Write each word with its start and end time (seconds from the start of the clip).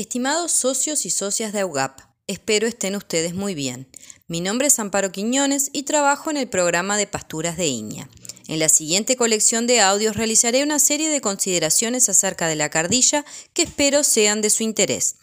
Estimados 0.00 0.52
socios 0.52 1.04
y 1.04 1.10
socias 1.10 1.52
de 1.52 1.60
AUGAP, 1.60 2.00
espero 2.26 2.66
estén 2.66 2.96
ustedes 2.96 3.34
muy 3.34 3.54
bien. 3.54 3.86
Mi 4.28 4.40
nombre 4.40 4.68
es 4.68 4.78
Amparo 4.78 5.12
Quiñones 5.12 5.68
y 5.74 5.82
trabajo 5.82 6.30
en 6.30 6.38
el 6.38 6.48
programa 6.48 6.96
de 6.96 7.06
pasturas 7.06 7.58
de 7.58 7.66
Iña. 7.66 8.08
En 8.48 8.60
la 8.60 8.70
siguiente 8.70 9.16
colección 9.16 9.66
de 9.66 9.82
audios 9.82 10.16
realizaré 10.16 10.62
una 10.62 10.78
serie 10.78 11.10
de 11.10 11.20
consideraciones 11.20 12.08
acerca 12.08 12.48
de 12.48 12.56
la 12.56 12.70
cardilla 12.70 13.26
que 13.52 13.60
espero 13.60 14.02
sean 14.02 14.40
de 14.40 14.48
su 14.48 14.62
interés. 14.62 15.16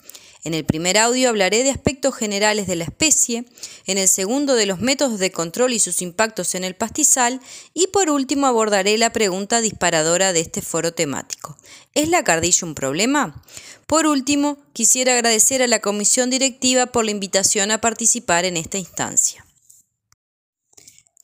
En 0.44 0.54
el 0.54 0.66
primer 0.66 0.98
audio 0.98 1.30
hablaré 1.30 1.64
de 1.64 1.72
aspectos 1.72 2.16
generales 2.16 2.68
de 2.68 2.76
la 2.76 2.84
especie, 2.84 3.46
en 3.86 3.98
el 3.98 4.08
segundo 4.08 4.56
de 4.56 4.66
los 4.66 4.80
métodos 4.80 5.20
de 5.20 5.32
control 5.32 5.74
y 5.74 5.80
sus 5.80 6.02
impactos 6.02 6.56
en 6.56 6.64
el 6.64 6.76
pastizal 6.76 7.42
y 7.74 7.88
por 7.88 8.10
último 8.10 8.48
abordaré 8.48 8.98
la 8.98 9.12
pregunta 9.12 9.62
disparadora 9.62 10.34
de 10.34 10.40
este 10.40 10.62
foro 10.62 10.94
temático. 10.94 11.58
¿Es 11.94 12.10
la 12.10 12.24
cardilla 12.24 12.68
un 12.68 12.76
problema? 12.76 13.44
Por 13.88 14.06
último, 14.06 14.58
quisiera 14.74 15.14
agradecer 15.14 15.62
a 15.62 15.68
la 15.68 15.80
comisión 15.80 16.30
directiva 16.30 16.88
por 16.88 17.06
la 17.06 17.12
invitación 17.12 17.72
a 17.72 17.82
participar 17.82 18.46
en 18.46 18.58
esta 18.58 18.78
instancia. 18.78 19.46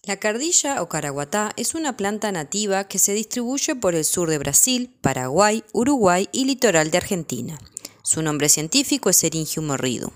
La 0.05 0.17
cardilla 0.17 0.81
o 0.81 0.89
caraguatá 0.89 1.53
es 1.55 1.75
una 1.75 1.95
planta 1.95 2.30
nativa 2.33 2.89
que 2.89 2.99
se 2.99 3.13
distribuye 3.13 3.75
por 3.75 3.95
el 3.95 4.03
sur 4.03 4.30
de 4.30 4.38
Brasil, 4.38 4.93
Paraguay, 4.99 5.63
Uruguay 5.71 6.27
y 6.33 6.43
litoral 6.43 6.91
de 6.91 6.97
Argentina. 6.97 7.57
Su 8.05 8.21
nombre 8.21 8.49
científico 8.49 9.09
es 9.09 9.23
Eringium 9.23 9.70
horridum. 9.70 10.11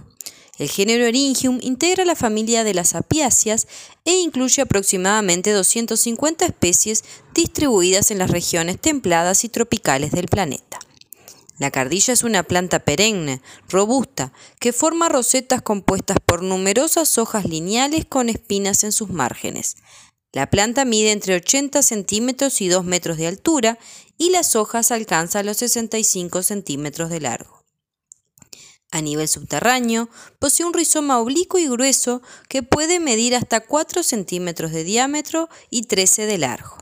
El 0.58 0.70
género 0.70 1.06
Eringium 1.06 1.60
integra 1.62 2.04
la 2.04 2.18
familia 2.18 2.66
de 2.66 2.74
las 2.74 2.96
apiáceas 2.96 3.66
e 4.04 4.20
incluye 4.20 4.62
aproximadamente 4.62 5.52
250 5.52 6.46
especies 6.46 7.06
distribuidas 7.34 8.12
en 8.12 8.18
las 8.18 8.30
regiones 8.30 8.78
templadas 8.82 9.46
y 9.46 9.50
tropicales 9.50 10.12
del 10.12 10.28
planeta. 10.28 10.80
La 11.60 11.72
cardilla 11.72 12.14
es 12.14 12.24
una 12.24 12.44
planta 12.44 12.80
perenne, 12.80 13.42
robusta, 13.70 14.34
que 14.60 14.74
forma 14.74 15.08
rosetas 15.08 15.62
compuestas 15.62 16.18
por 16.26 16.44
numerosas 16.44 17.18
hojas 17.18 17.46
lineales 17.46 18.04
con 18.04 18.28
espinas 18.28 18.84
en 18.84 18.92
sus 18.92 19.10
márgenes. 19.10 19.78
La 20.34 20.50
planta 20.50 20.84
mide 20.84 21.14
entre 21.14 21.36
80 21.36 21.82
centímetros 21.82 22.60
y 22.60 22.68
2 22.68 22.84
metros 22.84 23.18
de 23.18 23.28
altura 23.28 23.80
y 24.18 24.32
las 24.32 24.58
hojas 24.58 24.92
alcanzan 24.92 25.46
los 25.46 25.58
65 25.58 26.44
centímetros 26.44 27.10
de 27.10 27.22
largo. 27.22 27.57
A 28.92 29.02
nivel 29.02 29.28
subterráneo, 29.28 30.10
posee 30.40 30.66
un 30.66 30.74
rizoma 30.74 31.20
oblicuo 31.20 31.60
y 31.60 31.68
grueso 31.68 32.22
que 32.48 32.64
puede 32.64 33.00
medir 33.00 33.36
hasta 33.36 33.60
4 33.60 34.02
centímetros 34.02 34.72
de 34.72 34.84
diámetro 34.84 35.50
y 35.70 35.84
13 35.84 36.26
de 36.26 36.38
largo. 36.38 36.78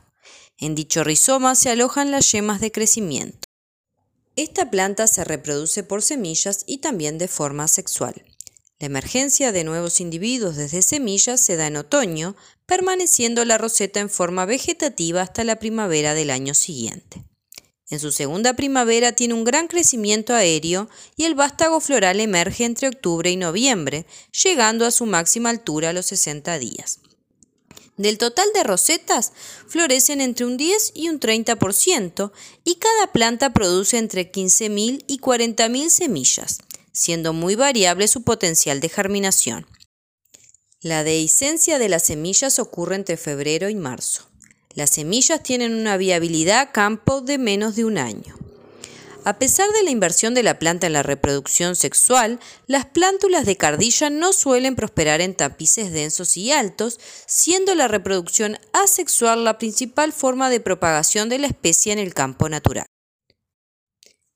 En 0.58 0.74
dicho 0.74 1.04
rizoma 1.04 1.54
se 1.54 1.70
alojan 1.70 2.10
las 2.10 2.30
yemas 2.32 2.60
de 2.60 2.72
crecimiento. 2.72 3.46
Esta 4.36 4.70
planta 4.70 5.06
se 5.06 5.24
reproduce 5.24 5.82
por 5.82 6.02
semillas 6.02 6.64
y 6.66 6.78
también 6.78 7.18
de 7.18 7.28
forma 7.28 7.68
sexual. 7.68 8.24
La 8.78 8.86
emergencia 8.86 9.52
de 9.52 9.64
nuevos 9.64 10.00
individuos 10.00 10.56
desde 10.56 10.82
semillas 10.82 11.40
se 11.40 11.56
da 11.56 11.66
en 11.66 11.76
otoño, 11.76 12.36
permaneciendo 12.66 13.44
la 13.46 13.56
roseta 13.56 14.00
en 14.00 14.10
forma 14.10 14.44
vegetativa 14.44 15.22
hasta 15.22 15.44
la 15.44 15.58
primavera 15.58 16.12
del 16.12 16.30
año 16.30 16.52
siguiente. 16.52 17.24
En 17.88 18.00
su 18.00 18.10
segunda 18.10 18.54
primavera 18.54 19.12
tiene 19.12 19.34
un 19.34 19.44
gran 19.44 19.68
crecimiento 19.68 20.34
aéreo 20.34 20.88
y 21.16 21.24
el 21.24 21.36
vástago 21.36 21.80
floral 21.80 22.18
emerge 22.18 22.64
entre 22.64 22.88
octubre 22.88 23.30
y 23.30 23.36
noviembre, 23.36 24.06
llegando 24.42 24.86
a 24.86 24.90
su 24.90 25.06
máxima 25.06 25.50
altura 25.50 25.90
a 25.90 25.92
los 25.92 26.06
60 26.06 26.58
días. 26.58 26.98
Del 27.96 28.18
total 28.18 28.48
de 28.54 28.64
rosetas, 28.64 29.32
florecen 29.68 30.20
entre 30.20 30.44
un 30.44 30.56
10 30.56 30.92
y 30.94 31.08
un 31.08 31.20
30% 31.20 32.32
y 32.64 32.74
cada 32.74 33.12
planta 33.12 33.52
produce 33.52 33.98
entre 33.98 34.30
15.000 34.30 35.04
y 35.06 35.18
40.000 35.18 35.88
semillas, 35.88 36.58
siendo 36.92 37.32
muy 37.32 37.54
variable 37.54 38.08
su 38.08 38.22
potencial 38.22 38.80
de 38.80 38.88
germinación. 38.88 39.66
La 40.80 41.04
dehiscencia 41.04 41.78
de 41.78 41.88
las 41.88 42.04
semillas 42.04 42.58
ocurre 42.58 42.96
entre 42.96 43.16
febrero 43.16 43.70
y 43.70 43.74
marzo. 43.74 44.28
Las 44.76 44.90
semillas 44.90 45.42
tienen 45.42 45.74
una 45.74 45.96
viabilidad 45.96 46.60
a 46.60 46.70
campo 46.70 47.22
de 47.22 47.38
menos 47.38 47.76
de 47.76 47.86
un 47.86 47.96
año. 47.96 48.36
A 49.24 49.38
pesar 49.38 49.70
de 49.72 49.82
la 49.82 49.90
inversión 49.90 50.34
de 50.34 50.42
la 50.42 50.58
planta 50.58 50.86
en 50.86 50.92
la 50.92 51.02
reproducción 51.02 51.76
sexual, 51.76 52.38
las 52.66 52.84
plántulas 52.84 53.46
de 53.46 53.56
cardilla 53.56 54.10
no 54.10 54.34
suelen 54.34 54.76
prosperar 54.76 55.22
en 55.22 55.34
tapices 55.34 55.92
densos 55.92 56.36
y 56.36 56.52
altos, 56.52 57.00
siendo 57.26 57.74
la 57.74 57.88
reproducción 57.88 58.58
asexual 58.74 59.44
la 59.44 59.56
principal 59.56 60.12
forma 60.12 60.50
de 60.50 60.60
propagación 60.60 61.30
de 61.30 61.38
la 61.38 61.46
especie 61.46 61.94
en 61.94 61.98
el 61.98 62.12
campo 62.12 62.50
natural. 62.50 62.84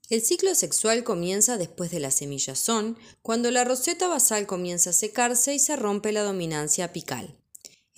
El 0.08 0.22
ciclo 0.22 0.54
sexual 0.54 1.04
comienza 1.04 1.58
después 1.58 1.90
de 1.90 2.00
la 2.00 2.10
semillazón, 2.10 2.96
cuando 3.20 3.50
la 3.50 3.64
roseta 3.64 4.08
basal 4.08 4.46
comienza 4.46 4.90
a 4.90 4.94
secarse 4.94 5.52
y 5.52 5.58
se 5.58 5.76
rompe 5.76 6.12
la 6.12 6.22
dominancia 6.22 6.86
apical. 6.86 7.39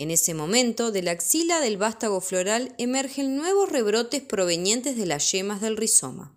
En 0.02 0.10
ese 0.10 0.34
momento, 0.34 0.90
de 0.90 1.00
la 1.00 1.12
axila 1.12 1.60
del 1.60 1.76
vástago 1.76 2.20
floral 2.20 2.74
emergen 2.76 3.36
nuevos 3.36 3.70
rebrotes 3.70 4.20
provenientes 4.20 4.96
de 4.96 5.06
las 5.06 5.30
yemas 5.30 5.60
del 5.60 5.76
rizoma. 5.76 6.36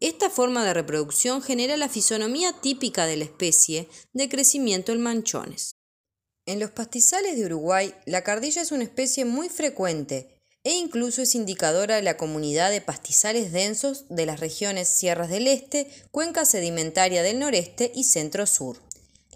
Esta 0.00 0.30
forma 0.30 0.64
de 0.64 0.72
reproducción 0.72 1.42
genera 1.42 1.76
la 1.76 1.90
fisonomía 1.90 2.54
típica 2.54 3.04
de 3.04 3.18
la 3.18 3.24
especie 3.24 3.86
de 4.14 4.30
crecimiento 4.30 4.92
en 4.92 5.02
manchones. 5.02 5.74
En 6.46 6.58
los 6.58 6.70
pastizales 6.70 7.36
de 7.36 7.44
Uruguay, 7.44 7.92
la 8.06 8.24
cardilla 8.24 8.62
es 8.62 8.72
una 8.72 8.84
especie 8.84 9.26
muy 9.26 9.50
frecuente 9.50 10.40
e 10.64 10.72
incluso 10.72 11.20
es 11.20 11.34
indicadora 11.34 11.96
de 11.96 12.02
la 12.02 12.16
comunidad 12.16 12.70
de 12.70 12.80
pastizales 12.80 13.52
densos 13.52 14.06
de 14.08 14.24
las 14.24 14.40
regiones 14.40 14.88
Sierras 14.88 15.28
del 15.28 15.48
Este, 15.48 15.86
cuenca 16.10 16.46
sedimentaria 16.46 17.22
del 17.22 17.40
noreste 17.40 17.92
y 17.94 18.04
centro-sur. 18.04 18.85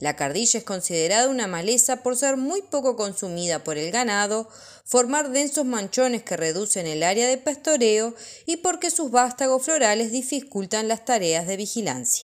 La 0.00 0.16
cardilla 0.16 0.58
es 0.58 0.64
considerada 0.64 1.28
una 1.28 1.46
maleza 1.46 2.02
por 2.02 2.16
ser 2.16 2.38
muy 2.38 2.62
poco 2.62 2.96
consumida 2.96 3.62
por 3.62 3.76
el 3.76 3.92
ganado, 3.92 4.48
formar 4.86 5.30
densos 5.30 5.66
manchones 5.66 6.22
que 6.22 6.38
reducen 6.38 6.86
el 6.86 7.02
área 7.02 7.28
de 7.28 7.36
pastoreo 7.36 8.14
y 8.46 8.56
porque 8.56 8.90
sus 8.90 9.10
vástagos 9.10 9.62
florales 9.62 10.10
dificultan 10.10 10.88
las 10.88 11.04
tareas 11.04 11.46
de 11.46 11.58
vigilancia. 11.58 12.24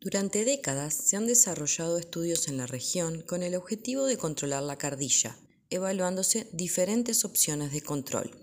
Durante 0.00 0.44
décadas 0.44 0.94
se 0.94 1.16
han 1.16 1.28
desarrollado 1.28 1.96
estudios 1.96 2.48
en 2.48 2.56
la 2.56 2.66
región 2.66 3.22
con 3.22 3.44
el 3.44 3.54
objetivo 3.54 4.06
de 4.06 4.18
controlar 4.18 4.64
la 4.64 4.76
cardilla, 4.76 5.36
evaluándose 5.70 6.48
diferentes 6.52 7.24
opciones 7.24 7.70
de 7.70 7.82
control. 7.82 8.41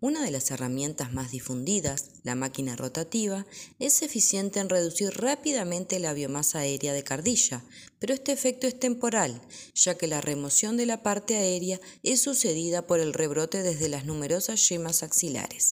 Una 0.00 0.22
de 0.22 0.30
las 0.30 0.52
herramientas 0.52 1.12
más 1.12 1.32
difundidas, 1.32 2.10
la 2.22 2.36
máquina 2.36 2.76
rotativa, 2.76 3.46
es 3.80 4.02
eficiente 4.02 4.60
en 4.60 4.68
reducir 4.68 5.10
rápidamente 5.10 5.98
la 5.98 6.12
biomasa 6.12 6.60
aérea 6.60 6.92
de 6.92 7.02
cardilla, 7.02 7.64
pero 7.98 8.14
este 8.14 8.30
efecto 8.30 8.68
es 8.68 8.78
temporal, 8.78 9.42
ya 9.74 9.98
que 9.98 10.06
la 10.06 10.20
remoción 10.20 10.76
de 10.76 10.86
la 10.86 11.02
parte 11.02 11.34
aérea 11.36 11.80
es 12.04 12.22
sucedida 12.22 12.86
por 12.86 13.00
el 13.00 13.12
rebrote 13.12 13.64
desde 13.64 13.88
las 13.88 14.04
numerosas 14.04 14.68
yemas 14.68 15.02
axilares. 15.02 15.72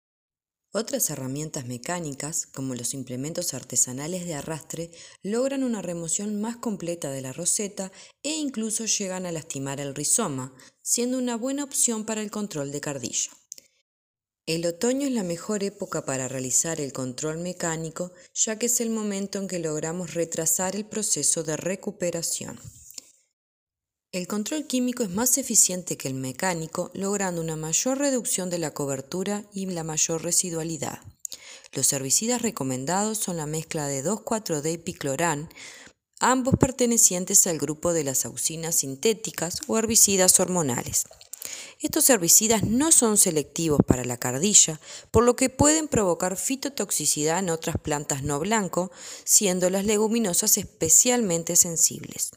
Otras 0.72 1.10
herramientas 1.10 1.66
mecánicas, 1.66 2.48
como 2.48 2.76
los 2.76 2.94
implementos 2.94 3.54
artesanales 3.54 4.26
de 4.26 4.36
arrastre, 4.36 4.90
logran 5.22 5.66
una 5.66 5.82
remoción 5.82 6.40
más 6.40 6.56
completa 6.56 7.12
de 7.12 7.22
la 7.22 7.34
roseta 7.34 7.92
e 8.24 8.38
incluso 8.38 8.86
llegan 8.86 9.26
a 9.26 9.34
lastimar 9.34 9.82
el 9.82 9.94
rizoma, 9.94 10.56
siendo 10.82 11.18
una 11.18 11.36
buena 11.36 11.66
opción 11.66 12.06
para 12.06 12.22
el 12.22 12.32
control 12.32 12.72
de 12.72 12.80
cardilla. 12.80 13.32
El 14.46 14.66
otoño 14.66 15.08
es 15.08 15.14
la 15.14 15.24
mejor 15.24 15.64
época 15.64 16.04
para 16.04 16.28
realizar 16.28 16.82
el 16.82 16.92
control 16.92 17.38
mecánico, 17.38 18.12
ya 18.34 18.60
que 18.60 18.66
es 18.66 18.82
el 18.82 18.90
momento 18.90 19.40
en 19.40 19.48
que 19.48 19.58
logramos 19.58 20.16
retrasar 20.16 20.76
el 20.76 20.86
proceso 20.86 21.44
de 21.44 21.56
recuperación. 21.56 22.60
El 24.12 24.28
control 24.28 24.68
químico 24.68 25.04
es 25.04 25.10
más 25.10 25.38
eficiente 25.38 25.96
que 25.96 26.10
el 26.10 26.16
mecánico, 26.16 26.92
logrando 26.94 27.40
una 27.40 27.56
mayor 27.56 28.00
reducción 28.00 28.50
de 28.50 28.58
la 28.58 28.74
cobertura 28.74 29.46
y 29.54 29.66
la 29.68 29.86
mayor 29.86 30.22
residualidad. 30.24 31.00
Los 31.72 31.94
herbicidas 31.94 32.42
recomendados 32.42 33.20
son 33.20 33.38
la 33.38 33.46
mezcla 33.46 33.88
de 33.88 34.04
2,4-D 34.04 34.74
y 34.74 34.78
piclorán, 34.78 35.48
ambos 36.20 36.56
pertenecientes 36.60 37.48
al 37.48 37.60
grupo 37.60 37.94
de 37.94 38.04
las 38.04 38.26
auxinas 38.26 38.76
sintéticas 38.76 39.62
o 39.68 39.78
herbicidas 39.78 40.38
hormonales. 40.42 41.06
Estos 41.80 42.10
herbicidas 42.10 42.64
no 42.64 42.92
son 42.92 43.18
selectivos 43.18 43.80
para 43.86 44.06
la 44.06 44.18
cardilla, 44.18 44.80
por 45.12 45.24
lo 45.24 45.36
que 45.36 45.50
pueden 45.50 45.88
provocar 45.88 46.38
fitotoxicidad 46.38 47.40
en 47.40 47.50
otras 47.50 47.78
plantas 47.78 48.24
no 48.24 48.40
blanco, 48.40 48.92
siendo 49.26 49.70
las 49.70 49.86
leguminosas 49.86 50.58
especialmente 50.58 51.56
sensibles. 51.56 52.32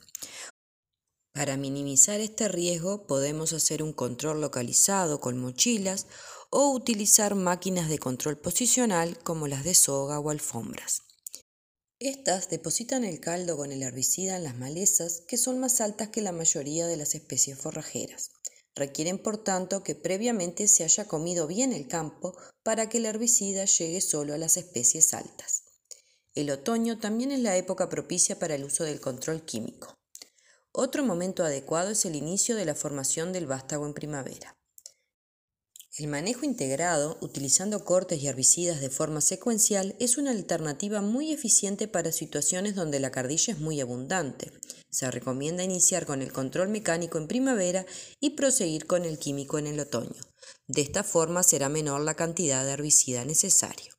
Para 1.32 1.56
minimizar 1.58 2.20
este 2.20 2.49
riesgo 2.49 3.06
podemos 3.06 3.53
hacer 3.53 3.82
un 3.82 3.93
control 3.93 4.41
localizado 4.41 5.20
con 5.20 5.38
mochilas 5.38 6.06
o 6.50 6.70
utilizar 6.70 7.35
máquinas 7.35 7.88
de 7.88 7.99
control 7.99 8.38
posicional 8.38 9.19
como 9.19 9.47
las 9.47 9.62
de 9.62 9.75
soga 9.75 10.19
o 10.19 10.31
alfombras. 10.31 11.03
Estas 11.99 12.50
depositan 12.50 13.05
el 13.05 13.20
caldo 13.20 13.56
con 13.56 13.73
el 13.73 13.82
herbicida 13.82 14.37
en 14.37 14.44
las 14.44 14.56
malezas 14.56 15.23
que 15.29 15.37
son 15.37 15.61
más 15.61 15.81
altas 15.81 16.08
que 16.08 16.20
la 16.20 16.32
mayoría 16.32 16.87
de 16.87 16.97
las 16.97 17.14
especies 17.14 17.58
forrajeras. 17.58 18.32
Requieren, 18.76 19.19
por 19.19 19.38
tanto, 19.38 19.82
que 19.82 19.94
previamente 19.94 20.69
se 20.69 20.84
haya 20.84 21.08
comido 21.08 21.46
bien 21.46 21.73
el 21.73 21.88
campo 21.88 22.37
para 22.62 22.90
que 22.90 22.99
el 22.99 23.06
herbicida 23.06 23.64
llegue 23.64 24.02
solo 24.02 24.34
a 24.34 24.38
las 24.38 24.58
especies 24.58 25.14
altas. 25.14 25.62
El 26.34 26.50
otoño 26.50 26.99
también 26.99 27.32
es 27.32 27.40
la 27.40 27.56
época 27.56 27.88
propicia 27.88 28.38
para 28.38 28.55
el 28.55 28.64
uso 28.64 28.84
del 28.84 29.00
control 29.00 29.46
químico. 29.46 29.94
Otro 30.73 31.02
momento 31.02 31.43
adecuado 31.43 31.93
es 31.93 32.05
el 32.05 32.14
inicio 32.17 32.55
de 32.55 32.67
la 32.67 32.75
formación 32.75 33.32
del 33.32 33.46
vástago 33.46 33.87
en 33.87 33.94
primavera. 33.94 34.55
El 35.98 36.08
manejo 36.08 36.44
integrado, 36.44 37.16
utilizando 37.22 37.82
cortes 37.82 38.20
y 38.20 38.26
herbicidas 38.26 38.82
de 38.82 38.90
forma 38.90 39.22
secuencial, 39.22 39.96
es 39.98 40.19
una 40.19 40.31
alternativa 40.31 41.00
muy 41.00 41.32
eficiente 41.32 41.88
para 41.88 42.12
situaciones 42.12 42.75
donde 42.75 43.00
la 43.00 43.10
cardilla 43.10 43.54
es 43.54 43.60
muy 43.60 43.81
abundante. 43.81 44.52
Se 44.90 45.10
recomienda 45.10 45.64
iniciar 45.64 46.04
con 46.04 46.20
el 46.20 46.34
control 46.34 46.69
mecánico 46.69 47.16
en 47.16 47.28
primavera 47.28 47.87
y 48.20 48.31
proseguir 48.31 48.87
con 48.87 49.06
el 49.06 49.19
químico 49.19 49.58
en 49.58 49.69
el 49.69 49.81
otoño. 49.81 50.20
De 50.69 50.82
esta 50.82 51.02
forma 51.02 51.43
será 51.43 51.70
menor 51.70 52.02
la 52.02 52.12
cantidad 52.12 52.66
de 52.66 52.72
herbicida 52.72 53.25
necesario. 53.25 53.94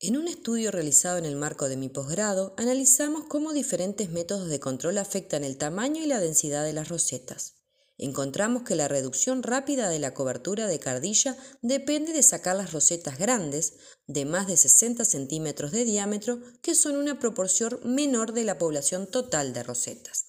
En 0.00 0.16
un 0.16 0.26
estudio 0.26 0.72
realizado 0.72 1.16
en 1.16 1.26
el 1.26 1.36
marco 1.36 1.68
de 1.68 1.76
mi 1.76 1.90
posgrado, 1.90 2.54
analizamos 2.58 3.26
cómo 3.28 3.52
diferentes 3.52 4.10
métodos 4.10 4.48
de 4.48 4.58
control 4.58 4.98
afectan 4.98 5.44
el 5.44 5.58
tamaño 5.58 6.02
y 6.02 6.06
la 6.06 6.18
densidad 6.18 6.64
de 6.64 6.72
las 6.72 6.88
rosetas 6.88 7.54
encontramos 7.98 8.62
que 8.62 8.74
la 8.74 8.88
reducción 8.88 9.42
rápida 9.42 9.88
de 9.88 9.98
la 9.98 10.14
cobertura 10.14 10.66
de 10.66 10.78
cardilla 10.78 11.36
depende 11.62 12.12
de 12.12 12.22
sacar 12.22 12.56
las 12.56 12.72
rosetas 12.72 13.18
grandes, 13.18 13.74
de 14.06 14.24
más 14.24 14.46
de 14.46 14.56
60 14.56 15.04
centímetros 15.04 15.72
de 15.72 15.84
diámetro, 15.84 16.40
que 16.62 16.74
son 16.74 16.96
una 16.96 17.18
proporción 17.18 17.78
menor 17.84 18.32
de 18.32 18.44
la 18.44 18.58
población 18.58 19.06
total 19.06 19.52
de 19.52 19.62
rosetas. 19.62 20.26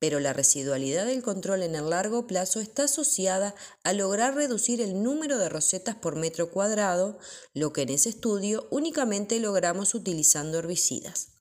Pero 0.00 0.20
la 0.20 0.32
residualidad 0.32 1.06
del 1.06 1.22
control 1.22 1.62
en 1.62 1.74
el 1.74 1.90
largo 1.90 2.26
plazo 2.26 2.60
está 2.60 2.84
asociada 2.84 3.54
a 3.82 3.92
lograr 3.92 4.34
reducir 4.34 4.80
el 4.80 5.02
número 5.02 5.38
de 5.38 5.48
rosetas 5.48 5.96
por 5.96 6.14
metro 6.14 6.50
cuadrado, 6.50 7.18
lo 7.52 7.72
que 7.72 7.82
en 7.82 7.90
ese 7.90 8.10
estudio 8.10 8.68
únicamente 8.70 9.40
logramos 9.40 9.94
utilizando 9.94 10.58
herbicidas. 10.58 11.37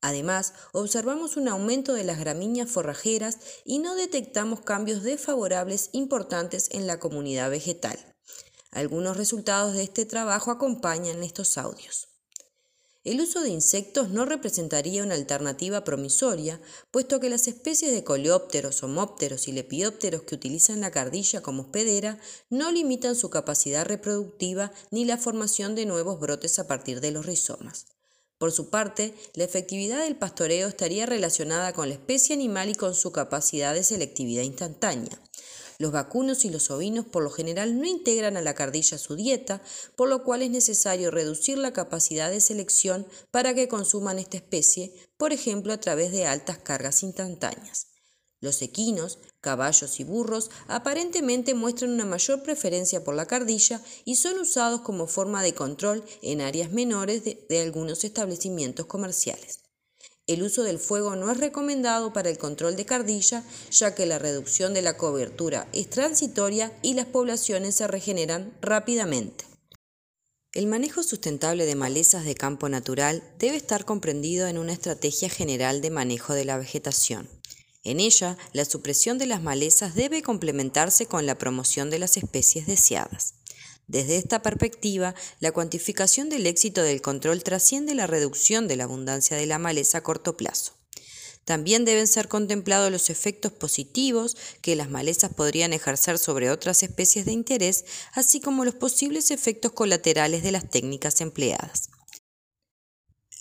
Además, 0.00 0.52
observamos 0.72 1.36
un 1.36 1.48
aumento 1.48 1.92
de 1.92 2.04
las 2.04 2.20
gramíneas 2.20 2.70
forrajeras 2.70 3.38
y 3.64 3.78
no 3.80 3.96
detectamos 3.96 4.60
cambios 4.60 5.02
desfavorables 5.02 5.90
importantes 5.92 6.68
en 6.72 6.86
la 6.86 7.00
comunidad 7.00 7.50
vegetal. 7.50 7.98
Algunos 8.70 9.16
resultados 9.16 9.74
de 9.74 9.82
este 9.82 10.06
trabajo 10.06 10.50
acompañan 10.50 11.22
estos 11.22 11.58
audios. 11.58 12.08
El 13.02 13.20
uso 13.20 13.40
de 13.40 13.48
insectos 13.48 14.10
no 14.10 14.26
representaría 14.26 15.02
una 15.02 15.14
alternativa 15.14 15.82
promisoria, 15.82 16.60
puesto 16.90 17.20
que 17.20 17.30
las 17.30 17.48
especies 17.48 17.90
de 17.90 18.04
coleópteros, 18.04 18.82
homópteros 18.82 19.48
y 19.48 19.52
lepidópteros 19.52 20.22
que 20.22 20.34
utilizan 20.34 20.82
la 20.82 20.90
cardilla 20.90 21.40
como 21.40 21.62
hospedera 21.62 22.20
no 22.50 22.70
limitan 22.70 23.16
su 23.16 23.30
capacidad 23.30 23.86
reproductiva 23.86 24.72
ni 24.90 25.06
la 25.06 25.16
formación 25.16 25.74
de 25.74 25.86
nuevos 25.86 26.20
brotes 26.20 26.58
a 26.58 26.66
partir 26.66 27.00
de 27.00 27.12
los 27.12 27.24
rizomas. 27.24 27.86
Por 28.38 28.52
su 28.52 28.70
parte, 28.70 29.14
la 29.34 29.44
efectividad 29.44 30.04
del 30.04 30.16
pastoreo 30.16 30.68
estaría 30.68 31.06
relacionada 31.06 31.72
con 31.72 31.88
la 31.88 31.94
especie 31.94 32.34
animal 32.34 32.68
y 32.68 32.74
con 32.76 32.94
su 32.94 33.10
capacidad 33.10 33.74
de 33.74 33.82
selectividad 33.82 34.44
instantánea. 34.44 35.20
Los 35.80 35.92
vacunos 35.92 36.44
y 36.44 36.50
los 36.50 36.70
ovinos 36.70 37.04
por 37.06 37.22
lo 37.22 37.30
general 37.30 37.78
no 37.78 37.86
integran 37.86 38.36
a 38.36 38.42
la 38.42 38.54
cardilla 38.54 38.98
su 38.98 39.16
dieta, 39.16 39.60
por 39.96 40.08
lo 40.08 40.24
cual 40.24 40.42
es 40.42 40.50
necesario 40.50 41.10
reducir 41.10 41.58
la 41.58 41.72
capacidad 41.72 42.30
de 42.30 42.40
selección 42.40 43.06
para 43.30 43.54
que 43.54 43.68
consuman 43.68 44.18
esta 44.18 44.36
especie, 44.36 44.92
por 45.16 45.32
ejemplo 45.32 45.72
a 45.72 45.80
través 45.80 46.12
de 46.12 46.26
altas 46.26 46.58
cargas 46.58 47.02
instantáneas. 47.02 47.97
Los 48.40 48.62
equinos, 48.62 49.18
caballos 49.40 49.98
y 49.98 50.04
burros 50.04 50.50
aparentemente 50.68 51.54
muestran 51.54 51.90
una 51.90 52.04
mayor 52.04 52.44
preferencia 52.44 53.02
por 53.02 53.14
la 53.14 53.26
cardilla 53.26 53.82
y 54.04 54.16
son 54.16 54.38
usados 54.38 54.82
como 54.82 55.08
forma 55.08 55.42
de 55.42 55.54
control 55.54 56.04
en 56.22 56.40
áreas 56.40 56.70
menores 56.70 57.24
de, 57.24 57.60
algunos 57.60 58.04
establecimientos 58.04 58.86
comerciales. 58.86 59.60
El 60.28 60.42
uso 60.42 60.62
del 60.62 60.78
fuego 60.78 61.16
no 61.16 61.32
es 61.32 61.38
recomendado 61.38 62.12
para 62.12 62.30
el 62.30 62.38
control 62.38 62.76
de 62.76 62.84
cardilla, 62.86 63.42
ya 63.72 63.94
que 63.94 64.06
la 64.06 64.18
reducción 64.18 64.72
de 64.74 64.82
la 64.82 64.96
cobertura 64.96 65.68
es 65.72 65.90
transitoria 65.90 66.70
y 66.82 66.94
las 66.94 67.06
poblaciones 67.06 67.74
se 67.74 67.88
regeneran 67.88 68.56
rápidamente. 68.60 69.46
El 70.52 70.66
manejo 70.66 71.02
sustentable 71.02 71.66
de 71.66 71.74
malezas 71.74 72.24
de 72.24 72.34
campo 72.34 72.68
natural 72.68 73.22
debe 73.38 73.56
estar 73.56 73.84
comprendido 73.84 74.46
en 74.46 74.58
una 74.58 74.74
estrategia 74.74 75.28
general 75.28 75.80
de 75.80 75.90
manejo 75.90 76.34
de 76.34 76.44
la 76.44 76.58
vegetación. 76.58 77.37
En 77.84 78.00
ella, 78.00 78.36
la 78.52 78.64
supresión 78.64 79.18
de 79.18 79.26
las 79.26 79.42
malezas 79.42 79.94
debe 79.94 80.22
complementarse 80.22 81.06
con 81.06 81.26
la 81.26 81.38
promoción 81.38 81.90
de 81.90 81.98
las 81.98 82.16
especies 82.16 82.66
deseadas. 82.66 83.34
Desde 83.86 84.16
esta 84.16 84.42
perspectiva, 84.42 85.14
la 85.40 85.52
cuantificación 85.52 86.28
del 86.28 86.46
éxito 86.46 86.82
del 86.82 87.00
control 87.00 87.42
trasciende 87.42 87.94
la 87.94 88.06
reducción 88.06 88.68
de 88.68 88.76
la 88.76 88.84
abundancia 88.84 89.36
de 89.36 89.46
la 89.46 89.58
maleza 89.58 89.98
a 89.98 90.02
corto 90.02 90.36
plazo. 90.36 90.74
También 91.46 91.86
deben 91.86 92.06
ser 92.06 92.28
contemplados 92.28 92.92
los 92.92 93.08
efectos 93.08 93.52
positivos 93.52 94.36
que 94.60 94.76
las 94.76 94.90
malezas 94.90 95.32
podrían 95.32 95.72
ejercer 95.72 96.18
sobre 96.18 96.50
otras 96.50 96.82
especies 96.82 97.24
de 97.24 97.32
interés, 97.32 97.86
así 98.12 98.42
como 98.42 98.66
los 98.66 98.74
posibles 98.74 99.30
efectos 99.30 99.72
colaterales 99.72 100.42
de 100.42 100.52
las 100.52 100.68
técnicas 100.68 101.22
empleadas. 101.22 101.88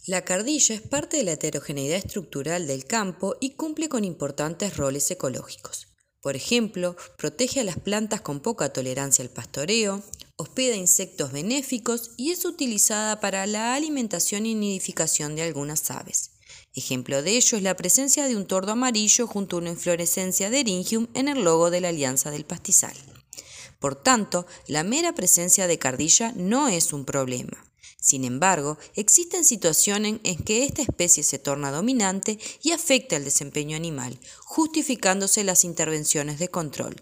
La 0.07 0.24
cardilla 0.24 0.74
es 0.74 0.81
parte 0.81 1.18
de 1.18 1.25
la 1.25 1.33
heterogeneidad 1.33 1.98
estructural 1.98 2.65
del 2.65 2.86
campo 2.86 3.36
y 3.42 3.56
cumple 3.56 3.89
con 3.89 4.06
importantes 4.06 4.77
roles 4.77 5.12
ecológicos. 5.12 5.89
Por 6.21 6.38
ejemplo, 6.38 6.95
protege 7.18 7.59
a 7.59 7.65
las 7.65 7.77
plantas 7.77 8.21
con 8.21 8.39
poca 8.39 8.71
tolerancia 8.71 9.21
al 9.21 9.30
pastoreo, 9.30 10.01
hospeda 10.38 10.77
insectos 10.77 11.33
benéficos 11.33 12.12
y 12.15 12.31
es 12.31 12.45
utilizada 12.45 13.19
para 13.19 13.45
la 13.48 13.74
alimentación 13.74 14.45
y 14.45 14.56
nidificación 14.56 15.36
de 15.36 15.42
algunas 15.42 15.92
aves. 15.92 16.31
Ejemplo 16.74 17.21
de 17.21 17.36
ello 17.36 17.57
es 17.57 17.63
la 17.63 17.75
presencia 17.75 18.30
de 18.30 18.38
un 18.38 18.48
tordo 18.48 18.71
amarillo 18.71 19.27
junto 19.27 19.57
a 19.57 19.59
una 19.59 19.71
inflorescencia 19.71 20.50
de 20.50 20.62
eringium 20.62 21.07
en 21.15 21.27
el 21.27 21.44
logo 21.44 21.69
de 21.69 21.81
la 21.81 21.89
Alianza 21.89 22.31
del 22.31 22.45
Pastizal. 22.45 22.95
Por 23.80 24.01
tanto, 24.01 24.48
la 24.68 24.86
mera 24.86 25.13
presencia 25.13 25.68
de 25.68 25.77
cardilla 25.77 26.31
no 26.38 26.69
es 26.69 26.94
un 26.94 27.04
problema. 27.04 27.68
Sin 28.07 28.24
embargo, 28.24 28.77
existen 28.95 29.44
situaciones 29.44 30.21
en 30.24 30.42
que 30.42 30.63
esta 30.63 30.81
especie 30.81 31.24
se 31.24 31.39
torna 31.39 31.71
dominante 31.71 32.39
y 32.63 32.71
afecta 32.71 33.18
el 33.18 33.25
desempeño 33.25 33.75
animal, 33.75 34.18
justificándose 34.45 35.44
las 35.44 35.65
intervenciones 35.65 36.39
de 36.39 36.48
control. 36.48 36.95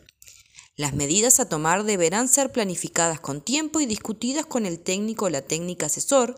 Las 0.75 0.95
medidas 0.95 1.39
a 1.39 1.47
tomar 1.47 1.83
deberán 1.83 2.27
ser 2.27 2.51
planificadas 2.51 3.19
con 3.19 3.41
tiempo 3.41 3.81
y 3.81 3.85
discutidas 3.85 4.47
con 4.47 4.65
el 4.65 4.79
técnico 4.79 5.25
o 5.25 5.29
la 5.29 5.43
técnica 5.43 5.85
asesor. 5.85 6.37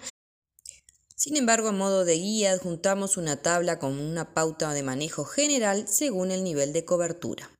Sin 1.15 1.37
embargo, 1.37 1.69
a 1.69 1.71
modo 1.71 2.03
de 2.03 2.15
guía 2.15 2.51
adjuntamos 2.51 3.15
una 3.15 3.41
tabla 3.41 3.79
con 3.79 3.97
una 3.97 4.33
pauta 4.33 4.73
de 4.73 4.83
manejo 4.83 5.23
general 5.23 5.87
según 5.87 6.29
el 6.29 6.43
nivel 6.43 6.73
de 6.73 6.83
cobertura. 6.83 7.56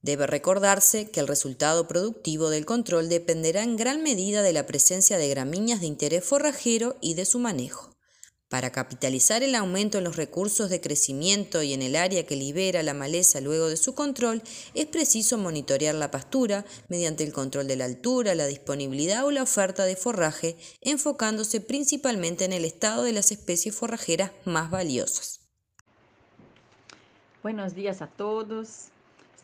Debe 0.00 0.26
recordarse 0.26 1.10
que 1.10 1.20
el 1.20 1.26
resultado 1.26 1.88
productivo 1.88 2.50
del 2.50 2.66
control 2.66 3.08
dependerá 3.08 3.62
en 3.62 3.76
gran 3.76 4.02
medida 4.02 4.42
de 4.42 4.52
la 4.52 4.66
presencia 4.66 5.18
de 5.18 5.28
gramíneas 5.28 5.80
de 5.80 5.86
interés 5.86 6.24
forrajero 6.24 6.96
y 7.00 7.14
de 7.14 7.24
su 7.24 7.40
manejo. 7.40 7.98
Para 8.48 8.72
capitalizar 8.72 9.42
el 9.42 9.54
aumento 9.54 9.98
en 9.98 10.04
los 10.04 10.16
recursos 10.16 10.70
de 10.70 10.80
crecimiento 10.80 11.62
y 11.62 11.74
en 11.74 11.82
el 11.82 11.96
área 11.96 12.24
que 12.24 12.34
libera 12.34 12.82
la 12.82 12.94
maleza 12.94 13.42
luego 13.42 13.68
de 13.68 13.76
su 13.76 13.94
control, 13.94 14.42
es 14.72 14.86
preciso 14.86 15.36
monitorear 15.36 15.94
la 15.94 16.10
pastura 16.10 16.64
mediante 16.88 17.24
el 17.24 17.34
control 17.34 17.66
de 17.66 17.76
la 17.76 17.84
altura, 17.84 18.34
la 18.34 18.46
disponibilidad 18.46 19.26
o 19.26 19.30
la 19.32 19.42
oferta 19.42 19.84
de 19.84 19.96
forraje, 19.96 20.56
enfocándose 20.80 21.60
principalmente 21.60 22.46
en 22.46 22.54
el 22.54 22.64
estado 22.64 23.02
de 23.02 23.12
las 23.12 23.32
especies 23.32 23.74
forrajeras 23.74 24.30
más 24.46 24.70
valiosas. 24.70 25.40
Buenos 27.42 27.74
días 27.74 28.00
a 28.00 28.06
todos. 28.06 28.86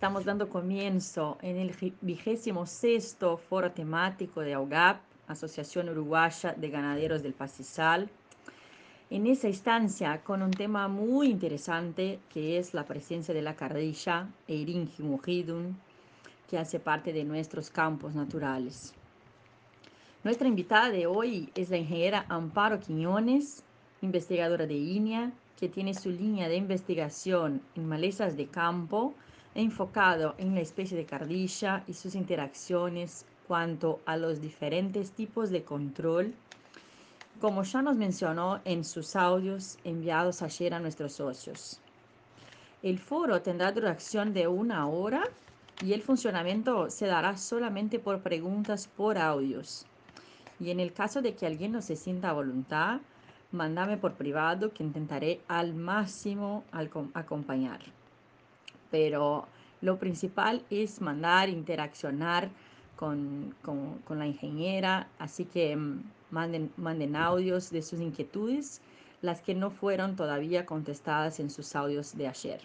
Estamos 0.04 0.26
dando 0.26 0.50
comienzo 0.50 1.38
en 1.40 1.56
el 1.56 1.75
vigésimo 2.02 2.66
sexto 2.66 3.38
foro 3.38 3.73
temático 3.73 4.42
de 4.42 4.52
AUGAP, 4.52 5.00
Asociación 5.28 5.88
Uruguaya 5.88 6.52
de 6.52 6.68
Ganaderos 6.68 7.23
del 7.23 7.32
Pastizal. 7.32 8.11
En 9.08 9.26
esa 9.26 9.49
instancia 9.49 10.20
con 10.23 10.42
un 10.42 10.50
tema 10.50 10.88
muy 10.88 11.30
interesante 11.30 12.18
que 12.28 12.58
es 12.58 12.75
la 12.75 12.84
presencia 12.84 13.32
de 13.32 13.40
la 13.40 13.56
cardilla 13.56 14.28
Eringium 14.46 15.18
ridum, 15.23 15.75
que 16.50 16.58
hace 16.58 16.80
parte 16.80 17.14
de 17.14 17.25
nuestros 17.25 17.70
campos 17.70 18.14
naturales. 18.14 18.92
Nuestra 20.23 20.49
invitada 20.49 20.90
de 20.90 21.06
hoy 21.06 21.49
es 21.54 21.70
la 21.70 21.78
ingeniera 21.78 22.26
Amparo 22.28 22.78
Quiñones, 22.78 23.64
investigadora 24.02 24.66
de 24.66 24.75
INEA, 24.75 25.32
que 25.58 25.70
tiene 25.70 25.94
su 25.94 26.11
línea 26.11 26.50
de 26.50 26.56
investigación 26.56 27.62
en 27.75 27.88
malezas 27.88 28.37
de 28.37 28.49
campo 28.49 29.14
enfocado 29.54 30.34
en 30.38 30.54
la 30.54 30.61
especie 30.61 30.96
de 30.96 31.06
cardilla 31.06 31.84
y 31.87 31.94
sus 31.94 32.14
interacciones 32.14 33.25
cuanto 33.46 34.00
a 34.06 34.16
los 34.16 34.40
diferentes 34.40 35.12
tipos 35.12 35.50
de 35.50 35.62
control, 35.62 36.34
como 37.40 37.62
ya 37.62 37.82
nos 37.82 37.96
mencionó 37.96 38.61
en 38.64 38.84
sus 38.84 39.16
audios 39.16 39.78
enviados 39.84 40.42
ayer 40.42 40.75
a 40.75 40.80
nuestros 40.80 41.14
socios. 41.14 41.80
El 42.82 42.99
foro 42.99 43.42
tendrá 43.42 43.73
duración 43.73 44.34
de 44.34 44.46
una 44.49 44.88
hora 44.88 45.25
y 45.82 45.92
el 45.92 46.02
funcionamiento 46.02 46.90
se 46.90 47.06
dará 47.06 47.37
solamente 47.37 47.99
por 47.99 48.20
preguntas 48.20 48.88
por 48.88 49.18
audios. 49.18 49.87
Y 50.61 50.70
en 50.70 50.80
el 50.80 50.92
caso 50.92 51.20
de 51.20 51.34
que 51.34 51.46
alguien 51.46 51.73
no 51.73 51.82
se 51.82 51.96
sienta 51.96 52.30
a 52.30 52.34
voluntad, 52.34 53.00
mandame 53.52 53.96
por 53.96 54.14
privado 54.14 54.73
que 54.73 54.82
intentaré 54.82 55.40
al 55.49 55.75
máximo 55.75 56.64
acompañar. 57.14 57.80
Pero 58.94 59.48
lo 59.80 59.98
principal 59.98 60.62
es 60.70 61.00
mandar, 61.00 61.48
interaccionar 61.48 62.48
con, 62.94 63.52
con, 63.60 64.18
la 64.20 64.24
ingeniera, 64.24 65.08
así 65.18 65.46
que 65.46 65.74
mm, 65.74 66.00
manden, 66.30 66.70
manden 66.76 67.16
audios 67.16 67.70
de 67.70 67.82
sus 67.82 67.98
inquietudes, 68.00 68.80
las 69.20 69.40
que 69.40 69.52
no 69.52 69.70
fueron 69.72 70.14
todavía 70.14 70.64
contestadas 70.64 71.40
en 71.40 71.50
sus 71.50 71.74
audios 71.74 72.16
de 72.16 72.28
ayer. 72.28 72.60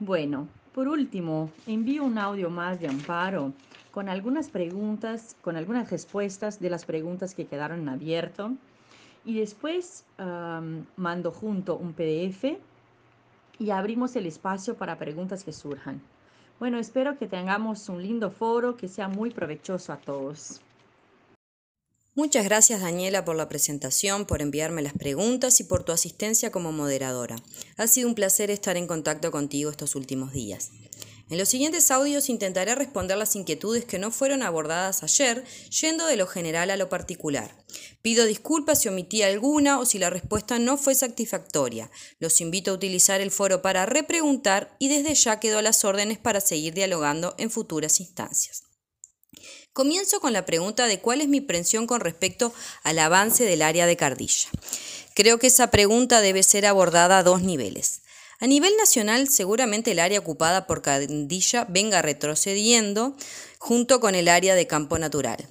Bueno, 0.00 0.48
por 0.74 0.88
último, 0.88 1.52
envío 1.68 2.02
un 2.02 2.18
audio 2.18 2.50
más 2.50 2.80
de 2.80 2.88
amparo 2.88 3.52
con 3.92 4.08
algunas 4.08 4.48
preguntas, 4.48 5.36
con 5.40 5.54
algunas 5.54 5.88
respuestas 5.88 6.58
de 6.58 6.68
las 6.68 6.84
preguntas 6.84 7.36
que 7.36 7.46
quedaron 7.46 7.78
en 7.78 7.90
abierto. 7.90 8.50
Y 9.24 9.38
después 9.38 10.04
mando 10.96 11.30
junto 11.30 11.76
un 11.76 11.92
PDF 11.92 12.58
y 13.62 13.70
abrimos 13.70 14.16
el 14.16 14.26
espacio 14.26 14.74
para 14.74 14.98
preguntas 14.98 15.44
que 15.44 15.52
surjan. 15.52 16.02
Bueno, 16.58 16.78
espero 16.78 17.16
que 17.16 17.28
tengamos 17.28 17.88
un 17.88 18.02
lindo 18.02 18.30
foro 18.30 18.76
que 18.76 18.88
sea 18.88 19.06
muy 19.06 19.30
provechoso 19.30 19.92
a 19.92 19.98
todos. 19.98 20.60
Muchas 22.14 22.44
gracias 22.44 22.82
Daniela 22.82 23.24
por 23.24 23.36
la 23.36 23.48
presentación, 23.48 24.26
por 24.26 24.42
enviarme 24.42 24.82
las 24.82 24.92
preguntas 24.92 25.60
y 25.60 25.64
por 25.64 25.84
tu 25.84 25.92
asistencia 25.92 26.50
como 26.50 26.72
moderadora. 26.72 27.36
Ha 27.76 27.86
sido 27.86 28.08
un 28.08 28.14
placer 28.14 28.50
estar 28.50 28.76
en 28.76 28.86
contacto 28.86 29.30
contigo 29.30 29.70
estos 29.70 29.94
últimos 29.94 30.32
días. 30.32 30.72
En 31.32 31.38
los 31.38 31.48
siguientes 31.48 31.90
audios 31.90 32.28
intentaré 32.28 32.74
responder 32.74 33.16
las 33.16 33.36
inquietudes 33.36 33.86
que 33.86 33.98
no 33.98 34.10
fueron 34.10 34.42
abordadas 34.42 35.02
ayer, 35.02 35.42
yendo 35.80 36.04
de 36.04 36.16
lo 36.16 36.26
general 36.26 36.70
a 36.70 36.76
lo 36.76 36.90
particular. 36.90 37.56
Pido 38.02 38.26
disculpas 38.26 38.82
si 38.82 38.90
omití 38.90 39.22
alguna 39.22 39.78
o 39.78 39.86
si 39.86 39.98
la 39.98 40.10
respuesta 40.10 40.58
no 40.58 40.76
fue 40.76 40.94
satisfactoria. 40.94 41.90
Los 42.18 42.42
invito 42.42 42.70
a 42.70 42.74
utilizar 42.74 43.22
el 43.22 43.30
foro 43.30 43.62
para 43.62 43.86
repreguntar 43.86 44.76
y 44.78 44.90
desde 44.90 45.14
ya 45.14 45.40
quedo 45.40 45.56
a 45.56 45.62
las 45.62 45.86
órdenes 45.86 46.18
para 46.18 46.42
seguir 46.42 46.74
dialogando 46.74 47.34
en 47.38 47.50
futuras 47.50 48.00
instancias. 48.00 48.64
Comienzo 49.72 50.20
con 50.20 50.34
la 50.34 50.44
pregunta 50.44 50.86
de 50.86 51.00
cuál 51.00 51.22
es 51.22 51.28
mi 51.28 51.38
impresión 51.38 51.86
con 51.86 52.02
respecto 52.02 52.52
al 52.82 52.98
avance 52.98 53.44
del 53.44 53.62
área 53.62 53.86
de 53.86 53.96
Cardilla. 53.96 54.50
Creo 55.14 55.38
que 55.38 55.46
esa 55.46 55.70
pregunta 55.70 56.20
debe 56.20 56.42
ser 56.42 56.66
abordada 56.66 57.16
a 57.16 57.22
dos 57.22 57.40
niveles. 57.40 58.01
A 58.42 58.48
nivel 58.48 58.72
nacional, 58.76 59.28
seguramente 59.28 59.92
el 59.92 60.00
área 60.00 60.18
ocupada 60.18 60.66
por 60.66 60.82
Candilla 60.82 61.64
venga 61.68 62.02
retrocediendo 62.02 63.14
junto 63.58 64.00
con 64.00 64.16
el 64.16 64.26
área 64.26 64.56
de 64.56 64.66
campo 64.66 64.98
natural. 64.98 65.46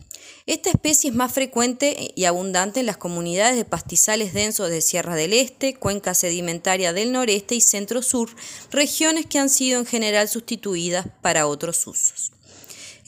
Esta 0.45 0.71
especie 0.71 1.09
es 1.09 1.15
más 1.15 1.31
frecuente 1.31 2.11
y 2.13 2.25
abundante 2.25 2.81
en 2.81 2.87
las 2.87 2.97
comunidades 2.97 3.55
de 3.55 3.63
pastizales 3.63 4.33
densos 4.33 4.69
de 4.69 4.81
Sierra 4.81 5.15
del 5.15 5.31
Este, 5.31 5.73
cuenca 5.73 6.13
sedimentaria 6.13 6.91
del 6.91 7.13
noreste 7.13 7.55
y 7.55 7.61
centro-sur, 7.61 8.35
regiones 8.71 9.25
que 9.25 9.39
han 9.39 9.49
sido 9.49 9.79
en 9.79 9.85
general 9.85 10.27
sustituidas 10.27 11.07
para 11.21 11.47
otros 11.47 11.87
usos. 11.87 12.33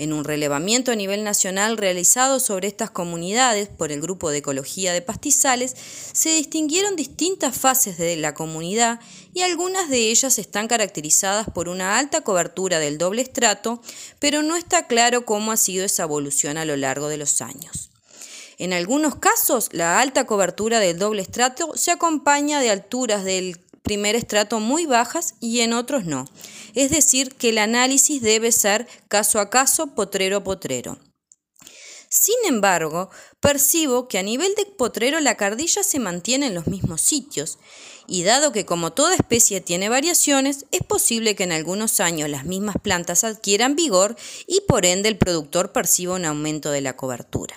En 0.03 0.11
un 0.11 0.25
relevamiento 0.25 0.91
a 0.91 0.97
nivel 0.97 1.23
nacional 1.23 1.77
realizado 1.77 2.41
sobre 2.41 2.67
estas 2.67 2.91
comunidades 2.91 3.69
por 3.69 3.89
el 3.93 4.01
Grupo 4.01 4.31
de 4.31 4.39
Ecología 4.39 4.91
de 4.91 5.01
Pastizales, 5.01 5.73
se 6.11 6.27
distinguieron 6.31 6.97
distintas 6.97 7.57
fases 7.57 7.97
de 7.97 8.17
la 8.17 8.33
comunidad 8.33 8.99
y 9.33 9.43
algunas 9.43 9.89
de 9.89 10.11
ellas 10.11 10.39
están 10.39 10.67
caracterizadas 10.67 11.47
por 11.49 11.69
una 11.69 11.97
alta 11.97 12.19
cobertura 12.19 12.79
del 12.79 12.97
doble 12.97 13.21
estrato, 13.21 13.81
pero 14.19 14.43
no 14.43 14.57
está 14.57 14.87
claro 14.87 15.23
cómo 15.23 15.53
ha 15.53 15.57
sido 15.57 15.85
esa 15.85 16.03
evolución 16.03 16.57
a 16.57 16.65
lo 16.65 16.75
largo 16.75 17.07
de 17.07 17.15
los 17.15 17.41
años. 17.41 17.89
En 18.57 18.73
algunos 18.73 19.15
casos, 19.15 19.69
la 19.71 20.01
alta 20.01 20.25
cobertura 20.25 20.81
del 20.81 20.99
doble 20.99 21.21
estrato 21.21 21.77
se 21.77 21.91
acompaña 21.91 22.59
de 22.59 22.71
alturas 22.71 23.23
del 23.23 23.57
primer 23.83 24.15
estrato 24.15 24.59
muy 24.59 24.85
bajas 24.85 25.35
y 25.39 25.59
en 25.59 25.73
otros 25.73 26.05
no. 26.05 26.25
Es 26.73 26.89
decir, 26.89 27.35
que 27.35 27.49
el 27.49 27.59
análisis 27.59 28.21
debe 28.21 28.51
ser 28.51 28.87
caso 29.07 29.39
a 29.39 29.49
caso, 29.49 29.93
potrero 29.93 30.37
a 30.37 30.43
potrero. 30.43 30.97
Sin 32.09 32.35
embargo, 32.47 33.09
percibo 33.39 34.07
que 34.07 34.19
a 34.19 34.23
nivel 34.23 34.53
de 34.55 34.67
potrero 34.67 35.19
la 35.19 35.35
cardilla 35.35 35.81
se 35.81 35.97
mantiene 35.97 36.45
en 36.45 36.53
los 36.53 36.67
mismos 36.67 37.01
sitios, 37.01 37.57
y 38.05 38.21
dado 38.21 38.51
que 38.51 38.65
como 38.65 38.93
toda 38.93 39.15
especie 39.15 39.61
tiene 39.61 39.89
variaciones, 39.89 40.65
es 40.71 40.83
posible 40.83 41.35
que 41.35 41.43
en 41.43 41.51
algunos 41.51 41.99
años 41.99 42.29
las 42.29 42.45
mismas 42.45 42.75
plantas 42.81 43.23
adquieran 43.23 43.75
vigor 43.75 44.15
y 44.45 44.61
por 44.67 44.85
ende 44.85 45.09
el 45.09 45.17
productor 45.17 45.71
perciba 45.71 46.13
un 46.13 46.25
aumento 46.25 46.69
de 46.69 46.81
la 46.81 46.95
cobertura. 46.95 47.55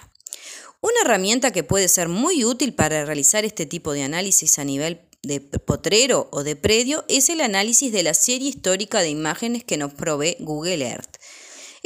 Una 0.81 1.01
herramienta 1.03 1.53
que 1.53 1.63
puede 1.65 1.89
ser 1.89 2.09
muy 2.09 2.45
útil 2.45 2.75
para 2.75 3.05
realizar 3.05 3.45
este 3.45 3.67
tipo 3.67 3.93
de 3.93 4.05
análisis 4.05 4.59
a 4.59 4.65
nivel 4.65 5.01
de 5.27 5.41
potrero 5.41 6.29
o 6.33 6.43
de 6.43 6.57
predio 6.57 7.05
es 7.09 7.29
el 7.29 7.41
análisis 7.41 7.93
de 7.93 8.03
la 8.03 8.15
serie 8.15 8.49
histórica 8.49 9.01
de 9.01 9.11
imágenes 9.11 9.65
que 9.65 9.77
nos 9.77 9.93
provee 9.93 10.37
Google 10.41 10.87
Earth. 10.87 11.17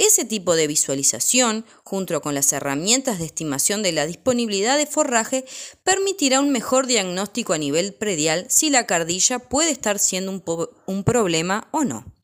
Ese 0.03 0.25
tipo 0.25 0.57
de 0.57 0.67
visualización, 0.67 1.67
junto 1.85 2.23
con 2.23 2.35
las 2.35 2.55
herramientas 2.55 3.19
de 3.19 3.27
estimación 3.27 3.83
de 3.83 3.93
la 3.93 4.07
disponibilidad 4.07 4.79
de 4.79 4.87
forraje, 4.87 5.45
permitirá 5.85 6.41
un 6.41 6.51
mejor 6.53 6.87
diagnóstico 6.87 7.53
a 7.53 7.59
nivel 7.59 7.93
predial 7.93 8.47
si 8.49 8.71
la 8.71 8.87
cardilla 8.87 9.41
puede 9.41 9.71
estar 9.71 9.99
siendo 9.99 10.31
un, 10.87 11.05
problema 11.05 11.69
o 11.71 11.85
no. 11.85 12.20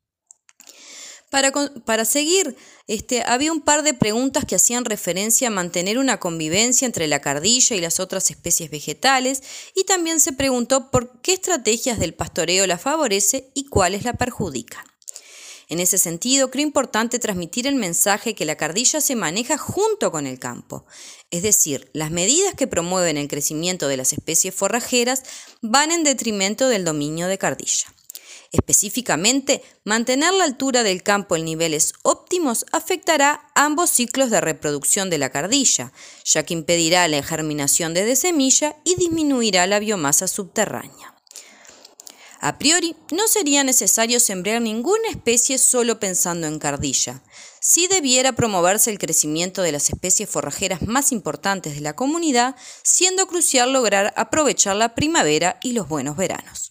Para, 1.30 2.04
seguir, 2.04 2.56
este, 2.87 3.23
había 3.23 3.52
un 3.52 3.61
par 3.61 3.83
de 3.83 3.95
preguntas 3.95 4.45
que 4.45 4.54
hacían 4.54 4.85
referencia 4.85 5.49
a 5.49 5.50
mantener 5.50 5.99
una 5.99 6.21
convivencia 6.21 6.87
entre 6.87 7.09
la 7.09 7.21
cardilla 7.21 7.75
y 7.75 7.80
las 7.80 7.99
otras 7.99 8.30
especies 8.30 8.71
vegetales 8.71 9.42
y 9.75 9.85
también 9.85 10.21
se 10.21 10.33
preguntó 10.33 10.90
por 10.90 11.21
qué 11.23 11.33
estrategias 11.33 11.99
del 11.99 12.14
pastoreo 12.14 12.66
la 12.66 12.78
favorece 12.78 13.50
y 13.54 13.66
cuáles 13.66 14.04
la 14.04 14.12
perjudican. 14.12 14.85
En 15.68 15.80
ese 15.80 15.99
sentido, 15.99 16.50
creo 16.50 16.64
importante 16.64 17.18
transmitir 17.18 17.66
el 17.66 17.75
mensaje 17.75 18.37
que 18.37 18.45
la 18.45 18.56
cardilla 18.56 19.00
se 19.00 19.16
maneja 19.16 19.59
junto 19.59 20.12
con 20.12 20.28
el 20.28 20.38
campo, 20.38 20.87
es 21.33 21.42
decir, 21.42 21.90
las 21.92 22.12
medidas 22.12 22.54
que 22.54 22.68
promueven 22.68 23.16
el 23.16 23.26
crecimiento 23.26 23.88
de 23.88 23.97
las 23.97 24.12
especies 24.12 24.54
forrajeras 24.54 25.25
van 25.62 25.90
en 25.90 26.04
detrimento 26.04 26.68
del 26.68 26.85
dominio 26.85 27.26
de 27.26 27.38
cardilla. 27.38 27.96
Específicamente, 28.53 29.62
mantener 29.85 30.33
la 30.35 30.45
altura 30.45 30.83
del 30.83 31.03
campo 31.03 31.37
en 31.37 31.45
niveles 31.45 31.95
óptimos 32.03 32.65
afectará 32.73 33.50
ambos 33.55 33.91
ciclos 33.91 34.31
de 34.31 34.41
reproducción 34.41 35.11
de 35.11 35.19
la 35.19 35.31
cardilla, 35.31 35.93
ya 36.25 36.45
que 36.45 36.55
impedirá 36.55 37.09
la 37.09 37.23
germinación 37.23 37.95
de 37.95 38.17
semilla 38.17 38.76
y 38.85 38.95
disminuirá 38.95 39.67
la 39.67 39.79
biomasa 39.79 40.29
subterránea. 40.29 41.17
A 42.41 42.59
priori, 42.59 42.95
no 43.11 43.26
sería 43.26 43.65
necesario 43.65 44.21
sembrar 44.21 44.61
ninguna 44.61 45.09
especie 45.09 45.59
solo 45.59 45.99
pensando 45.99 46.47
en 46.47 46.59
cardilla. 46.59 47.23
Sí 47.61 47.88
debiera 47.88 48.33
promoverse 48.33 48.91
el 48.91 48.99
crecimiento 48.99 49.62
de 49.62 49.73
las 49.73 49.91
especies 49.91 50.29
forrajeras 50.29 50.83
más 50.83 51.12
importantes 51.12 51.75
de 51.75 51.81
la 51.81 51.97
comunidad, 51.97 52.55
siendo 52.85 53.26
crucial 53.26 53.73
lograr 53.73 54.12
aprovechar 54.17 54.76
la 54.76 54.95
primavera 54.95 55.59
y 55.62 55.73
los 55.73 55.88
buenos 55.88 56.17
veranos. 56.17 56.66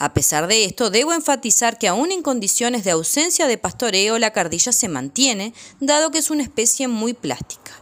A 0.00 0.14
pesar 0.14 0.46
de 0.46 0.64
esto, 0.64 0.90
debo 0.90 1.12
enfatizar 1.12 1.76
que 1.76 1.88
aún 1.88 2.12
en 2.12 2.22
condiciones 2.22 2.84
de 2.84 2.92
ausencia 2.92 3.48
de 3.48 3.58
pastoreo, 3.58 4.20
la 4.20 4.32
cardilla 4.32 4.70
se 4.70 4.88
mantiene, 4.88 5.52
dado 5.80 6.12
que 6.12 6.18
es 6.18 6.30
una 6.30 6.44
especie 6.44 6.86
muy 6.86 7.14
plástica. 7.14 7.72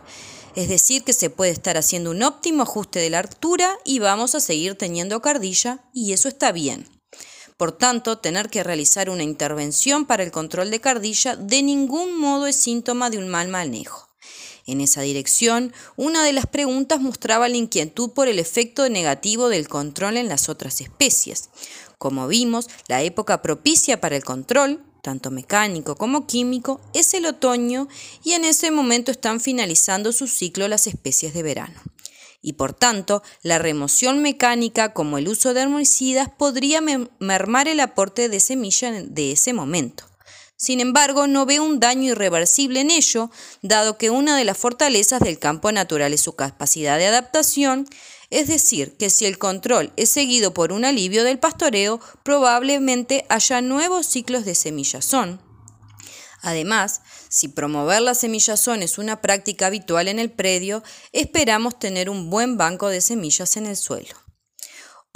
Es 0.55 0.71
decir, 0.71 1.05
que 1.05 1.13
se 1.13 1.29
puede 1.29 1.51
estar 1.51 1.77
haciendo 1.77 2.11
un 2.11 2.23
óptimo 2.23 2.63
ajuste 2.63 3.01
de 3.01 3.11
la 3.11 3.19
altura 3.19 3.77
y 3.85 3.99
vamos 3.99 4.35
a 4.35 4.41
seguir 4.41 4.77
teniendo 4.77 5.21
cardilla, 5.21 5.85
y 5.93 6.15
eso 6.15 6.29
está 6.29 6.53
bien. 6.53 6.89
Por 7.59 7.73
tanto, 7.73 8.17
tener 8.17 8.49
que 8.49 8.65
realizar 8.65 9.11
una 9.11 9.23
intervención 9.23 10.07
para 10.07 10.23
el 10.23 10.31
control 10.31 10.71
de 10.71 10.81
cardilla 10.81 11.37
de 11.37 11.63
ningún 11.63 12.19
modo 12.19 12.47
es 12.47 12.57
síntoma 12.57 13.11
de 13.11 13.19
un 13.19 13.29
mal 13.29 13.49
manejo. 13.49 14.07
En 14.67 14.81
esa 14.81 15.03
dirección, 15.03 15.73
una 15.95 16.25
de 16.25 16.33
las 16.33 16.47
preguntas 16.47 17.01
mostraba 17.01 17.49
la 17.49 17.57
inquietud 17.57 18.11
por 18.11 18.27
el 18.27 18.41
efecto 18.41 18.89
negativo 18.89 19.49
del 19.49 19.69
control 19.69 20.17
en 20.17 20.29
las 20.29 20.49
otras 20.49 20.81
especies. 20.81 21.51
Como 21.99 22.29
vimos, 22.29 22.69
la 22.89 23.03
época 23.03 23.41
propicia 23.41 24.01
para 24.01 24.17
el 24.17 24.25
control, 24.25 24.85
tanto 25.03 25.31
mecánico 25.31 25.97
como 25.97 26.27
químico, 26.27 26.81
es 26.93 27.15
el 27.15 27.27
otoño 27.27 27.89
y 28.23 28.33
en 28.33 28.45
ese 28.45 28.71
momento 28.71 29.11
están 29.11 29.41
finalizando 29.41 30.13
su 30.13 30.27
ciclo 30.27 30.69
las 30.69 30.87
especies 30.87 31.33
de 31.33 31.43
verano. 31.43 31.81
Y 32.43 32.53
por 32.53 32.75
tanto, 32.75 33.23
la 33.43 33.59
remoción 33.59 34.21
mecánica 34.21 34.93
como 34.93 35.19
el 35.19 35.29
uso 35.29 35.55
de 35.55 35.63
herbicidas 35.63 36.29
podría 36.29 36.81
mermar 37.19 37.67
el 37.67 37.81
aporte 37.81 38.29
de 38.29 38.41
semilla 38.41 38.93
de 38.93 39.33
ese 39.33 39.53
momento. 39.53 40.05
Sin 40.57 40.81
embargo, 40.81 41.27
no 41.27 41.45
veo 41.45 41.65
un 41.65 41.81
daño 41.81 42.13
irreversible 42.13 42.81
en 42.81 42.91
ello, 42.91 43.31
dado 43.63 43.99
que 43.99 44.11
una 44.11 44.37
de 44.37 44.45
las 44.45 44.57
fortalezas 44.57 45.21
del 45.21 45.39
campo 45.39 45.71
natural 45.71 46.15
es 46.15 46.23
su 46.23 46.35
capacidad 46.35 46.99
de 46.99 47.07
adaptación, 47.07 47.87
es 48.31 48.49
decir, 48.49 48.97
que 48.97 49.11
si 49.11 49.27
el 49.27 49.39
control 49.39 49.93
es 49.97 50.11
seguido 50.11 50.53
por 50.53 50.73
un 50.73 50.85
alivio 50.85 51.25
del 51.25 51.39
pastoreo, 51.39 52.01
probablemente 52.23 53.25
haya 53.29 53.61
nuevos 53.61 54.07
ciclos 54.07 54.45
de 54.45 54.55
semillazón. 54.55 55.41
Además, 56.43 57.03
Si 57.29 57.49
promover 57.49 58.01
la 58.03 58.15
semillazón 58.15 58.83
es 58.83 58.99
una 58.99 59.21
práctica 59.21 59.67
habitual 59.67 60.09
en 60.09 60.19
el 60.19 60.31
predio, 60.31 60.83
esperamos 61.13 61.79
tener 61.79 62.09
un 62.09 62.31
buen 62.31 62.57
banco 62.57 62.89
de 62.89 63.01
semillas 63.01 63.57
en 63.57 63.67
el 63.67 63.77
suelo. 63.77 64.26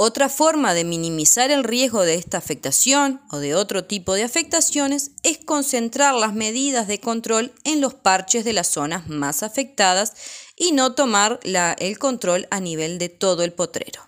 Otra 0.02 0.30
forma 0.30 0.72
de 0.72 0.84
minimizar 0.84 1.50
el 1.50 1.62
riesgo 1.62 2.04
de 2.04 2.14
esta 2.14 2.38
afectación 2.38 3.20
o 3.30 3.36
de 3.36 3.54
otro 3.54 3.84
tipo 3.84 4.14
de 4.14 4.22
afectaciones 4.22 5.10
es 5.22 5.36
concentrar 5.36 6.14
las 6.14 6.32
medidas 6.32 6.88
de 6.88 7.00
control 7.00 7.52
en 7.64 7.82
los 7.82 7.92
parches 7.92 8.42
de 8.46 8.54
las 8.54 8.68
zonas 8.68 9.08
más 9.08 9.42
afectadas 9.42 10.14
y 10.56 10.72
no 10.72 10.94
tomar 10.94 11.38
el 11.42 11.98
control 11.98 12.48
a 12.50 12.60
nivel 12.60 12.96
de 12.96 13.10
todo 13.10 13.42
el 13.42 13.52
potrero. 13.52 14.00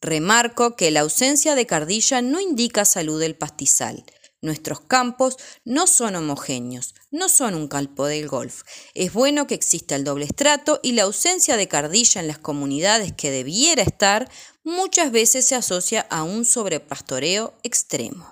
Remarco 0.00 0.74
que 0.74 0.90
la 0.90 1.02
ausencia 1.02 1.54
de 1.54 1.66
cardilla 1.66 2.20
no 2.20 2.40
indica 2.40 2.84
salud 2.84 3.20
del 3.20 3.36
pastizal. 3.36 4.04
Nuestros 4.42 4.80
campos 4.80 5.36
no 5.64 5.86
son 5.86 6.16
homogéneos, 6.16 6.94
no 7.10 7.28
son 7.28 7.54
un 7.54 7.68
campo 7.68 8.06
del 8.06 8.26
golf. 8.26 8.62
Es 8.94 9.12
bueno 9.12 9.46
que 9.46 9.54
exista 9.54 9.96
el 9.96 10.04
doble 10.04 10.24
estrato 10.24 10.80
y 10.82 10.92
la 10.92 11.02
ausencia 11.02 11.58
de 11.58 11.68
cardilla 11.68 12.22
en 12.22 12.26
las 12.26 12.38
comunidades 12.38 13.12
que 13.12 13.30
debiera 13.30 13.82
estar 13.82 14.30
muchas 14.64 15.12
veces 15.12 15.44
se 15.44 15.56
asocia 15.56 16.06
a 16.08 16.22
un 16.22 16.46
sobrepastoreo 16.46 17.52
extremo. 17.62 18.30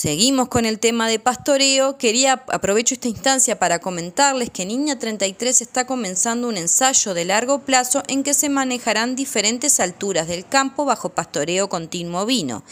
Seguimos 0.00 0.48
con 0.48 0.64
el 0.64 0.78
tema 0.78 1.08
de 1.08 1.18
pastoreo. 1.18 1.98
Quería 1.98 2.44
aprovecho 2.52 2.94
esta 2.94 3.08
instancia 3.08 3.58
para 3.58 3.80
comentarles 3.80 4.50
que 4.50 4.64
Niña 4.64 4.96
33 4.96 5.60
está 5.60 5.88
comenzando 5.88 6.46
un 6.46 6.56
ensayo 6.56 7.14
de 7.14 7.24
largo 7.24 7.64
plazo 7.64 8.04
en 8.06 8.22
que 8.22 8.32
se 8.32 8.48
manejarán 8.48 9.16
diferentes 9.16 9.80
alturas 9.80 10.28
del 10.28 10.46
campo 10.46 10.84
bajo 10.84 11.08
pastoreo 11.08 11.68
continuo 11.68 12.26
vino. 12.26 12.62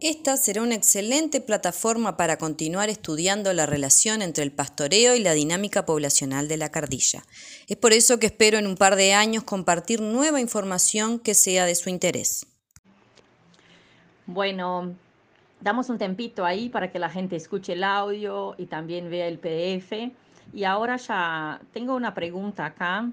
Esta 0.00 0.36
será 0.36 0.62
una 0.62 0.76
excelente 0.76 1.40
plataforma 1.40 2.16
para 2.16 2.38
continuar 2.38 2.88
estudiando 2.88 3.52
la 3.52 3.66
relación 3.66 4.22
entre 4.22 4.44
el 4.44 4.52
pastoreo 4.52 5.16
y 5.16 5.20
la 5.20 5.32
dinámica 5.32 5.86
poblacional 5.86 6.46
de 6.46 6.56
la 6.56 6.70
cardilla. 6.70 7.24
Es 7.66 7.76
por 7.76 7.92
eso 7.92 8.20
que 8.20 8.26
espero 8.26 8.58
en 8.58 8.68
un 8.68 8.76
par 8.76 8.94
de 8.94 9.12
años 9.12 9.42
compartir 9.42 10.00
nueva 10.00 10.40
información 10.40 11.18
que 11.18 11.34
sea 11.34 11.66
de 11.66 11.74
su 11.74 11.90
interés. 11.90 12.46
Bueno, 14.26 14.94
damos 15.60 15.88
un 15.90 15.98
tempito 15.98 16.44
ahí 16.44 16.68
para 16.68 16.92
que 16.92 17.00
la 17.00 17.10
gente 17.10 17.34
escuche 17.34 17.72
el 17.72 17.82
audio 17.82 18.54
y 18.56 18.66
también 18.66 19.10
vea 19.10 19.26
el 19.26 19.40
PDF. 19.40 20.12
Y 20.54 20.62
ahora 20.62 20.96
ya 20.96 21.60
tengo 21.72 21.96
una 21.96 22.14
pregunta 22.14 22.66
acá 22.66 23.10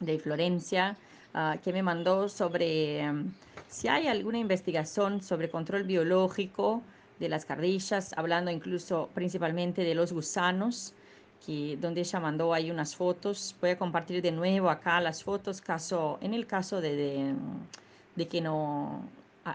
de 0.00 0.18
Florencia 0.18 0.96
uh, 1.34 1.60
que 1.60 1.70
me 1.74 1.82
mandó 1.82 2.30
sobre 2.30 3.04
si 3.68 3.88
hay 3.88 4.06
alguna 4.08 4.38
investigación 4.38 5.22
sobre 5.22 5.50
control 5.50 5.84
biológico 5.84 6.82
de 7.18 7.28
las 7.28 7.44
cardillas, 7.44 8.14
hablando 8.16 8.50
incluso 8.50 9.10
principalmente 9.14 9.82
de 9.82 9.94
los 9.94 10.12
gusanos, 10.12 10.94
que, 11.44 11.76
donde 11.80 12.00
ella 12.00 12.20
mandó 12.20 12.54
ahí 12.54 12.70
unas 12.70 12.96
fotos. 12.96 13.54
Voy 13.60 13.70
a 13.70 13.78
compartir 13.78 14.22
de 14.22 14.32
nuevo 14.32 14.70
acá 14.70 15.00
las 15.00 15.22
fotos 15.22 15.60
caso, 15.60 16.18
en 16.20 16.34
el 16.34 16.46
caso 16.46 16.80
de, 16.80 17.34
de, 18.16 18.28
que 18.28 18.40
no, 18.40 19.02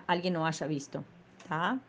alguien 0.08 0.34
no 0.34 0.46
haya 0.46 0.68
visto. 0.68 1.04
¿tá? 1.48 1.80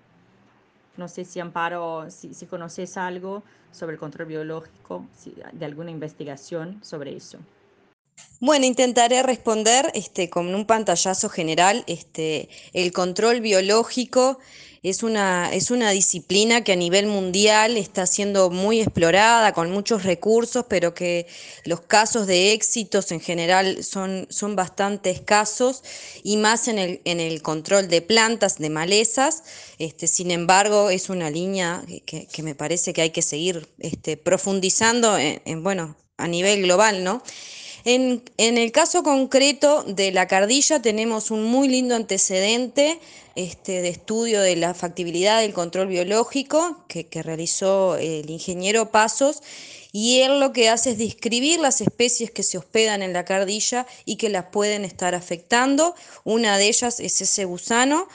No 0.97 1.09
sé 1.09 1.25
si 1.25 1.40
Amparo, 1.40 2.11
si, 2.11 2.35
si 2.35 2.47
conoces 2.47 2.97
algo 2.97 3.43
sobre 3.71 3.95
el 3.95 3.99
control 3.99 4.28
biológico, 4.28 5.04
de 5.52 5.64
alguna 5.64 5.90
investigación 5.90 6.83
sobre 6.83 7.14
eso. 7.16 7.38
Bueno, 8.40 8.66
intentaré 8.66 9.23
responder 9.23 9.90
este, 9.94 10.28
con 10.28 10.54
un 10.54 10.66
pantallazo 10.66 11.30
general. 11.30 11.83
Este, 11.87 12.49
el 12.75 12.92
control 12.92 13.40
biológico 13.40 14.38
es 14.83 15.02
una, 15.02 15.50
es 15.50 15.71
una 15.71 15.92
disciplina 15.92 16.62
que 16.62 16.73
a 16.73 16.76
nivel 16.76 17.06
mundial 17.06 17.78
está 17.78 18.06
siendo 18.06 18.50
muy 18.50 18.83
explorada, 18.83 19.54
con 19.54 19.71
muchos 19.71 20.02
recursos, 20.02 20.66
pero 20.68 20.92
que 20.92 21.26
los 21.64 21.80
casos 21.80 22.26
de 22.26 22.52
éxitos 22.52 23.11
en 23.12 23.21
general 23.21 23.83
son, 23.83 24.26
son 24.28 24.56
bastante 24.56 25.09
escasos 25.09 25.83
y 26.23 26.37
más 26.37 26.68
en 26.68 26.78
el, 26.78 27.00
en 27.06 27.21
el 27.21 27.41
control 27.41 27.88
de 27.88 28.02
plantas, 28.02 28.58
de 28.58 28.69
malezas. 28.69 29.43
Este, 29.78 30.06
sin 30.06 30.30
embargo, 30.30 30.91
es 30.91 31.08
una 31.08 31.30
línea 31.30 31.82
que, 32.04 32.26
que 32.26 32.43
me 32.43 32.54
parece 32.54 32.93
que 32.93 33.00
hay 33.00 33.10
que 33.10 33.23
seguir 33.23 33.67
este, 33.78 34.19
profundizando 34.19 35.17
en, 35.17 35.41
en, 35.47 35.62
bueno, 35.62 35.97
a 36.19 36.28
nivel 36.28 36.60
global, 36.60 37.02
¿no? 37.02 37.23
En, 37.84 38.23
el 38.38 38.73
caso 38.73 39.02
concreto 39.02 39.82
de 39.82 40.10
la 40.10 40.26
cardilla 40.26 40.80
tenemos 40.80 41.30
un 41.30 41.44
muy 41.44 41.68
lindo 41.68 41.94
antecedente 41.94 42.99
este, 43.34 43.82
de 43.82 43.90
estudio 43.90 44.40
de 44.40 44.56
la 44.56 44.73
factibilidad 44.73 45.42
del 45.42 45.52
control 45.52 45.88
biológico 45.88 46.84
que, 46.88 47.06
que 47.06 47.23
realizó 47.23 47.97
el 47.97 48.30
ingeniero 48.30 48.90
Pasos 48.90 49.42
y 49.92 50.20
él 50.20 50.40
lo 50.40 50.52
que 50.52 50.70
hace 50.70 50.92
es 50.92 50.99
describir 50.99 51.60
las 51.60 51.80
especies 51.80 52.30
que 52.30 52.42
se 52.42 52.56
hospedan 52.58 53.02
en 53.02 53.12
la 53.12 53.25
cardilla 53.25 53.86
y 54.04 54.16
que 54.16 54.28
las 54.28 54.47
pueden 54.47 54.84
estar 54.84 55.14
afectando. 55.14 55.94
Una 56.25 56.58
de 56.58 56.68
ellas 56.68 56.99
es 57.00 57.20
ese 57.20 57.44
gusano 57.44 58.08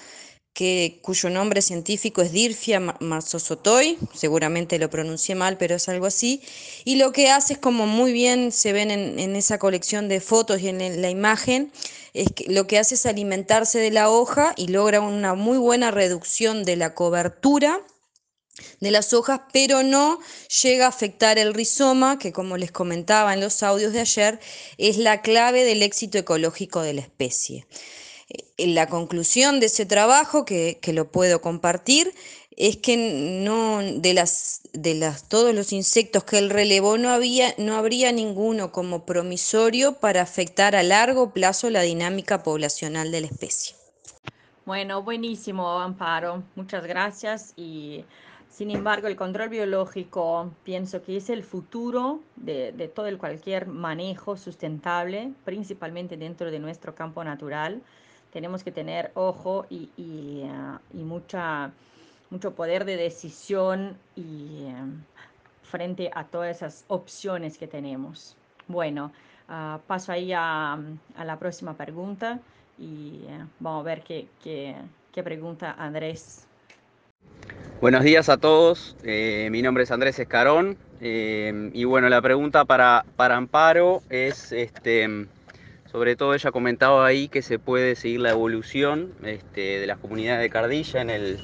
cuyo 1.02 1.30
nombre 1.30 1.62
científico 1.62 2.22
es 2.22 2.32
Dirfia 2.32 2.80
marsosotoi, 2.80 3.98
seguramente 4.13 4.78
lo 4.80 4.89
pronuncié 4.89 5.36
mal, 5.36 5.58
pero 5.58 5.76
es 5.76 5.88
algo 5.89 6.06
así, 6.06 6.41
y 6.86 6.95
lo 6.95 7.12
que 7.12 7.30
hace 7.30 7.54
es 7.54 7.60
como 7.60 7.88
muy 7.88 8.12
bien 8.12 8.52
se 8.52 8.74
ven 8.74 8.91
en, 8.91 9.36
esa 9.36 9.58
colección 9.58 10.10
de 10.10 10.19
fotos 10.19 10.62
y 10.62 10.67
en 10.67 11.02
la 11.02 11.10
imagen, 11.10 11.72
es 12.13 12.32
que 12.34 12.52
lo 12.52 12.67
que 12.67 12.78
hace 12.78 12.95
es 12.95 13.06
alimentarse 13.06 13.80
de 13.80 13.91
la 13.91 14.10
hoja 14.10 14.54
y 14.58 14.67
logra 14.67 15.00
una 15.02 15.34
muy 15.34 15.58
buena 15.58 15.91
reducción 15.91 16.65
de 16.65 16.76
la 16.76 16.93
cobertura 16.93 17.82
de 18.80 18.91
las 18.91 19.13
hojas, 19.13 19.41
pero 19.54 19.84
no 19.84 20.19
llega 20.62 20.86
a 20.86 20.89
afectar 20.89 21.38
el 21.38 21.54
rizoma, 21.54 22.19
que 22.19 22.32
como 22.32 22.58
les 22.58 22.72
comentaba 22.72 23.34
en 23.34 23.39
los 23.39 23.63
audios 23.63 23.93
de 23.93 24.02
ayer, 24.02 24.39
es 24.78 24.98
la 24.98 25.22
clave 25.22 25.63
del 25.63 25.84
éxito 25.84 26.17
ecológico 26.17 26.82
de 26.82 26.93
la 26.93 27.02
especie. 27.02 27.65
Eh, 28.30 28.68
la 28.68 28.88
conclusión 28.88 29.60
de 29.60 29.68
ese 29.68 29.86
trabajo, 29.86 30.46
que, 30.46 30.80
lo 30.94 31.12
puedo 31.12 31.42
compartir, 31.42 32.13
es 32.56 32.78
que 32.78 32.98
no 33.44 33.80
de 33.82 34.13
las 34.13 34.62
de 34.74 34.94
las 34.94 35.30
todos 35.30 35.56
los 35.56 35.72
insectos 35.72 36.26
que 36.26 36.38
él 36.38 36.50
relevó 36.50 36.98
no 36.98 37.10
había 37.10 37.56
no 37.58 37.78
habría 37.78 38.12
ninguno 38.12 38.74
como 38.74 39.06
promisorio 39.06 39.94
para 39.94 40.22
afectar 40.22 40.76
a 40.76 40.84
largo 40.84 41.32
plazo 41.32 41.70
la 41.70 41.82
dinámica 41.82 42.44
poblacional 42.44 43.12
de 43.12 43.22
la 43.22 43.28
especie. 43.28 43.76
Bueno, 44.65 45.02
buenísimo, 45.02 45.80
Amparo. 45.80 46.44
Muchas 46.56 46.86
gracias 46.86 47.54
y 47.56 48.04
sin 48.50 48.72
embargo, 48.72 49.08
el 49.08 49.15
control 49.15 49.50
biológico 49.50 50.52
pienso 50.63 51.02
que 51.02 51.15
es 51.15 51.30
el 51.30 51.44
futuro 51.44 52.20
de, 52.36 52.74
de 52.74 52.88
todo 52.89 53.08
el 53.08 53.18
cualquier 53.18 53.68
manejo 53.68 54.36
sustentable, 54.36 55.32
principalmente 55.46 56.18
dentro 56.18 56.52
de 56.52 56.60
nuestro 56.60 56.94
campo 56.94 57.24
natural 57.24 57.82
tenemos 58.32 58.63
que 58.63 58.72
tener 58.72 59.12
ojo 59.15 59.65
y, 59.70 59.89
uh, 59.98 60.78
y 60.94 61.04
mucha, 61.04 61.72
mucho 62.30 62.54
poder 62.54 62.86
de 62.86 62.98
decisión 62.98 63.98
y 64.15 64.65
um, 64.65 65.02
frente 65.63 66.10
a 66.13 66.24
todas 66.26 66.58
esas 66.58 66.86
opciones 66.88 67.58
que 67.58 67.68
tenemos. 67.68 68.36
Bueno, 68.68 69.12
uh, 69.50 69.80
paso 69.88 70.12
ahí 70.12 70.32
a, 70.34 70.74
a, 70.74 71.26
la 71.26 71.39
próxima 71.39 71.76
pregunta 71.76 72.39
y 72.78 73.22
uh, 73.28 73.48
vamos 73.60 73.82
a 73.82 73.84
ver 73.84 74.02
qué, 74.02 74.28
qué, 74.44 74.76
qué, 75.12 75.24
pregunta 75.24 75.76
Andrés. 75.78 76.46
Buenos 77.82 78.04
días 78.04 78.30
a 78.30 78.38
todos, 78.38 78.96
eh, 79.04 79.48
mi 79.52 79.62
nombre 79.62 79.84
es 79.84 79.92
Andrés 79.92 80.20
Escarón 80.20 80.78
eh, 81.02 81.72
y 81.74 81.86
bueno, 81.86 82.10
la 82.10 82.22
pregunta 82.22 82.65
para, 82.65 83.06
para 83.15 83.38
Amparo 83.38 84.02
es, 84.10 84.52
este, 84.52 85.28
sobre 85.91 86.15
todo 86.15 86.36
ella 86.36 86.52
comentaba 86.52 87.06
ahí 87.06 87.30
que 87.30 87.41
se 87.41 87.58
puede 87.58 87.95
seguir 87.95 88.19
la 88.19 88.30
evolución 88.30 89.13
este, 89.23 89.80
de 89.80 89.88
las 89.88 89.97
comunidades 89.97 90.41
de 90.41 90.49
Cardilla 90.49 91.02
en 91.02 91.10
el, 91.10 91.39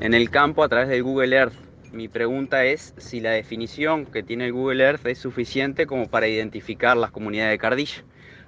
en 0.00 0.14
el 0.14 0.30
campo 0.30 0.64
a 0.64 0.68
través 0.68 0.88
del 0.88 1.02
Google 1.02 1.36
Earth. 1.36 1.54
Mi 1.92 2.08
pregunta 2.08 2.64
es 2.64 2.92
si 2.96 3.20
la 3.20 3.30
definición 3.30 4.06
que 4.06 4.22
tiene 4.22 4.46
el 4.46 4.52
Google 4.52 4.82
Earth 4.82 5.06
es 5.06 5.18
suficiente 5.18 5.86
como 5.86 6.08
para 6.08 6.26
identificar 6.26 6.96
las 6.96 7.12
comunidades 7.12 7.52
de 7.52 7.58
Cardilla. 7.58 8.02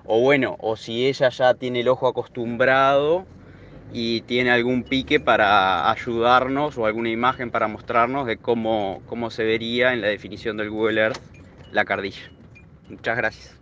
O 0.05 0.21
bueno, 0.21 0.57
o 0.59 0.77
si 0.77 1.07
ella 1.07 1.29
ya 1.29 1.55
tiene 1.55 1.81
el 1.81 1.89
ojo 1.89 2.09
acostumbrado 2.09 3.25
y 3.93 4.23
tiene 4.23 4.51
algún 4.51 4.83
pique 4.83 5.21
para 5.21 5.91
ayudarnos 5.91 6.77
o 6.77 6.87
alguna 6.87 7.11
imagen 7.11 7.51
para 7.53 7.69
mostrarnos 7.69 8.27
de 8.27 8.37
cómo, 8.39 9.01
cómo 9.07 9.31
se 9.31 9.45
vería 9.45 9.93
en 9.93 10.01
la 10.01 10.09
definición 10.09 10.57
del 10.57 10.71
Google 10.71 11.01
Earth 11.01 11.21
la 11.71 11.85
cardilla. 11.85 12.33
Muchas 12.89 13.17
gracias. 13.17 13.54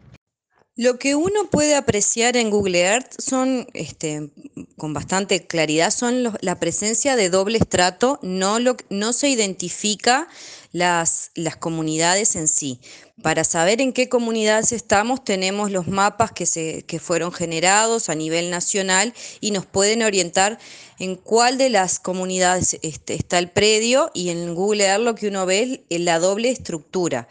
Lo 0.74 0.98
que 0.98 1.14
uno 1.14 1.50
puede 1.50 1.74
apreciar 1.74 2.34
en 2.38 2.48
Google 2.48 2.80
Earth 2.80 3.20
son, 3.20 3.66
este, 3.74 4.30
con 4.78 4.94
bastante 4.94 5.46
claridad, 5.46 5.90
son 5.90 6.34
la 6.40 6.58
presencia 6.58 7.14
de 7.14 7.28
doble 7.28 7.58
estrato, 7.58 8.18
no, 8.22 8.58
lo, 8.58 8.78
no 8.88 9.12
se 9.12 9.28
identifica 9.28 10.28
las, 10.72 11.30
las 11.34 11.56
comunidades 11.56 12.36
en 12.36 12.48
sí, 12.48 12.80
Para 13.22 13.44
saber 13.44 13.82
en 13.82 13.92
qué 13.92 14.08
comunidades 14.08 14.72
estamos, 14.72 15.22
tenemos 15.22 15.70
los 15.70 15.88
mapas 15.88 16.32
que, 16.32 16.46
se, 16.46 16.84
que 16.86 16.98
fueron 16.98 17.32
generados 17.32 18.08
a 18.08 18.14
nivel 18.14 18.48
nacional 18.48 19.12
y 19.42 19.50
nos 19.50 19.66
pueden 19.66 20.02
orientar 20.02 20.58
en 20.98 21.16
cuál 21.16 21.58
de 21.58 21.68
las 21.68 22.00
comunidades 22.00 22.78
este, 22.80 23.12
está 23.12 23.38
el 23.38 23.50
predio 23.50 24.10
y 24.14 24.30
en 24.30 24.54
Google 24.54 24.86
Earth 24.86 25.02
lo 25.02 25.14
que 25.14 25.28
uno 25.28 25.44
ve 25.44 25.84
es 25.90 26.00
la 26.00 26.18
doble 26.18 26.48
estructura. 26.48 27.28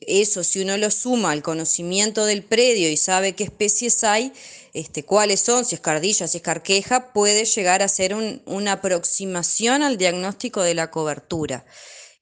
Eso, 0.00 0.42
si 0.42 0.60
uno 0.60 0.76
lo 0.76 0.90
suma 0.90 1.30
al 1.30 1.42
conocimiento 1.42 2.24
del 2.24 2.42
predio 2.42 2.90
y 2.90 2.96
sabe 2.96 3.34
qué 3.34 3.44
especies 3.44 4.02
hay, 4.04 4.32
este, 4.74 5.04
cuáles 5.04 5.40
son, 5.40 5.64
si 5.64 5.76
es 5.76 5.80
cardilla, 5.80 6.26
si 6.26 6.38
es 6.38 6.42
carqueja, 6.42 7.12
puede 7.12 7.44
llegar 7.44 7.82
a 7.82 7.88
ser 7.88 8.14
una 8.14 8.72
aproximación 8.72 9.82
al 9.82 9.96
diagnóstico 9.96 10.62
de 10.62 10.74
la 10.74 10.90
cobertura. 10.90 11.64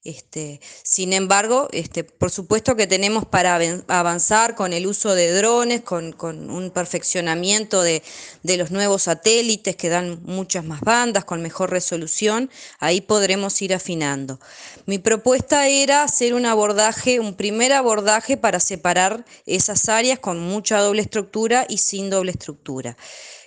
Este, 0.05 0.61
sin 0.83 1.15
embargo, 1.15 1.69
este, 1.73 2.05
por 2.05 2.31
supuesto 2.31 2.77
que 2.77 2.87
tenemos 2.87 3.25
para 3.25 3.59
avanzar 3.89 4.55
con 4.55 4.75
el 4.75 4.87
uso 4.87 5.15
de 5.15 5.33
drones, 5.33 5.81
con, 5.81 6.15
un 6.51 6.71
perfeccionamiento 6.71 7.83
de, 7.83 8.03
los 8.43 8.71
nuevos 8.71 9.05
satélites 9.05 9.77
que 9.77 9.89
dan 9.89 10.21
muchas 10.25 10.63
más 10.63 10.83
bandas, 10.83 11.25
con 11.25 11.41
mejor 11.41 11.71
resolución, 11.71 12.51
ahí 12.81 13.01
podremos 13.01 13.63
ir 13.63 13.73
afinando. 13.73 14.39
Mi 14.85 14.99
propuesta 14.99 15.69
era 15.69 16.03
hacer 16.03 16.35
un 16.35 16.45
abordaje, 16.45 17.19
un 17.19 17.35
primer 17.35 17.73
abordaje 17.73 18.37
para 18.37 18.61
separar 18.61 19.25
esas 19.47 19.89
áreas 19.89 20.19
con 20.19 20.39
mucha 20.39 20.81
doble 20.81 21.01
estructura 21.01 21.65
y 21.67 21.79
sin 21.79 22.11
doble 22.11 22.33
estructura. 22.33 22.95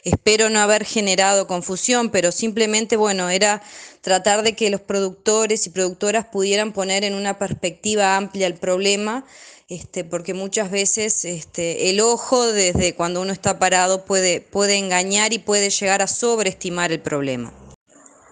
Espero 0.03 0.49
no 0.49 0.59
haber 0.59 0.85
generado 0.85 1.47
confusión, 1.47 2.09
pero 2.11 2.31
simplemente, 2.31 2.95
bueno, 2.95 3.29
era 3.29 3.61
tratar 4.07 4.41
de 4.41 4.53
que 4.53 4.69
los 4.69 4.79
productores 4.79 5.67
y 5.67 5.69
productoras 5.69 6.27
pudieran 6.27 6.71
poner 6.71 7.03
en 7.03 7.13
una 7.13 7.37
perspectiva 7.37 8.15
amplia 8.15 8.47
el 8.47 8.53
problema, 8.53 9.25
este, 9.67 10.05
porque 10.05 10.33
muchas 10.33 10.71
veces 10.71 11.25
este, 11.25 11.89
el 11.89 11.99
ojo 11.99 12.53
desde 12.53 12.95
cuando 12.95 13.19
uno 13.19 13.33
está 13.33 13.59
parado 13.59 14.05
puede, 14.05 14.39
puede 14.39 14.77
engañar 14.77 15.33
y 15.33 15.39
puede 15.39 15.69
llegar 15.69 16.01
a 16.01 16.07
sobreestimar 16.07 16.93
el 16.93 17.01
problema. 17.01 17.51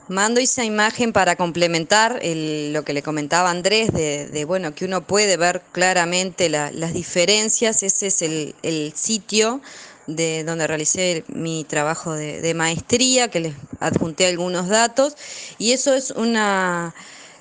Mando 0.08 0.40
esa 0.40 0.64
imagen 0.64 1.12
para 1.12 1.36
complementar 1.36 2.22
lo 2.24 2.86
que 2.86 2.94
le 2.94 3.04
comentaba 3.04 3.50
Andrés, 3.50 3.92
de, 3.92 4.46
bueno, 4.46 4.74
que 4.74 4.86
uno 4.86 5.06
puede 5.06 5.36
ver 5.36 5.62
claramente 5.74 6.48
las 6.48 6.94
diferencias. 6.94 7.84
Ese 7.84 8.08
es 8.08 8.22
el, 8.22 8.56
el 8.64 8.94
sitio 8.96 9.60
de 10.08 10.44
donde 10.44 10.68
realicé 10.68 11.24
mi 11.28 11.63
trabajo 11.63 12.13
de, 12.13 12.54
maestría, 12.54 13.30
que 13.30 13.39
les 13.39 13.54
adjunté 13.80 14.28
algunos 14.28 14.68
datos, 14.68 15.15
y 15.58 15.72
eso 15.72 15.94
es 15.94 16.12
una... 16.12 16.94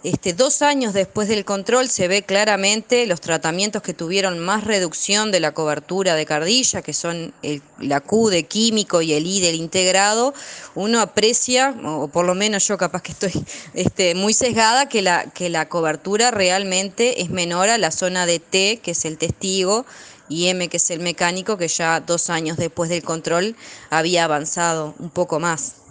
Este, 0.02 0.34
dos 0.34 0.60
años 0.60 0.92
después 0.92 1.28
del 1.28 1.46
control 1.46 1.88
se 1.88 2.08
ve 2.08 2.24
claramente 2.24 3.06
los 3.06 3.22
tratamientos 3.22 3.80
que 3.80 3.94
tuvieron 3.94 4.38
más 4.38 4.64
reducción 4.64 5.32
de 5.32 5.40
la 5.40 5.54
cobertura 5.54 6.14
de 6.14 6.26
cardilla, 6.26 6.82
que 6.82 6.92
son 6.92 7.32
el, 7.40 7.62
la 7.78 8.02
Q 8.02 8.28
de 8.28 8.44
químico 8.44 9.00
y 9.00 9.14
el 9.14 9.26
I 9.26 9.40
del 9.40 9.54
integrado. 9.54 10.34
Uno 10.74 11.00
aprecia, 11.00 11.74
o 11.82 12.08
por 12.08 12.26
lo 12.26 12.34
menos 12.34 12.68
yo 12.68 12.76
capaz 12.76 13.00
que 13.00 13.12
estoy 13.12 13.32
este, 13.72 14.14
muy 14.14 14.34
sesgada, 14.34 14.90
que 14.90 15.00
la, 15.00 15.24
que 15.30 15.48
la 15.48 15.70
cobertura 15.70 16.30
realmente 16.30 17.22
es 17.22 17.30
menor 17.30 17.70
a 17.70 17.78
la 17.78 17.90
zona 17.90 18.26
de 18.26 18.40
T, 18.40 18.80
que 18.82 18.90
es 18.90 19.06
el 19.06 19.16
testigo, 19.16 19.86
y 20.28 20.48
M, 20.48 20.68
que 20.68 20.76
es 20.78 20.90
el 20.90 21.00
mecánico, 21.00 21.56
que 21.56 21.68
ya 21.68 22.00
dos 22.00 22.30
años 22.30 22.56
después 22.56 22.90
del 22.90 23.02
control 23.02 23.56
había 23.90 24.24
avanzado 24.24 24.94
un 24.98 25.10
poco 25.10 25.40
más. 25.40 25.82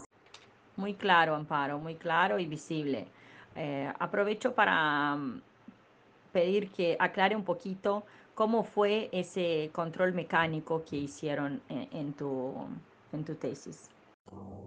Muy 0.75 0.93
claro, 0.95 1.35
Amparo, 1.35 1.77
muy 1.79 1.95
claro 1.95 2.39
y 2.39 2.45
visible. 2.45 3.07
Eh, 3.55 3.91
aprovecho 3.99 4.53
para 4.53 5.15
mm, 5.15 5.41
pedir 6.31 6.71
que 6.71 6.97
aclare 6.99 7.35
un 7.35 7.43
poquito 7.43 8.03
cómo 8.33 8.63
fue 8.63 9.09
ese 9.11 9.69
control 9.73 10.13
mecánico 10.13 10.83
que 10.89 10.97
hicieron 10.97 11.61
en, 11.69 12.13
tu, 12.13 12.53
en 13.11 13.23
tu 13.23 13.35
tesis. 13.35 13.89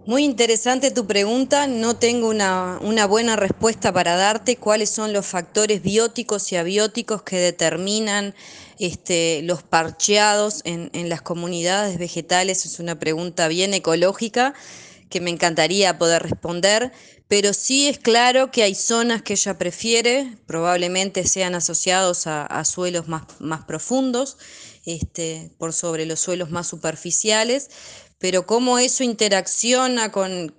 Muy 0.05 0.23
interesante 0.23 0.91
tu 0.91 1.05
pregunta. 1.05 1.67
No 1.67 1.97
tengo 1.97 2.29
una, 2.29 2.79
una, 2.81 3.05
buena 3.05 3.35
respuesta 3.35 3.91
para 3.91 4.15
darte. 4.15 4.55
¿Cuáles 4.55 4.89
son 4.89 5.11
los 5.11 5.25
factores 5.25 5.81
bióticos 5.81 6.49
y 6.53 6.55
abióticos 6.55 7.23
que 7.23 7.37
determinan 7.37 8.33
este, 8.79 9.41
los 9.43 9.63
parcheados 9.63 10.61
en, 10.63 11.09
las 11.09 11.21
comunidades 11.21 11.97
vegetales 11.97 12.65
es 12.65 12.79
una 12.79 12.99
pregunta 12.99 13.47
bien 13.47 13.73
ecológica 13.73 14.53
que 15.09 15.21
me 15.21 15.29
encantaría 15.29 15.97
poder 15.97 16.23
responder, 16.23 16.91
pero 17.27 17.53
sí 17.53 17.87
es 17.87 17.97
claro 17.97 18.51
que 18.51 18.63
hay 18.63 18.75
zonas 18.75 19.21
que 19.21 19.33
ella 19.33 19.57
prefiere, 19.57 20.37
probablemente 20.45 21.25
sean 21.25 21.55
asociados 21.55 22.27
a, 22.27 22.63
suelos 22.65 23.07
más, 23.07 23.23
más 23.39 23.63
profundos, 23.65 24.37
este, 24.85 25.51
por 25.57 25.73
sobre 25.73 26.05
los 26.05 26.19
suelos 26.19 26.49
más 26.51 26.67
superficiales, 26.67 27.69
pero 28.19 28.47
cómo 28.47 28.79
eso 28.79 29.03
interacciona 29.03 30.11
con, 30.11 30.55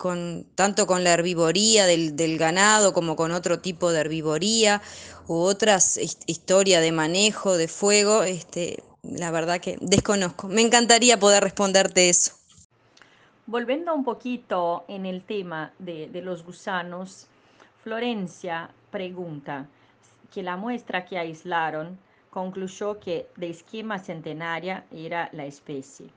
tanto 0.55 0.87
con 0.87 1.05
la 1.05 1.13
herbivoría 1.13 1.87
del, 1.87 2.15
del, 2.15 2.39
ganado 2.39 2.93
como 2.93 3.17
con 3.17 3.33
otro 3.33 3.61
tipo 3.61 3.91
de 3.91 4.01
herbivoría 4.01 4.81
otras 5.29 5.99
historias 6.27 6.83
de 6.83 6.93
manejo 6.93 7.57
de 7.57 7.69
fuego, 7.69 8.23
este, 8.23 8.83
la 9.03 9.31
verdad 9.31 9.61
que 9.61 9.77
desconozco. 9.81 10.49
Me 10.49 10.63
encantaría 10.63 11.19
poder 11.19 11.43
responderte 11.43 12.09
eso. 12.09 12.33
Volviendo 13.47 13.95
un 13.95 14.05
poquito 14.05 14.85
en 14.89 15.07
el 15.07 15.23
tema 15.23 15.73
de, 15.79 16.09
de 16.09 16.23
los 16.23 16.45
gusanos, 16.45 17.27
Florencia 17.83 18.71
pregunta 18.91 19.67
que 20.33 20.43
la 20.43 20.57
muestra 20.57 21.05
que 21.05 21.19
aislaron 21.19 21.99
concluyó 22.31 23.01
que 23.01 23.29
de 23.37 23.51
esquema 23.51 23.99
centenaria 23.99 24.85
era 24.93 25.31
la 25.33 25.47
especie. 25.47 26.09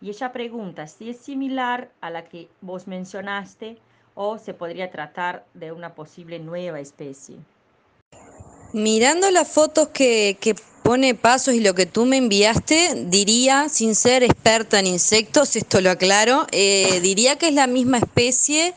Y 0.00 0.10
ella 0.10 0.32
pregunta 0.32 0.86
si 0.86 1.10
es 1.10 1.18
similar 1.18 1.90
a 2.00 2.10
la 2.10 2.24
que 2.24 2.48
vos 2.60 2.86
mencionaste 2.86 3.78
o 4.14 4.38
se 4.38 4.54
podría 4.54 4.90
tratar 4.90 5.44
de 5.54 5.72
una 5.72 5.94
posible 5.94 6.38
nueva 6.38 6.80
especie. 6.80 7.36
Mirando 8.72 9.30
las 9.30 9.48
fotos 9.48 9.88
que, 9.88 10.36
pone 10.82 11.14
Pasos 11.14 11.54
y 11.54 11.60
lo 11.60 11.74
que 11.74 11.84
tú 11.84 12.06
me 12.06 12.16
enviaste, 12.16 13.04
diría, 13.08 13.68
sin 13.68 13.94
ser 13.94 14.22
experta 14.22 14.78
en 14.78 14.86
insectos, 14.86 15.54
esto 15.56 15.82
lo 15.82 15.90
aclaro, 15.90 16.46
eh, 16.50 17.00
diría 17.02 17.36
que 17.36 17.48
es 17.48 17.54
la 17.54 17.66
misma 17.66 17.98
especie. 17.98 18.74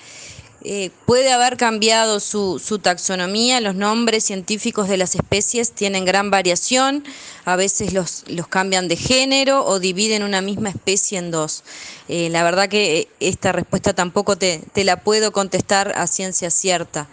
Eh, 0.63 0.91
puede 1.07 1.31
haber 1.31 1.57
cambiado 1.57 2.19
su, 2.19 2.59
taxonomía, 2.83 3.61
los 3.61 3.75
nombres 3.75 4.23
científicos 4.25 4.87
de 4.87 4.97
las 4.97 5.15
especies 5.15 5.71
tienen 5.71 6.05
gran 6.05 6.29
variación, 6.29 7.03
a 7.45 7.55
veces 7.55 7.93
los, 7.93 8.25
los 8.27 8.47
cambian 8.47 8.87
de 8.87 8.95
género 8.95 9.65
o 9.65 9.79
dividen 9.79 10.21
una 10.21 10.41
misma 10.41 10.69
especie 10.69 11.17
en 11.17 11.31
dos. 11.31 11.63
Eh, 12.09 12.29
la 12.29 12.43
verdad 12.43 12.69
que 12.69 13.07
esta 13.19 13.53
respuesta 13.53 13.93
tampoco 13.93 14.37
te, 14.37 14.61
te 14.73 14.83
la 14.83 15.01
puedo 15.01 15.31
contestar 15.31 15.93
a 15.95 16.05
ciencia 16.05 16.51
cierta, 16.51 17.07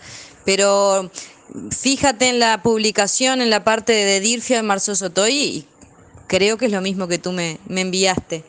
pero 0.44 1.10
fíjate 1.70 2.28
en 2.28 2.38
la 2.38 2.62
publicación, 2.62 3.40
en 3.40 3.50
la 3.50 3.64
parte 3.64 3.92
de 3.92 4.20
Dirfia 4.20 4.58
de 4.58 4.62
Marzo 4.62 4.94
Sotoy, 4.94 5.32
y 5.32 5.68
creo 6.26 6.56
que 6.56 6.66
es 6.66 6.72
lo 6.72 6.80
mismo 6.80 7.08
que 7.08 7.18
tú 7.18 7.32
me, 7.32 7.58
enviaste. 7.68 8.44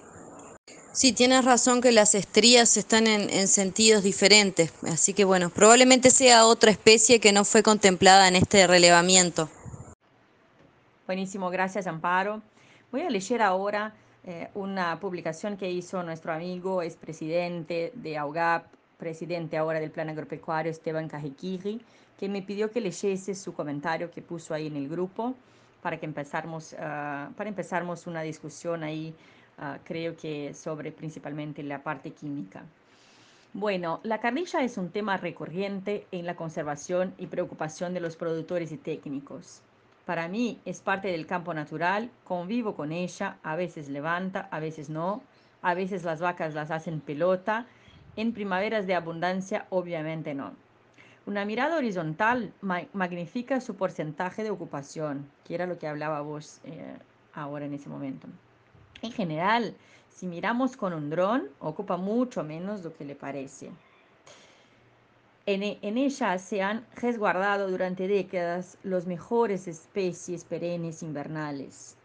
Sí, 0.91 1.13
tienes 1.13 1.45
razón 1.45 1.81
que 1.81 1.91
las 1.91 2.15
estrías 2.15 2.75
están 2.75 3.07
en, 3.07 3.47
sentidos 3.47 4.03
diferentes, 4.03 4.73
así 4.83 5.13
que 5.13 5.23
bueno, 5.23 5.49
probablemente 5.49 6.09
sea 6.09 6.45
otra 6.45 6.71
especie 6.71 7.19
que 7.19 7.31
no 7.31 7.45
fue 7.45 7.63
contemplada 7.63 8.27
en 8.27 8.35
este 8.35 8.67
relevamiento. 8.67 9.49
Buenísimo, 11.05 11.49
gracias 11.49 11.87
Amparo. 11.87 12.41
Voy 12.91 13.01
a 13.01 13.09
leer 13.09 13.41
ahora 13.41 13.93
eh, 14.25 14.49
una 14.55 14.99
publicación 14.99 15.57
que 15.57 15.71
hizo 15.71 16.03
nuestro 16.03 16.33
amigo, 16.33 16.81
es 16.81 16.95
presidente 16.95 17.91
de 17.95 18.17
AUGAP, 18.17 18.65
presidente 18.99 19.57
ahora 19.57 19.79
del 19.79 19.89
Plan 19.89 20.09
Agropecuario, 20.09 20.71
Esteban 20.71 21.07
Cajequiri, 21.07 21.81
que 22.19 22.29
me 22.29 22.43
pidió 22.43 22.69
que 22.69 22.81
leyese 22.81 23.33
su 23.33 23.53
comentario 23.53 24.11
que 24.11 24.21
puso 24.21 24.53
ahí 24.53 24.67
en 24.67 24.75
el 24.75 24.89
grupo 24.89 25.33
para 25.81 25.97
que 25.97 26.05
empezáramos, 26.05 26.75
ah, 26.77 27.29
para 27.35 27.49
empezarmos 27.49 28.05
una 28.05 28.21
discusión 28.21 28.83
ahí, 28.83 29.15
ah, 29.57 29.79
creo 29.83 30.15
que 30.17 30.53
sobre 30.53 30.91
principalmente 30.91 31.63
la 31.63 31.81
parte 31.81 32.11
química. 32.11 32.63
Bueno, 33.53 33.99
la 34.03 34.19
carnilla 34.19 34.61
es 34.61 34.77
un 34.77 34.91
tema 34.91 35.17
recurrente 35.17 36.05
en 36.11 36.25
la 36.25 36.35
conservación 36.35 37.15
y 37.17 37.27
preocupación 37.27 37.93
de 37.93 38.01
los 38.01 38.15
productores 38.15 38.71
y 38.71 38.77
técnicos. 38.77 39.61
Para 40.05 40.27
mí 40.27 40.59
es 40.65 40.81
parte 40.81 41.07
del 41.07 41.25
campo 41.25 41.53
natural, 41.53 42.11
convivo 42.25 42.75
con 42.75 42.91
ella, 42.91 43.37
a 43.41 43.55
veces 43.55 43.89
levanta, 43.89 44.49
a 44.51 44.59
veces 44.59 44.89
no, 44.89 45.23
a 45.61 45.73
veces 45.73 46.03
las 46.03 46.19
vacas 46.19 46.53
las 46.53 46.69
hacen 46.69 46.99
pelota, 46.99 47.65
en 48.15 48.33
primaveras 48.33 48.87
de 48.87 48.95
abundancia 48.95 49.65
obviamente 49.69 50.33
no. 50.33 50.53
Una 51.25 51.45
mirada 51.45 51.77
horizontal 51.77 52.53
magnifica 52.61 53.61
su 53.61 53.75
porcentaje 53.75 54.43
de 54.43 54.49
ocupación, 54.49 55.29
que 55.45 55.53
era 55.53 55.67
lo 55.67 55.77
que 55.77 55.87
hablaba 55.87 56.21
vos 56.21 56.59
eh, 56.63 56.97
ahora 57.33 57.65
en 57.65 57.73
ese 57.73 57.87
momento. 57.87 58.27
En 59.01 59.11
general, 59.11 59.75
si 60.09 60.27
miramos 60.27 60.75
con 60.75 60.93
un 60.93 61.09
dron, 61.09 61.47
ocupa 61.59 61.97
mucho 61.97 62.43
menos 62.43 62.83
de 62.83 62.89
lo 62.89 62.95
que 62.95 63.05
le 63.05 63.15
parece. 63.15 63.69
En, 65.45 65.63
en, 65.63 65.97
ella 65.97 66.37
se 66.37 66.61
han 66.61 66.85
resguardado 66.95 67.69
durante 67.69 68.07
décadas 68.07 68.77
las 68.83 69.07
mejores 69.07 69.67
especies 69.67 70.43
perennes 70.43 71.01
invernales. 71.01 71.95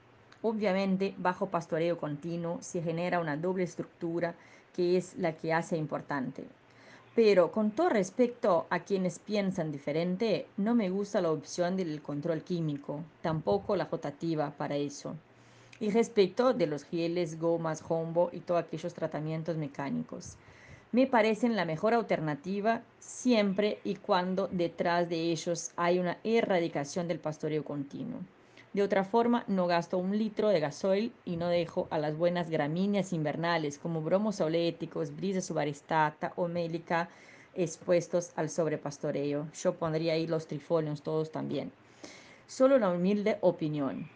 Obviamente, 0.43 1.15
bajo 1.19 1.49
pastoreo 1.49 1.99
continuo 1.99 2.59
se 2.61 2.83
genera 2.83 3.21
una 3.21 3.37
doble 3.37 3.65
estructura 3.65 4.35
que 4.75 4.97
es 4.97 5.17
la 5.17 5.33
que 5.33 5.53
hace 5.53 5.77
importante. 5.77 6.45
Pero 7.15 7.53
con 7.53 7.71
todo 7.71 7.89
respecto 7.89 8.67
a 8.71 8.81
quienes 8.81 9.19
piensan 9.19 9.71
diferente, 9.71 10.47
no 10.57 10.75
me 10.75 10.91
gusta 10.91 11.21
la 11.21 11.31
opción 11.31 11.77
del 11.77 12.03
control 12.03 12.43
químico, 12.43 13.01
tampoco 13.23 13.77
la 13.77 13.85
rotativa 13.85 14.51
para 14.51 14.77
eso. 14.77 15.15
Y 15.81 15.91
respecto 15.91 16.53
de 16.53 16.67
los 16.67 16.85
geles, 16.85 17.39
gomas, 17.39 17.81
jombo 17.81 18.31
y 18.33 18.41
todos 18.41 18.65
aquellos 18.65 18.95
tratamientos 18.95 19.57
mecánicos 19.57 20.37
me 20.95 21.09
parecen 21.09 21.57
la 21.57 21.65
mejor 21.65 21.93
alternativa 21.93 22.83
siempre 23.01 23.81
y 23.83 23.97
cuando 23.97 24.47
detrás 24.47 25.09
de 25.09 25.17
ellos 25.33 25.73
hay 25.75 25.99
una 25.99 26.19
erradicación 26.23 27.09
del 27.09 27.19
pastoreo 27.19 27.65
continuo. 27.65 28.21
De 28.75 28.83
otra 28.83 29.05
forma, 29.05 29.45
no 29.47 29.69
gasto 29.69 29.99
un 29.99 30.19
litro 30.19 30.49
de 30.49 30.59
gasoil 30.59 31.13
y 31.25 31.37
no 31.37 31.47
dejo 31.47 31.87
a 31.91 31.99
las 31.99 32.17
buenas 32.17 32.51
gramíneas 32.51 33.13
invernales 33.13 33.79
como 33.79 34.03
bromos 34.03 34.41
auléticos, 34.41 35.15
brisa 35.15 35.41
subaristata 35.41 36.33
o 36.35 36.49
mélica 36.49 37.09
expuestos 37.55 38.33
al 38.35 38.51
sobrepastoreo. 38.51 39.47
Yo 39.55 39.75
pondría 39.77 40.15
ahí 40.15 40.27
los 40.27 40.49
trifolios 40.49 41.03
todos 41.03 41.31
también. 41.31 41.71
Solo 42.49 42.75
una 42.75 42.91
humilde 42.91 43.39
opinión. 43.43 44.09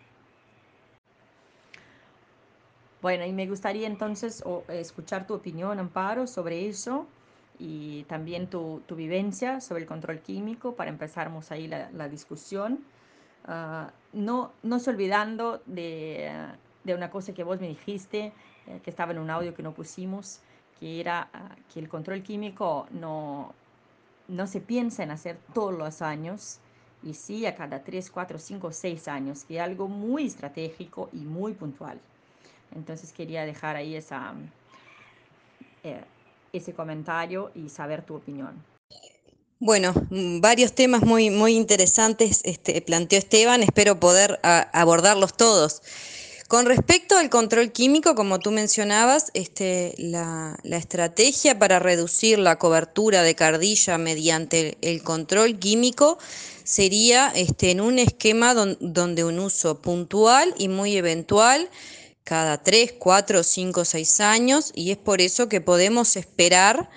Bueno, 3.00 3.24
y 3.24 3.32
me 3.32 3.46
gustaría 3.46 3.86
entonces 3.86 4.42
escuchar 4.70 5.24
tu 5.28 5.34
opinión, 5.34 5.78
Amparo, 5.78 6.26
sobre 6.26 6.66
eso 6.66 7.06
y 7.60 8.02
también 8.08 8.48
tu, 8.48 8.82
tu 8.86 8.96
vivencia 8.96 9.60
sobre 9.60 9.82
el 9.82 9.86
control 9.86 10.18
químico 10.18 10.74
para 10.74 10.90
empezarmos 10.90 11.52
ahí 11.52 11.68
la, 11.68 11.92
la 11.92 12.08
discusión. 12.08 12.80
Uh, 13.46 13.86
no, 14.12 14.52
no 14.62 14.78
se 14.78 14.90
olvidando 14.90 15.62
de, 15.66 16.30
de, 16.84 16.94
una 16.94 17.10
cosa 17.10 17.32
que 17.34 17.44
vos 17.44 17.60
me 17.60 17.68
dijiste, 17.68 18.32
eh, 18.66 18.80
que 18.82 18.90
estaba 18.90 19.12
en 19.12 19.18
un 19.18 19.30
audio 19.30 19.54
que 19.54 19.62
no 19.62 19.72
pusimos, 19.72 20.40
que 20.78 21.00
era 21.00 21.28
uh, 21.34 21.72
que 21.72 21.80
el 21.80 21.88
control 21.88 22.22
químico 22.22 22.86
no, 22.90 23.52
no 24.28 24.46
se 24.46 24.60
piensa 24.60 25.02
en 25.02 25.10
hacer 25.10 25.38
todos 25.52 25.76
los 25.76 26.02
años, 26.02 26.60
y 27.02 27.14
sí 27.14 27.46
a 27.46 27.54
cada 27.54 27.82
3, 27.82 28.10
4, 28.10 28.38
5, 28.38 28.72
6 28.72 29.08
años, 29.08 29.44
que 29.44 29.56
es 29.56 29.62
algo 29.62 29.88
muy 29.88 30.26
estratégico 30.26 31.08
y 31.12 31.18
muy 31.18 31.54
puntual. 31.54 32.00
Entonces 32.74 33.12
quería 33.12 33.44
dejar 33.44 33.76
ahí 33.76 33.94
esa, 33.94 34.34
eh, 35.84 36.02
ese 36.52 36.74
comentario 36.74 37.50
y 37.54 37.68
saber 37.68 38.02
tu 38.02 38.16
opinión. 38.16 38.62
Bueno, 39.60 39.92
mm, 40.10 40.40
varios 40.40 40.72
temas 40.72 41.02
muy, 41.02 41.30
muy 41.30 41.56
interesantes 41.56 42.42
este, 42.44 42.80
planteó 42.80 43.18
Esteban, 43.18 43.62
espero 43.64 43.98
poder 43.98 44.38
abordarlos 44.42 45.36
todos. 45.36 45.82
Con 46.46 46.64
respecto 46.64 47.16
al 47.16 47.28
control 47.28 47.72
químico, 47.72 48.14
como 48.14 48.38
tú 48.38 48.52
mencionabas, 48.52 49.32
este, 49.34 49.94
la, 49.98 50.56
estrategia 50.62 51.58
para 51.58 51.80
reducir 51.80 52.38
la 52.38 52.56
cobertura 52.56 53.22
de 53.22 53.34
cardilla 53.34 53.98
mediante 53.98 54.78
el, 54.80 55.02
control 55.02 55.58
químico 55.58 56.18
sería 56.62 57.32
este, 57.34 57.72
en 57.72 57.80
un 57.80 57.98
esquema 57.98 58.54
don, 58.54 58.78
donde 58.80 59.24
un 59.24 59.40
uso 59.40 59.82
puntual 59.82 60.54
y 60.56 60.68
muy 60.68 60.96
eventual 60.96 61.68
cada 62.22 62.62
3, 62.62 62.94
4, 62.98 63.42
5, 63.42 63.84
6 63.84 64.20
años 64.20 64.72
y 64.74 64.92
es 64.92 64.98
por 64.98 65.20
eso 65.20 65.48
que 65.48 65.60
podemos 65.60 66.16
esperar 66.16 66.88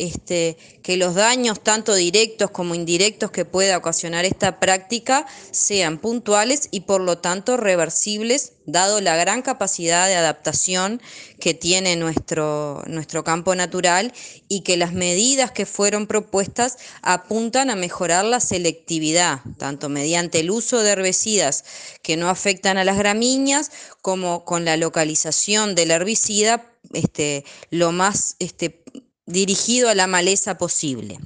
este, 0.00 0.56
que 0.82 0.96
los 0.96 1.14
daños 1.14 1.60
tanto 1.60 1.94
directos 1.94 2.50
como 2.50 2.74
indirectos 2.74 3.30
que 3.30 3.44
pueda 3.44 3.76
ocasionar 3.76 4.24
esta 4.24 4.58
práctica 4.58 5.26
sean 5.50 5.98
puntuales 5.98 6.68
y 6.70 6.80
por 6.80 7.02
lo 7.02 7.18
tanto 7.18 7.58
reversibles, 7.58 8.54
dado 8.64 9.02
la 9.02 9.16
gran 9.16 9.42
capacidad 9.42 10.08
de 10.08 10.14
adaptación 10.14 11.02
que 11.38 11.52
tiene 11.52 11.96
nuestro, 11.96 12.82
nuestro 12.86 13.24
campo 13.24 13.54
natural 13.54 14.14
y 14.48 14.62
que 14.62 14.78
las 14.78 14.94
medidas 14.94 15.50
que 15.50 15.66
fueron 15.66 16.06
propuestas 16.06 16.78
apuntan 17.02 17.68
a 17.68 17.76
mejorar 17.76 18.24
la 18.24 18.40
selectividad, 18.40 19.40
tanto 19.58 19.90
mediante 19.90 20.40
el 20.40 20.50
uso 20.50 20.82
de 20.82 20.92
herbicidas 20.92 21.64
que 22.02 22.16
no 22.16 22.30
afectan 22.30 22.78
a 22.78 22.84
las 22.84 22.96
gramíneas 22.96 23.70
como 24.00 24.46
con 24.46 24.64
la 24.64 24.78
localización 24.78 25.74
del 25.74 25.90
herbicida 25.90 26.64
este, 26.92 27.44
lo 27.70 27.92
más 27.92 28.36
este, 28.38 28.82
dirigido 29.30 29.88
a 29.88 29.94
la 29.94 30.06
maleza 30.06 30.58
posible. 30.58 31.18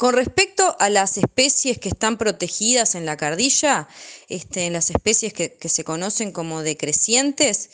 Con 0.00 0.14
respecto 0.14 0.76
a 0.78 0.88
las 0.88 1.18
especies 1.18 1.78
que 1.78 1.90
están 1.90 2.16
protegidas 2.16 2.94
en 2.94 3.04
la 3.04 3.18
cardilla, 3.18 3.86
este, 4.30 4.70
las 4.70 4.88
especies 4.88 5.34
que, 5.34 5.58
se 5.68 5.84
conocen 5.84 6.32
como 6.32 6.62
decrecientes, 6.62 7.68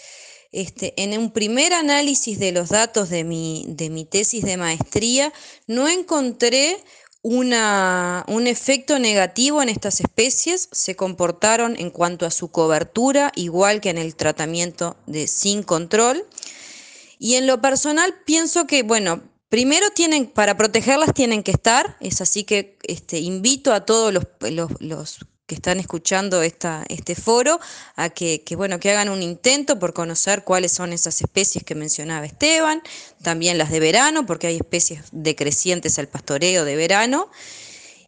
este, 0.51 0.93
en 0.97 1.17
un 1.17 1.31
primer 1.31 1.73
análisis 1.73 2.41
de 2.41 2.51
los 2.51 2.71
datos 2.71 3.11
de 3.11 3.23
mi, 3.23 3.65
de 3.69 3.91
mi 3.91 4.05
tesis 4.05 4.43
de 4.43 4.57
maestría, 4.57 5.33
no 5.69 5.87
encontré 5.87 6.83
una, 7.23 8.25
un 8.27 8.49
efecto 8.49 8.99
negativo 8.99 9.63
en 9.63 9.69
estas 9.69 10.01
especies, 10.01 10.69
se 10.73 10.97
comportaron 10.97 11.77
en 11.79 11.91
cuanto 11.91 12.27
a 12.27 12.33
su 12.33 12.51
cobertura, 12.51 13.31
igual 13.37 13.81
que 13.81 13.91
en 13.91 13.99
el 13.99 14.17
tratamiento 14.17 14.97
de 15.07 15.29
sin 15.29 15.63
control. 15.63 16.27
Y 17.19 17.35
en 17.37 17.47
lo 17.47 17.61
personal 17.61 18.15
pienso 18.25 18.67
que, 18.67 18.83
bueno, 18.83 19.23
primero 19.49 19.91
tienen, 19.91 20.27
para 20.27 20.57
protegerlas 20.57 21.15
tienen 21.15 21.43
que 21.43 21.53
estar, 21.53 21.97
es 22.01 22.21
así 22.21 22.45
que 22.45 22.79
este, 22.83 23.19
invito 23.19 23.73
a 23.73 23.85
todos 23.85 24.13
los, 24.13 24.25
los, 24.81 25.19
que 25.47 25.55
están 25.55 25.79
escuchando 25.79 26.43
esta, 26.43 26.85
este 26.89 27.15
foro 27.15 27.61
a 27.95 28.11
que, 28.11 28.43
que, 28.43 28.57
bueno, 28.57 28.81
que 28.81 28.91
hagan 28.91 29.09
un 29.09 29.23
intento 29.23 29.79
por 29.79 29.95
conocer 29.95 30.43
cuáles 30.43 30.73
son 30.73 30.93
esas 30.93 31.21
especies 31.21 31.63
que 31.63 31.77
mencionaba 31.77 32.27
Esteban, 32.27 32.83
también 33.23 33.57
las 33.57 33.71
de 33.71 33.79
verano, 33.79 34.27
porque 34.27 34.49
hay 34.49 34.57
especies 34.57 35.03
decrecientes 35.13 36.01
al 36.01 36.09
pastoreo 36.09 36.65
de 36.65 36.75
verano. 36.75 37.31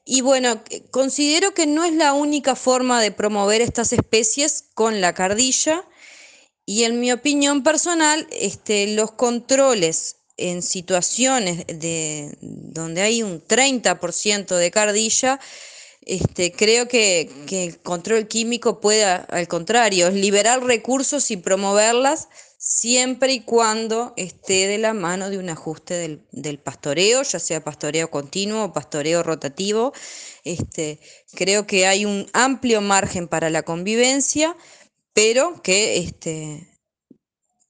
Y 0.05 0.23
bueno, 0.23 0.61
considero 0.91 1.55
que 1.55 1.67
no 1.67 1.85
es 1.85 1.93
la 1.93 2.13
única 2.13 2.57
forma 2.57 3.01
de 3.01 3.13
promover 3.13 3.61
estas 3.61 3.93
especies 3.93 4.65
con 4.75 5.01
la 5.01 5.13
cardilla, 5.13 5.85
y 6.69 6.85
en 6.85 7.01
mi 7.01 7.11
opinión 7.13 7.63
personal, 7.63 8.29
este, 8.31 8.89
los 8.89 9.13
controles 9.13 10.17
en 10.37 10.61
situaciones 10.61 11.67
de, 11.67 12.37
donde 12.43 13.01
hay 13.01 13.23
un 13.23 13.43
30% 13.43 14.55
de 14.55 14.71
cardilla, 14.71 15.41
este, 16.03 16.53
creo 16.53 16.87
que, 16.87 17.31
que, 17.47 17.65
el 17.65 17.79
control 17.79 18.29
químico 18.29 18.83
puede, 18.83 19.03
al 19.03 19.49
contrario, 19.49 20.11
liberar 20.11 20.63
recursos 20.63 21.31
y 21.31 21.39
promoverlas 21.39 22.29
siempre 22.59 23.33
y 23.33 23.41
cuando 23.41 24.13
esté 24.19 24.67
de 24.67 24.77
la 24.77 24.93
mano 24.93 25.31
de 25.31 25.39
un 25.39 25.49
ajuste 25.49 25.95
del, 25.95 26.21
del 26.33 26.59
pastoreo, 26.59 27.23
ya 27.23 27.39
sea 27.39 27.65
pastoreo 27.65 28.11
continuo 28.11 28.65
o 28.65 28.73
pastoreo 28.75 29.23
rotativo. 29.23 29.95
Este, 30.45 31.01
creo 31.33 31.67
que 31.67 31.87
hay 31.87 32.05
un 32.05 32.27
amplio 32.35 32.83
margen 32.83 33.27
para 33.27 33.49
la 33.49 33.63
convivencia 33.63 34.55
pero 35.19 35.61
que 35.65 35.99
este, 35.99 36.69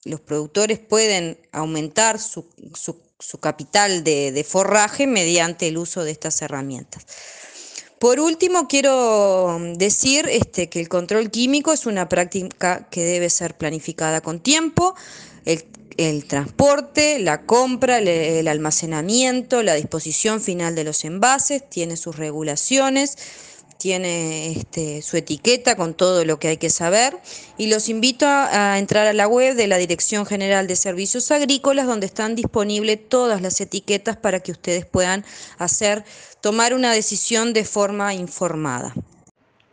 los 0.04 0.20
productores 0.20 0.78
pueden 0.80 1.40
aumentar 1.50 2.18
su, 2.20 2.46
capital 3.40 4.04
de, 4.04 4.46
forraje 4.46 5.06
mediante 5.06 5.66
el 5.68 5.78
uso 5.78 6.04
de 6.04 6.10
estas 6.10 6.42
herramientas. 6.42 7.06
Por 7.98 8.20
último, 8.20 8.68
quiero 8.68 9.58
decir 9.76 10.28
este, 10.28 10.68
que 10.68 10.78
el 10.78 10.90
control 10.90 11.30
químico 11.30 11.72
es 11.72 11.86
una 11.86 12.06
práctica 12.06 12.86
que 12.90 13.02
debe 13.02 13.30
ser 13.30 13.56
planificada 13.56 14.20
con 14.20 14.40
tiempo. 14.40 14.94
El, 15.96 16.26
transporte, 16.26 17.18
la 17.18 17.46
compra, 17.46 17.96
el 17.96 18.46
almacenamiento, 18.46 19.62
la 19.62 19.72
disposición 19.72 20.42
final 20.42 20.74
de 20.74 20.84
los 20.84 21.02
envases, 21.06 21.66
tiene 21.70 21.96
sus 21.96 22.16
regulaciones 22.16 23.16
tiene 23.78 24.50
este, 24.50 25.02
su 25.02 25.16
etiqueta 25.16 25.76
con 25.76 25.94
todo 25.94 26.24
lo 26.24 26.38
que 26.38 26.48
hay 26.48 26.56
que 26.56 26.68
saber 26.68 27.16
y 27.56 27.68
los 27.68 27.88
invito 27.88 28.26
a, 28.26 28.76
entrar 28.78 29.06
a 29.06 29.12
la 29.12 29.28
web 29.28 29.54
de 29.54 29.68
la 29.68 29.76
Dirección 29.76 30.26
General 30.26 30.66
de 30.66 30.74
Servicios 30.74 31.30
Agrícolas 31.30 31.86
donde 31.86 32.06
están 32.06 32.34
disponibles 32.34 33.08
todas 33.08 33.40
las 33.40 33.60
etiquetas 33.60 34.16
para 34.16 34.40
que 34.40 34.50
ustedes 34.50 34.84
puedan 34.84 35.24
hacer, 35.58 36.04
tomar 36.40 36.74
una 36.74 36.92
decisión 36.92 37.52
de 37.52 37.64
forma 37.64 38.12
informada. 38.14 38.92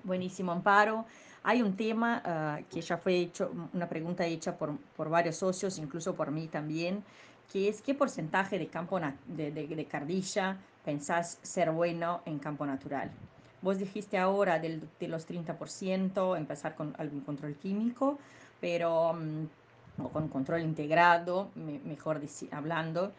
Buenísimo, 0.03 0.51
Amparo. 0.51 1.05
Hay 1.43 1.61
un 1.61 1.75
tema 1.75 2.21
uh, 2.25 2.73
que 2.73 2.81
ya 2.81 2.97
fue 2.97 3.17
hecho, 3.17 3.51
una 3.73 3.89
pregunta 3.89 4.25
hecha 4.25 4.55
por, 4.55 4.77
por, 4.95 5.09
varios 5.09 5.37
socios, 5.37 5.77
incluso 5.79 6.15
por 6.15 6.31
mí 6.31 6.47
también, 6.47 7.03
que 7.51 7.69
es 7.69 7.81
qué 7.81 7.93
porcentaje 7.93 8.57
de 8.57 8.67
campo 8.67 8.99
de, 9.27 9.51
de 9.51 9.85
cardilla 9.85 10.57
pensás 10.83 11.39
ser 11.41 11.71
bueno 11.71 12.21
en 12.25 12.39
campo 12.39 12.65
natural. 12.65 13.11
Vos 13.65 13.79
dijiste 13.79 14.19
ahora 14.19 14.59
del, 14.59 14.79
de 14.99 15.07
los 15.07 15.27
30%, 15.27 16.37
empezar 16.37 16.75
con 16.75 16.93
algún 16.99 17.21
control 17.21 17.55
químico, 17.55 18.19
pero 18.61 19.09
um, 19.09 19.47
o 19.97 20.09
con 20.09 20.27
control 20.27 20.61
integrado, 20.61 21.49
me, 21.55 21.79
mejor 21.79 22.21
hablando. 22.51 23.11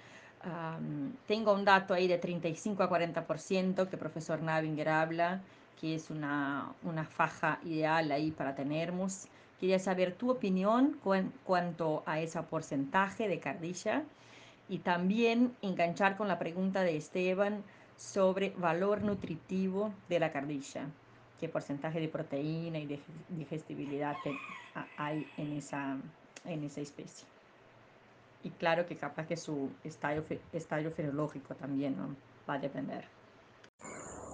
tengo 1.27 1.53
un 1.53 1.65
dato 1.65 1.95
ahí 1.95 2.07
de 2.07 2.19
35 2.19 2.81
a 2.85 2.89
40% 2.89 3.89
que 3.89 3.97
el 3.97 3.99
profesor 3.99 4.41
Navinger 4.41 4.89
habla, 4.89 5.41
que 5.81 5.97
es 5.97 6.11
una, 6.11 6.73
una 6.85 7.05
faja 7.05 7.59
ideal 7.65 8.13
ahí 8.13 8.31
para 8.31 8.55
tenermos. 8.55 9.27
Quería 9.59 9.81
saber 9.81 10.15
tu 10.15 10.31
opinión 10.31 10.97
con, 11.03 11.33
cuanto 11.43 12.05
a 12.07 12.21
ese 12.21 12.41
porcentaje 12.45 13.27
de 13.27 13.41
cardilla 13.41 14.05
y 14.69 14.79
también 14.79 15.57
enganchar 15.61 16.17
con 16.17 16.29
la 16.29 16.39
pregunta 16.39 16.83
de 16.83 16.97
Esteban 16.97 17.65
sobre 17.97 18.51
valor 18.59 19.03
nutritivo 19.03 19.93
de 20.09 20.21
la 20.21 20.33
cardilla, 20.33 20.87
qué 21.41 21.49
porcentaje 21.49 22.01
de 22.01 22.09
proteína 22.09 22.79
y 22.79 22.87
de 22.87 23.01
digestibilidad 23.29 24.17
hay 24.97 25.27
en 25.37 25.53
esa, 25.53 25.97
en 26.45 26.65
esa 26.65 26.81
especie. 26.81 27.27
Y 28.43 28.51
claro 28.51 28.87
que 28.87 28.97
capaz 28.97 29.27
que 29.27 29.37
su 29.37 29.71
estadio, 29.83 30.25
estadio 30.53 30.91
fenológico 30.91 31.55
también 31.55 31.97
va 32.49 32.55
a 32.55 32.59
depender. 32.59 33.16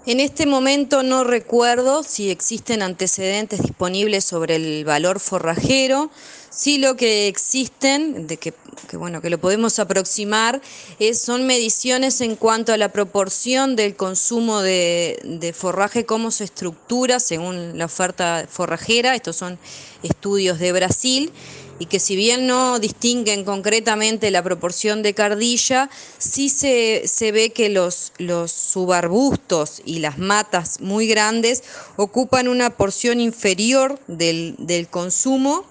En 0.05 0.19
este 0.19 0.47
momento 0.47 1.05
no 1.05 1.23
recuerdo 1.23 2.03
si 2.03 2.29
existen 2.29 2.83
antecedentes 2.83 3.63
disponibles 3.63 4.25
sobre 4.25 4.57
el 4.57 4.85
valor 4.85 5.21
forrajero. 5.21 6.11
Sí 6.51 6.79
lo 6.79 6.97
que 6.97 7.29
existen, 7.29 8.27
de 8.27 8.37
que, 8.37 8.53
bueno, 8.95 9.23
que 9.23 9.31
lo 9.31 9.39
podemos 9.39 9.79
aproximar, 9.79 10.61
es, 10.99 11.21
son 11.21 11.47
mediciones 11.47 12.21
en 12.21 12.35
cuanto 12.35 12.73
a 12.73 12.79
la 12.79 12.91
proporción 12.91 13.77
del 13.77 13.95
consumo 13.95 14.61
de, 14.61 15.21
de 15.23 15.53
forraje, 15.53 16.05
cómo 16.05 16.33
se 16.33 16.45
estructura 16.45 17.21
según 17.21 17.79
la 17.79 17.85
oferta 17.85 18.47
forrajera. 18.51 19.15
Estos 19.15 19.37
son 19.37 19.57
estudios 20.03 20.59
de 20.59 20.73
Brasil 20.73 21.33
y 21.79 21.87
que 21.87 21.99
si 21.99 22.17
bien 22.17 22.47
no 22.47 22.79
distinguen 22.79 23.45
concretamente 23.45 24.31
la 24.31 24.43
proporción 24.43 25.03
de 25.03 25.15
cardilla, 25.15 25.91
sí 26.19 26.49
se, 26.49 27.33
ve 27.33 27.51
que 27.51 27.69
los, 27.69 28.13
los, 28.19 28.53
subarbustos 28.53 29.83
y 29.85 29.99
las 29.99 30.19
matas 30.19 30.81
muy 30.81 31.07
grandes 31.07 31.63
ocupan 31.97 32.49
una 32.49 32.71
porción 32.71 33.21
inferior 33.21 33.99
del, 34.07 34.87
consumo, 34.91 35.65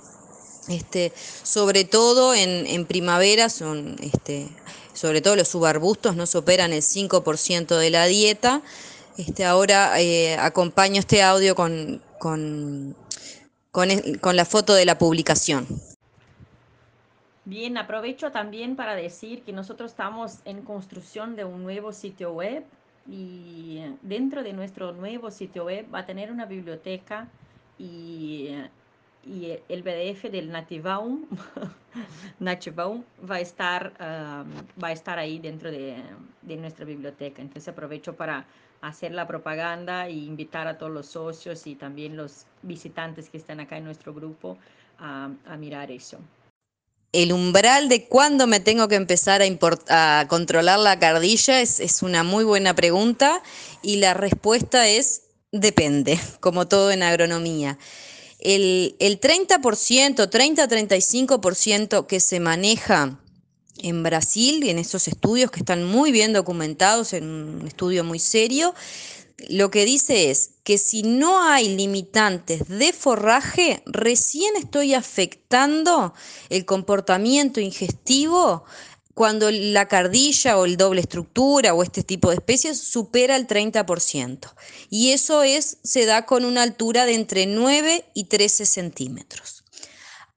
este, 0.68 1.14
sobre 1.44 1.86
todo 1.86 2.34
en, 2.34 2.86
primavera, 2.86 3.50
son, 3.50 3.96
este, 4.02 4.50
sobre 4.94 5.22
todo 5.22 5.36
los 5.36 5.48
subarbustos 5.48 6.16
no 6.16 6.26
superan 6.26 6.74
el 6.74 6.82
5% 6.82 7.78
de 7.78 7.90
la 7.90 8.06
dieta. 8.06 8.62
Este, 9.18 9.46
ahora 9.46 10.00
eh, 10.02 10.36
acompaño 10.38 11.00
este 11.00 11.22
audio 11.22 11.56
con, 11.56 12.02
con, 12.20 12.96
con 13.72 14.36
la 14.36 14.46
foto 14.46 14.74
de 14.74 14.86
la 14.86 14.98
publicación. 14.98 15.68
Bien, 17.44 17.76
aprovecho 17.78 18.32
también 18.32 18.76
para 18.76 18.96
decir 18.96 19.42
que 19.42 19.52
nosotros 19.52 19.92
estamos 19.92 20.42
en 20.46 20.62
construcción 20.62 21.36
de 21.36 21.44
un 21.44 21.64
nuevo 21.64 21.92
sitio 21.92 22.34
web 22.34 22.64
y 23.10 23.82
dentro 24.04 24.44
de 24.44 24.54
nuestro 24.54 24.92
nuevo 24.92 25.32
sitio 25.32 25.66
web 25.66 25.88
va 25.92 26.00
a 26.00 26.06
tener 26.06 26.32
una 26.32 26.46
biblioteca 26.46 27.28
y, 27.80 28.50
y 29.26 29.58
el 29.70 29.82
PDF 29.82 30.30
del 30.30 30.52
Nativaum, 30.52 31.26
Nativaum 32.40 33.04
va 33.28 33.38
a 33.38 33.40
estar, 33.40 33.92
va 34.00 34.88
a 34.90 34.92
estar 34.92 35.18
ahí 35.18 35.40
dentro 35.40 35.72
de, 35.72 35.98
de, 36.44 36.58
nuestra 36.58 36.86
biblioteca. 36.86 37.42
Entonces 37.42 37.68
aprovecho 37.68 38.16
para 38.16 38.46
hacer 38.82 39.14
la 39.14 39.26
propaganda 39.26 40.06
e 40.06 40.12
invitar 40.12 40.68
a 40.68 40.78
todos 40.78 40.92
los 40.92 41.08
socios 41.08 41.66
y 41.66 41.74
también 41.74 42.16
los 42.16 42.46
visitantes 42.62 43.32
que 43.32 43.38
están 43.38 43.60
acá 43.60 43.78
en 43.78 43.86
nuestro 43.86 44.14
grupo 44.14 44.60
a, 45.00 45.32
a 45.48 45.58
mirar 45.58 45.90
eso 45.90 46.20
el 47.14 47.34
umbral 47.34 47.90
de 47.90 48.06
cuándo 48.06 48.48
me 48.48 48.60
tengo 48.60 48.88
que 48.88 48.96
empezar 48.96 49.44
a, 49.90 50.26
controlar 50.28 50.80
la 50.80 50.98
cardilla 51.00 51.62
es, 51.62 52.02
una 52.02 52.24
muy 52.24 52.44
buena 52.44 52.74
pregunta 52.74 53.44
y 53.82 53.98
la 53.98 54.14
respuesta 54.14 54.88
es 54.88 55.24
depende, 55.52 56.20
como 56.40 56.68
todo 56.68 56.92
en 56.92 57.02
agronomía. 57.04 57.78
El, 58.40 58.96
el 59.00 59.20
30%, 59.20 59.60
30-35% 59.60 62.08
que 62.08 62.20
se 62.20 62.40
maneja 62.40 63.20
en 63.78 64.04
Brasil, 64.04 64.68
en 64.68 64.80
esos 64.80 65.08
estudios 65.08 65.52
que 65.52 65.60
están 65.60 65.84
muy 65.84 66.12
bien 66.12 66.34
documentados, 66.34 67.14
en 67.14 67.26
un 67.26 67.68
estudio 67.68 68.04
muy 68.04 68.18
serio, 68.20 68.74
lo 69.50 69.72
que 69.72 69.86
dice 69.86 70.30
es 70.30 70.52
que 70.64 70.78
si 70.78 71.04
no 71.04 71.42
hay 71.44 71.76
limitantes 71.76 72.68
de 72.68 72.94
forraje, 72.94 73.84
recién 73.86 74.56
estoy 74.56 74.94
afectando 74.94 76.14
el 76.50 76.66
comportamiento 76.66 77.60
ingestivo 77.60 78.64
cuando 79.14 79.52
la 79.52 79.88
cardilla 79.88 80.58
o 80.58 80.66
el 80.66 80.78
doble 80.78 81.02
estructura 81.02 81.74
o 81.74 81.84
este 81.84 82.04
tipo 82.04 82.30
de 82.30 82.36
especies 82.36 82.80
supera 82.80 83.36
el 83.36 83.48
30%. 83.48 84.54
Y 84.90 85.12
eso 85.12 85.44
es, 85.44 85.78
se 85.84 86.06
da 86.06 86.26
con 86.26 86.46
una 86.46 86.64
altura 86.64 87.06
de 87.06 87.16
entre 87.16 87.46
9 87.46 88.06
y 88.14 88.26
13 88.26 88.66
centímetros. 88.66 89.64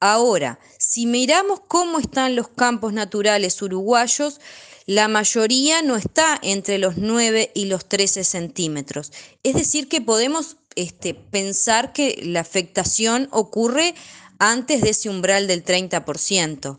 Ahora, 0.00 0.58
si 0.78 1.06
miramos 1.06 1.60
cómo 1.66 1.98
están 1.98 2.36
los 2.36 2.48
campos 2.48 2.92
naturales 2.92 3.62
uruguayos, 3.62 4.40
la 4.86 5.08
mayoría 5.08 5.82
no 5.82 5.96
está 5.96 6.38
entre 6.42 6.78
los 6.78 6.96
9 6.96 7.50
y 7.54 7.66
los 7.66 7.86
13 7.88 8.24
centímetros. 8.24 9.12
Es 9.42 9.54
decir, 9.54 9.88
que 9.88 10.00
podemos 10.00 10.56
este, 10.76 11.14
pensar 11.14 11.92
que 11.92 12.20
la 12.22 12.40
afectación 12.40 13.28
ocurre 13.30 13.94
antes 14.38 14.82
de 14.82 14.90
ese 14.90 15.08
umbral 15.08 15.46
del 15.46 15.64
30%. 15.64 16.78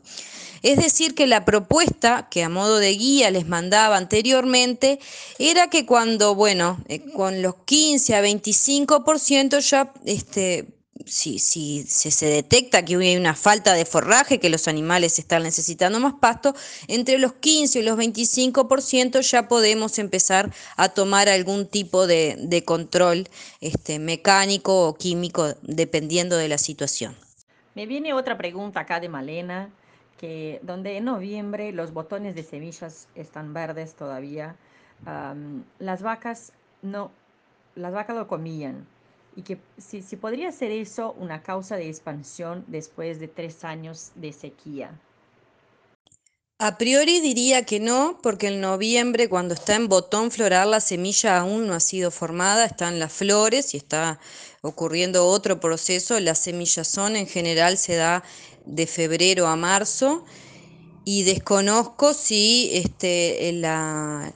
Es 0.61 0.77
decir, 0.77 1.13
que 1.13 1.27
la 1.27 1.45
propuesta 1.45 2.27
que 2.29 2.43
a 2.43 2.49
modo 2.49 2.77
de 2.79 2.91
guía 2.95 3.29
les 3.29 3.47
mandaba 3.47 3.97
anteriormente 3.97 4.99
era 5.37 5.69
que 5.69 5.85
cuando, 5.85 6.33
bueno, 6.33 6.83
eh, 6.87 7.01
con 7.13 7.43
los 7.43 7.55
15 7.65 8.15
a 8.15 8.23
25% 8.23 9.59
ya 9.59 9.93
este, 10.05 10.74
si, 11.05 11.39
si, 11.39 11.83
se 11.83 12.25
detecta 12.25 12.85
que 12.85 12.95
hay 12.95 13.17
una 13.17 13.35
falta 13.35 13.73
de 13.73 13.85
forraje, 13.85 14.39
que 14.39 14.49
los 14.49 14.67
animales 14.67 15.19
están 15.19 15.43
necesitando 15.43 15.99
más 15.99 16.13
pasto, 16.13 16.55
entre 16.87 17.17
los 17.17 17.33
15 17.33 17.79
y 17.79 17.83
los 17.83 17.97
25% 17.97 19.21
ya 19.21 19.47
podemos 19.47 19.99
empezar 19.99 20.51
a 20.77 20.89
tomar 20.89 21.27
algún 21.29 21.67
tipo 21.67 22.07
de, 22.07 22.63
control 22.65 23.27
este, 23.61 23.99
mecánico 23.99 24.87
o 24.87 24.95
químico, 24.95 25.53
dependiendo 25.61 26.37
de 26.37 26.47
la 26.47 26.57
situación. 26.57 27.15
Me 27.75 27.85
viene 27.85 28.13
otra 28.13 28.37
pregunta 28.37 28.81
acá 28.81 28.99
de 28.99 29.09
Malena, 29.09 29.69
que 30.17 30.59
donde 30.63 30.97
en 30.97 31.05
noviembre 31.05 31.73
los 31.73 31.91
botones 31.91 32.35
de 32.35 32.43
semillas 32.43 33.09
están 33.15 33.53
verdes 33.53 33.95
todavía, 33.95 34.55
las 35.79 36.01
vacas 36.01 36.53
no, 36.81 37.11
las 37.75 37.93
vacas 37.93 38.15
lo 38.15 38.27
comían 38.27 38.87
y 39.35 39.41
que 39.41 39.57
si, 39.77 40.01
podría 40.15 40.51
ser 40.51 40.71
eso 40.71 41.13
una 41.19 41.41
causa 41.41 41.75
de 41.75 41.89
expansión 41.89 42.63
después 42.67 43.19
de 43.19 43.27
tres 43.27 43.63
años 43.63 44.11
de 44.15 44.31
sequía. 44.31 44.97
A 46.57 46.77
priori 46.77 47.19
diría 47.19 47.65
que 47.65 47.81
no, 47.81 48.17
porque 48.23 48.47
en 48.47 48.61
noviembre, 48.61 49.27
cuando 49.27 49.53
está 49.53 49.75
en 49.75 49.89
botón 49.89 50.31
floral, 50.31 50.71
la 50.71 50.79
semilla 50.79 51.37
aún 51.37 51.67
no 51.67 51.73
ha 51.73 51.81
sido 51.81 52.11
formada, 52.11 52.65
están 52.65 52.97
las 52.97 53.11
flores 53.11 53.73
y 53.73 53.77
está 53.77 54.19
ocurriendo 54.61 55.27
otro 55.27 55.59
proceso. 55.59 56.17
La 56.21 56.33
semillazón 56.33 57.17
en 57.17 57.27
general 57.27 57.77
se 57.77 57.95
da 57.95 58.23
de 58.65 58.87
febrero 58.87 59.47
a 59.47 59.57
marzo 59.57 60.23
y 61.05 61.23
desconozco 61.23 62.15
si 62.15 62.71
este, 62.73 63.51
la, 63.53 64.33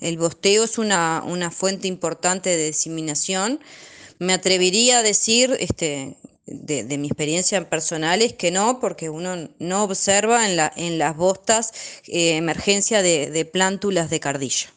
el 0.00 0.16
bosteo 0.16 0.62
es 0.62 0.78
una, 0.78 1.50
fuente 1.50 1.88
importante 1.88 2.56
de 2.56 2.66
diseminación. 2.68 3.58
Me 4.20 4.32
atrevería 4.32 4.98
a 4.98 5.02
decir, 5.02 5.56
este, 5.58 6.16
de, 6.46 6.96
mi 6.96 7.08
experiencia 7.08 7.68
personal, 7.68 8.22
es 8.22 8.34
que 8.34 8.52
no, 8.52 8.78
porque 8.78 9.10
uno 9.10 9.48
no 9.58 9.82
observa 9.82 10.48
en, 10.48 10.56
la, 10.56 10.72
en 10.76 10.96
las 10.96 11.16
bostas 11.16 11.72
eh, 12.06 12.36
emergencia 12.36 13.02
de, 13.02 13.44
plántulas 13.52 14.10
de 14.10 14.20
cardilla. 14.20 14.68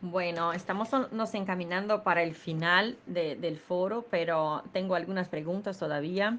Bueno, 0.00 0.52
estamos 0.52 0.88
nos 1.12 1.32
encaminando 1.32 2.02
para 2.02 2.24
el 2.24 2.34
final 2.34 2.98
del 3.06 3.56
foro, 3.56 4.04
pero 4.10 4.64
tengo 4.72 4.96
algunas 4.96 5.28
preguntas 5.28 5.78
todavía 5.78 6.38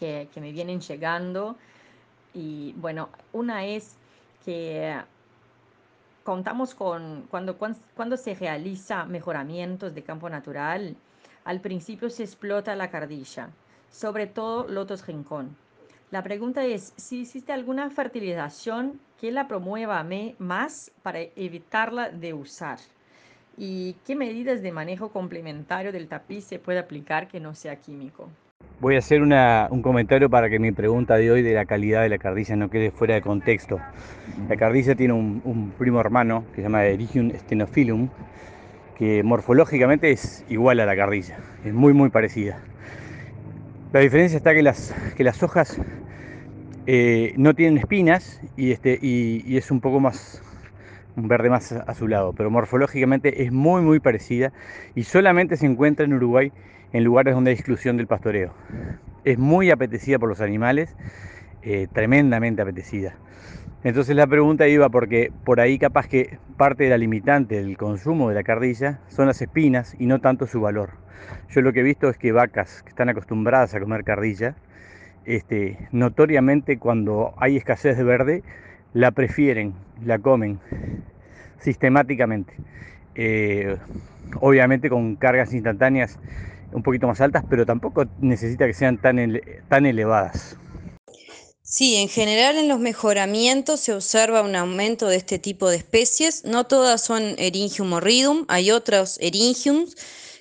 que, 0.00 0.28
que 0.32 0.40
me 0.40 0.50
vienen 0.50 0.80
llegando. 0.80 1.56
Y 2.34 2.72
bueno, 2.76 3.08
una 3.32 3.64
es 3.66 3.96
que 4.44 4.96
contamos 6.24 6.74
con 6.74 7.26
cuando, 7.30 7.56
cuando, 7.56 8.16
se 8.16 8.34
realiza 8.34 9.04
mejoramientos 9.04 9.94
de 9.94 10.02
campo 10.02 10.28
natural, 10.30 10.96
al 11.44 11.60
principio 11.60 12.10
se 12.10 12.24
explota 12.24 12.76
la 12.76 12.90
cardilla, 12.90 13.50
sobre 13.90 14.26
todo 14.26 14.68
lotos 14.68 15.06
rincón. 15.06 15.56
La 16.10 16.22
pregunta 16.22 16.64
es 16.64 16.92
si 16.96 17.22
existe 17.22 17.52
alguna 17.52 17.90
fertilización 17.90 19.00
que 19.20 19.32
la 19.32 19.48
promueva 19.48 20.06
más 20.38 20.90
para 21.02 21.20
evitarla 21.20 22.10
de 22.10 22.34
usar 22.34 22.78
y 23.56 23.94
qué 24.06 24.14
medidas 24.14 24.62
de 24.62 24.72
manejo 24.72 25.10
complementario 25.10 25.92
del 25.92 26.08
tapiz 26.08 26.44
se 26.44 26.58
puede 26.58 26.78
aplicar 26.78 27.28
que 27.28 27.40
no 27.40 27.54
sea 27.54 27.76
químico. 27.76 28.28
Voy 28.82 28.96
a 28.96 28.98
hacer 28.98 29.22
un 29.22 29.80
comentario 29.80 30.28
para 30.28 30.50
que 30.50 30.58
mi 30.58 30.72
pregunta 30.72 31.14
de 31.14 31.30
hoy 31.30 31.42
de 31.42 31.54
la 31.54 31.66
calidad 31.66 32.02
de 32.02 32.08
la 32.08 32.18
cardilla 32.18 32.56
no 32.56 32.68
quede 32.68 32.90
fuera 32.90 33.14
de 33.14 33.22
contexto. 33.22 33.78
La 34.48 34.56
cardilla 34.56 34.96
tiene 34.96 35.12
un, 35.12 35.72
primo 35.78 36.00
hermano 36.00 36.42
que 36.50 36.56
se 36.56 36.62
llama 36.62 36.84
Erigium 36.84 37.30
stenophyllum, 37.30 38.08
que 38.98 39.22
morfológicamente 39.22 40.10
es 40.10 40.44
igual 40.48 40.80
a 40.80 40.86
la 40.86 40.96
cardilla, 40.96 41.36
es 41.64 41.72
muy 41.72 41.92
muy 41.92 42.10
parecida. 42.10 42.58
La 43.92 44.00
diferencia 44.00 44.36
está 44.36 44.52
que 44.52 44.64
las, 44.64 44.92
que 45.16 45.22
las 45.22 45.40
hojas 45.44 45.80
eh, 46.88 47.34
no 47.36 47.54
tienen 47.54 47.78
espinas 47.78 48.40
y, 48.56 48.72
este, 48.72 48.98
y, 49.00 49.56
es 49.56 49.70
un 49.70 49.80
poco 49.80 50.00
más, 50.00 50.42
un 51.14 51.28
verde 51.28 51.50
más 51.50 51.70
azulado, 51.70 52.32
pero 52.32 52.50
morfológicamente 52.50 53.44
es 53.44 53.52
muy 53.52 53.80
muy 53.80 54.00
parecida 54.00 54.52
y 54.96 55.04
solamente 55.04 55.56
se 55.56 55.66
encuentra 55.66 56.04
en 56.04 56.14
Uruguay 56.14 56.50
en 56.92 57.04
lugares 57.04 57.34
donde 57.34 57.50
hay 57.50 57.54
exclusión 57.54 57.96
del 57.96 58.06
pastoreo. 58.06 58.52
Es 59.24 59.38
muy 59.38 59.70
apetecida 59.70 60.18
por 60.18 60.28
los 60.28 60.40
animales, 60.40 60.94
eh, 61.62 61.86
tremendamente 61.92 62.62
apetecida. 62.62 63.14
Entonces 63.84 64.14
la 64.14 64.26
pregunta 64.26 64.68
iba 64.68 64.88
porque 64.90 65.32
por 65.44 65.60
ahí 65.60 65.78
capaz 65.78 66.06
que 66.06 66.38
parte 66.56 66.84
de 66.84 66.90
la 66.90 66.98
limitante 66.98 67.56
del 67.56 67.76
consumo 67.76 68.28
de 68.28 68.36
la 68.36 68.44
cardilla 68.44 69.00
son 69.08 69.26
las 69.26 69.42
espinas 69.42 69.96
y 69.98 70.06
no 70.06 70.20
tanto 70.20 70.46
su 70.46 70.60
valor. 70.60 70.90
Yo 71.50 71.62
lo 71.62 71.72
que 71.72 71.80
he 71.80 71.84
visto 71.84 72.08
es 72.08 72.16
que 72.16 72.32
vacas 72.32 72.82
que 72.82 72.90
están 72.90 73.08
acostumbradas 73.08 73.74
a 73.74 73.80
comer 73.80 74.04
cardilla, 74.04 74.54
este, 75.24 75.78
notoriamente 75.92 76.78
cuando 76.78 77.34
hay 77.38 77.56
escasez 77.56 77.96
de 77.96 78.04
verde, 78.04 78.42
la 78.92 79.10
prefieren, 79.10 79.74
la 80.04 80.18
comen 80.18 80.60
sistemáticamente. 81.58 82.54
Eh, 83.14 83.76
obviamente 84.40 84.88
con 84.88 85.16
cargas 85.16 85.52
instantáneas 85.52 86.18
un 86.72 86.82
poquito 86.82 87.06
más 87.06 87.20
altas, 87.20 87.44
pero 87.48 87.66
tampoco 87.66 88.04
necesita 88.18 88.66
que 88.66 88.74
sean 88.74 89.00
tan, 89.00 89.40
tan 89.68 89.86
elevadas. 89.86 90.56
Sí, 91.62 91.96
en 91.96 92.08
general 92.08 92.58
en 92.58 92.68
los 92.68 92.80
mejoramientos 92.80 93.80
se 93.80 93.94
observa 93.94 94.42
un 94.42 94.54
aumento 94.56 95.08
de 95.08 95.16
este 95.16 95.38
tipo 95.38 95.70
de 95.70 95.76
especies. 95.76 96.44
No 96.44 96.64
todas 96.64 97.00
son 97.00 97.34
Eryngium 97.38 97.94
horridum, 97.94 98.44
hay 98.48 98.70
otros 98.70 99.16
Eryngiums 99.22 99.96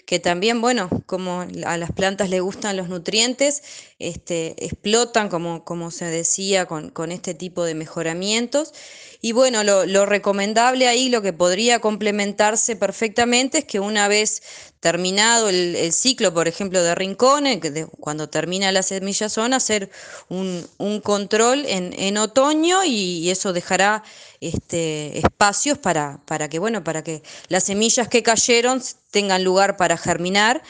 que 0.06 0.20
también, 0.20 0.62
bueno, 0.62 0.90
como 1.06 1.46
a 1.66 1.78
las 1.78 1.92
plantas 1.92 2.30
les 2.30 2.42
gustan 2.42 2.78
los 2.78 2.90
nutrientes, 2.90 3.64
este, 4.00 4.56
explotan, 4.66 5.30
como, 5.30 5.64
como 5.64 5.92
se 5.92 6.06
decía, 6.06 6.66
con, 6.66 6.90
con 6.90 7.12
este 7.12 7.34
tipo 7.34 7.64
de 7.64 7.76
mejoramientos. 7.76 8.74
Y 9.24 9.34
bueno, 9.34 9.64
lo, 9.64 10.06
recomendable 10.08 10.88
ahí, 10.88 11.10
lo 11.10 11.22
que 11.22 11.32
podría 11.32 11.78
complementarse 11.80 12.76
perfectamente 12.76 13.60
es 13.60 13.66
que 13.66 13.80
una 13.80 14.08
vez 14.08 14.42
terminado 14.80 15.48
el, 15.50 15.94
ciclo, 15.94 16.34
por 16.34 16.48
ejemplo, 16.48 16.82
de 16.82 16.96
rincones, 16.96 17.60
cuando 18.00 18.30
termina 18.30 18.72
la 18.72 18.82
semilla 18.82 19.30
zona, 19.30 19.58
hacer 19.58 19.92
un, 20.28 20.68
control 21.04 21.66
en, 21.68 22.18
otoño 22.18 22.84
y, 22.84 23.30
eso 23.30 23.54
dejará 23.54 24.04
este, 24.42 25.20
espacios 25.20 25.78
para, 25.78 26.20
para, 26.26 26.50
que, 26.50 26.60
bueno, 26.60 26.84
para 26.84 27.04
que 27.04 27.24
las 27.48 27.64
semillas 27.64 28.08
que 28.08 28.24
cayeron 28.24 28.82
tengan 29.12 29.44
lugar 29.44 29.78
para 29.78 29.98
germinar 29.98 30.62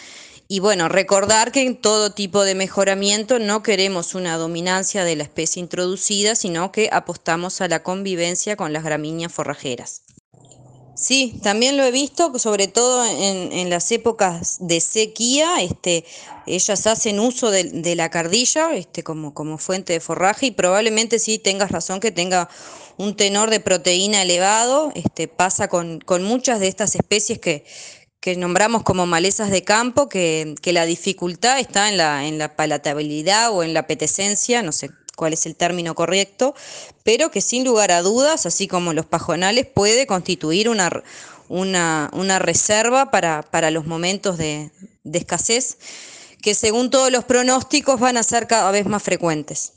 y 0.47 0.59
bueno, 0.59 0.89
recordar 0.89 1.53
que 1.53 1.61
en 1.61 1.79
todo 1.79 2.11
tipo 2.11 2.43
de 2.43 2.55
mejoramiento 2.55 3.39
no 3.39 3.63
queremos 3.63 4.15
una 4.15 4.35
dominancia 4.35 5.05
de 5.05 5.15
la 5.15 5.23
especie 5.23 5.61
introducida, 5.61 6.35
sino 6.35 6.73
que 6.73 6.89
apostamos 6.91 7.61
a 7.61 7.69
la 7.69 7.83
convivencia 7.83 8.57
con 8.57 8.73
las 8.73 8.83
gramíneas 8.83 9.31
forrajeras. 9.31 10.01
Sí, 10.93 11.39
también 11.41 11.77
lo 11.77 11.83
he 11.85 11.91
visto, 11.91 12.37
sobre 12.37 12.67
todo 12.67 13.05
en, 13.05 13.69
las 13.69 13.91
épocas 13.93 14.57
de 14.59 14.81
sequía, 14.81 15.61
este, 15.61 16.03
ellas 16.45 16.85
hacen 16.85 17.21
uso 17.21 17.49
de, 17.49 17.95
la 17.95 18.09
cardilla 18.09 18.75
este, 18.75 19.03
como, 19.03 19.33
como, 19.33 19.57
fuente 19.57 19.93
de 19.93 19.99
forraje 20.01 20.47
y 20.47 20.51
probablemente 20.51 21.17
sí 21.17 21.39
tengas 21.39 21.71
razón 21.71 22.01
que 22.01 22.11
tenga 22.11 22.49
un 22.97 23.15
tenor 23.15 23.49
de 23.49 23.59
proteína 23.59 24.21
elevado, 24.21 24.91
este, 24.95 25.27
pasa 25.27 25.67
con, 25.67 26.01
muchas 26.21 26.59
de 26.59 26.67
estas 26.67 26.95
especies 26.95 27.39
que, 27.39 27.65
nombramos 28.37 28.83
como 28.83 29.05
malezas 29.05 29.49
de 29.49 29.63
campo, 29.63 30.09
que, 30.09 30.55
la 30.65 30.85
dificultad 30.85 31.59
está 31.59 31.89
en 31.89 32.37
la, 32.37 32.55
palatabilidad 32.55 33.51
o 33.51 33.63
en 33.63 33.73
la 33.73 33.81
apetecencia, 33.81 34.61
no 34.61 34.71
sé 34.71 34.91
cuál 35.15 35.33
es 35.33 35.45
el 35.45 35.55
término 35.55 35.95
correcto, 35.95 36.55
pero 37.03 37.31
que 37.31 37.41
sin 37.41 37.63
lugar 37.63 37.91
a 37.91 38.01
dudas, 38.01 38.45
así 38.45 38.67
como 38.67 38.93
los 38.93 39.05
pajonales, 39.05 39.67
puede 39.67 40.07
constituir 40.07 40.69
una, 40.69 40.89
reserva 42.39 43.11
para, 43.11 43.41
para, 43.43 43.71
los 43.71 43.85
momentos 43.85 44.37
de, 44.37 44.71
escasez, 45.11 45.77
que 46.41 46.55
según 46.55 46.89
todos 46.89 47.11
los 47.11 47.23
pronósticos 47.23 47.99
van 47.99 48.17
a 48.17 48.23
ser 48.23 48.47
cada 48.47 48.71
vez 48.71 48.85
más 48.85 49.03
frecuentes. 49.03 49.73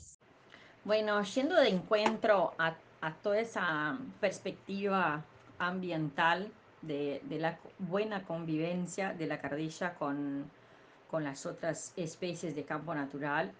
Bueno, 0.83 1.23
yendo 1.23 1.55
de 1.55 1.69
encuentro 1.69 2.53
a, 2.59 2.75
a 3.05 3.13
toda 3.13 3.39
esa 3.39 3.99
perspectiva 4.19 5.23
ambiental, 5.59 6.51
de, 6.81 7.21
la 7.39 7.57
buena 7.79 8.23
convivencia 8.23 9.13
de 9.13 9.27
la 9.27 9.39
cardilla 9.39 9.93
con, 9.93 10.49
las 11.11 11.45
otras 11.45 11.93
especies 11.95 12.57
de 12.57 12.65
campo 12.65 12.93
natural. 12.93 13.53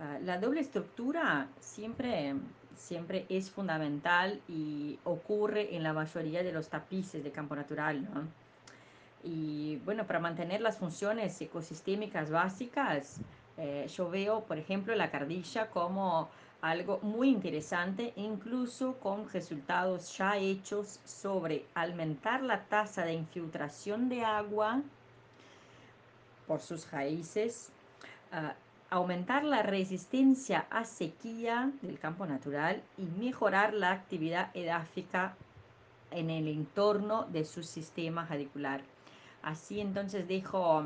Ah, 0.00 0.18
la 0.24 0.36
doble 0.38 0.60
estructura 0.60 1.46
siempre, 1.60 2.34
siempre 2.76 3.24
es 3.28 3.52
fundamental 3.52 4.40
y 4.48 4.98
ocurre 5.04 5.76
en 5.76 5.84
la 5.84 5.92
mayoría 5.92 6.42
de 6.42 6.50
los 6.50 6.68
tapices 6.68 7.22
de 7.22 7.30
campo 7.30 7.54
natural. 7.54 8.04
Y 9.22 9.76
bueno, 9.84 10.08
para 10.08 10.18
mantener 10.18 10.60
las 10.60 10.78
funciones 10.78 11.40
ecosistémicas 11.40 12.32
básicas, 12.32 13.20
eh, 13.58 13.88
yo 13.88 14.08
veo, 14.08 14.44
por 14.44 14.56
ejemplo, 14.56 14.94
la 14.94 15.10
cardilla 15.10 15.68
como 15.70 16.28
algo 16.60 16.98
muy 17.02 17.28
interesante, 17.28 18.12
incluso 18.16 18.94
con 18.94 19.28
resultados 19.30 20.16
ya 20.16 20.36
hechos 20.36 21.00
sobre 21.04 21.64
aumentar 21.74 22.42
la 22.42 22.64
tasa 22.64 23.04
de 23.04 23.14
infiltración 23.14 24.08
de 24.08 24.24
agua 24.24 24.82
por 26.46 26.60
sus 26.60 26.90
raíces, 26.90 27.70
ah, 28.32 28.54
aumentar 28.90 29.44
la 29.44 29.62
resistencia 29.62 30.66
a 30.70 30.84
sequía 30.84 31.70
del 31.82 31.98
campo 31.98 32.26
natural 32.26 32.82
y 32.96 33.02
mejorar 33.02 33.74
la 33.74 33.90
actividad 33.92 34.50
edáfica 34.54 35.34
en 36.10 36.30
el 36.30 36.48
entorno 36.48 37.24
de 37.24 37.44
su 37.44 37.62
sistema 37.62 38.24
radicular. 38.24 38.80
Así 39.42 39.80
entonces 39.80 40.26
dejo 40.26 40.84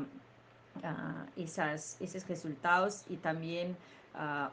ah, 0.83 1.25
esas, 1.35 1.97
esos 1.99 2.27
resultados 2.27 3.03
y 3.09 3.17
también 3.17 3.75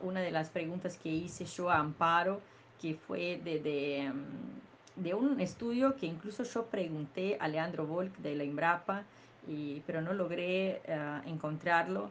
una 0.01 0.21
de 0.21 0.31
las 0.31 0.49
preguntas 0.49 0.97
que 0.97 1.11
hice 1.11 1.45
yo 1.45 1.71
a 1.71 1.79
Amparo, 1.79 2.41
que 2.81 2.95
fue 2.95 3.41
de, 3.45 4.11
mm, 4.11 5.03
de, 5.03 5.15
un 5.15 5.41
estudio 5.41 5.97
que 5.97 6.07
incluso 6.07 6.45
yo 6.45 6.67
pregunté 6.67 7.37
a 7.41 7.49
Leandro 7.49 7.87
Volk 7.87 8.17
de 8.19 8.35
la 8.37 8.45
Imbrapa, 8.45 9.05
y, 9.49 9.81
pero 9.87 10.01
no 10.01 10.13
logré 10.13 10.81
ah, 10.89 11.23
encontrarlo. 11.27 12.11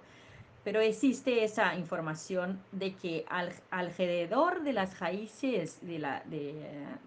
Pero 0.63 0.81
existe 0.81 1.43
esa 1.43 1.73
información 1.75 2.59
de 2.73 2.93
que 2.93 3.25
alrededor 3.71 4.61
de 4.61 4.73
las 4.73 4.99
raíces 4.99 5.79
de 5.81 5.99
la, 5.99 6.21
de, 6.25 6.53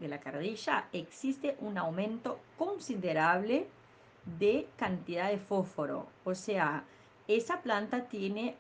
de 0.01 0.09
la 0.09 0.19
cardilla 0.19 0.89
existe 0.93 1.57
un 1.61 1.77
aumento 1.77 2.41
considerable 2.57 3.69
de 4.39 4.67
cantidad 4.77 5.31
de 5.31 5.39
fósforo. 5.39 6.07
O 6.25 6.35
sea, 6.35 6.85
esa 7.29 7.61
planta 7.63 8.05
tiene 8.05 8.57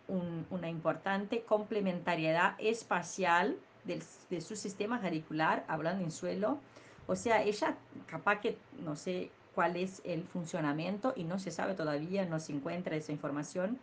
una 0.50 0.68
importante 0.68 1.42
complementariedad 1.42 2.54
espacial 2.58 3.56
de 3.84 4.40
su 4.40 4.56
sistema 4.56 4.98
radicular, 4.98 5.64
hablando 5.68 6.04
en 6.04 6.12
suelo. 6.12 6.58
O 7.06 7.16
sea, 7.16 7.42
ella 7.42 7.76
capaz 8.06 8.40
que 8.40 8.56
no 8.84 8.94
sé 8.96 9.30
cuál 9.54 9.76
es 9.76 10.00
el 10.04 10.22
funcionamiento 10.24 11.12
y 11.16 11.24
no 11.24 11.38
se 11.38 11.50
sabe 11.50 11.74
todavía, 11.74 12.24
no 12.24 12.40
se 12.40 12.52
encuentra 12.52 12.96
esa 12.96 13.12
información 13.12 13.78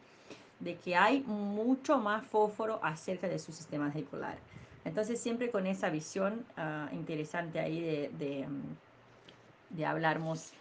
de 0.59 0.75
que 0.75 0.95
hay 0.95 1.21
mucho 1.21 1.97
más 1.99 2.25
fósforo 2.25 2.80
acerca 2.84 3.27
de 3.27 3.39
su 3.39 3.51
sistema 3.51 3.88
radicular. 3.88 4.38
Entonces, 4.86 5.19
siempre 5.19 5.51
con 5.51 5.67
esa 5.67 5.89
visión 5.89 6.45
ah, 6.57 6.89
interesante 6.93 7.59
ahí 7.59 7.82
de, 7.82 8.09
de, 8.17 8.47
de 9.69 9.86
hablarmos 9.86 10.51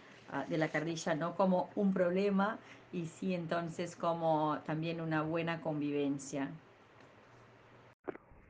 de 0.47 0.57
la 0.57 0.69
cardilla 0.69 1.15
no 1.15 1.35
como 1.35 1.69
un 1.75 1.93
problema, 1.93 2.57
y 2.91 3.07
sí 3.07 3.33
entonces 3.33 3.95
como 3.95 4.57
también 4.65 5.01
una 5.01 5.21
buena 5.21 5.61
convivencia. 5.61 6.49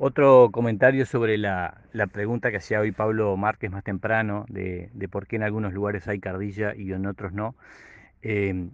Otro 0.01 0.49
comentario 0.51 1.05
sobre 1.05 1.37
la, 1.37 1.83
pregunta 2.13 2.51
que 2.51 2.57
hacía 2.57 2.79
hoy 2.79 2.93
Pablo 2.93 3.35
Márquez 3.35 3.69
más 3.69 3.83
temprano, 3.83 4.45
de, 4.47 4.89
por 5.11 5.27
qué 5.27 5.35
en 5.35 5.43
algunos 5.43 5.73
lugares 5.73 6.07
hay 6.07 6.19
cardilla 6.19 6.73
y 6.73 6.93
en 6.93 7.05
otros 7.05 7.33
no, 7.33 7.55
eh, 8.21 8.69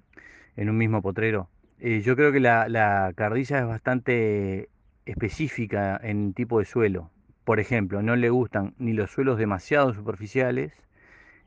en 0.55 0.69
un 0.69 0.77
mismo 0.77 1.01
potrero. 1.01 1.49
Eh, 1.79 2.01
yo 2.01 2.15
creo 2.15 2.31
que 2.31 2.39
la, 2.39 2.69
la, 2.69 3.11
cardilla 3.15 3.59
es 3.59 3.65
bastante 3.65 4.69
específica 5.07 5.99
en 6.01 6.33
tipo 6.33 6.59
de 6.59 6.65
suelo. 6.65 7.09
Por 7.43 7.59
ejemplo, 7.59 8.03
no 8.03 8.15
le 8.15 8.29
gustan 8.29 8.75
ni 8.77 8.93
los 8.93 9.09
suelos 9.09 9.39
demasiado 9.39 9.95
superficiales, 9.95 10.73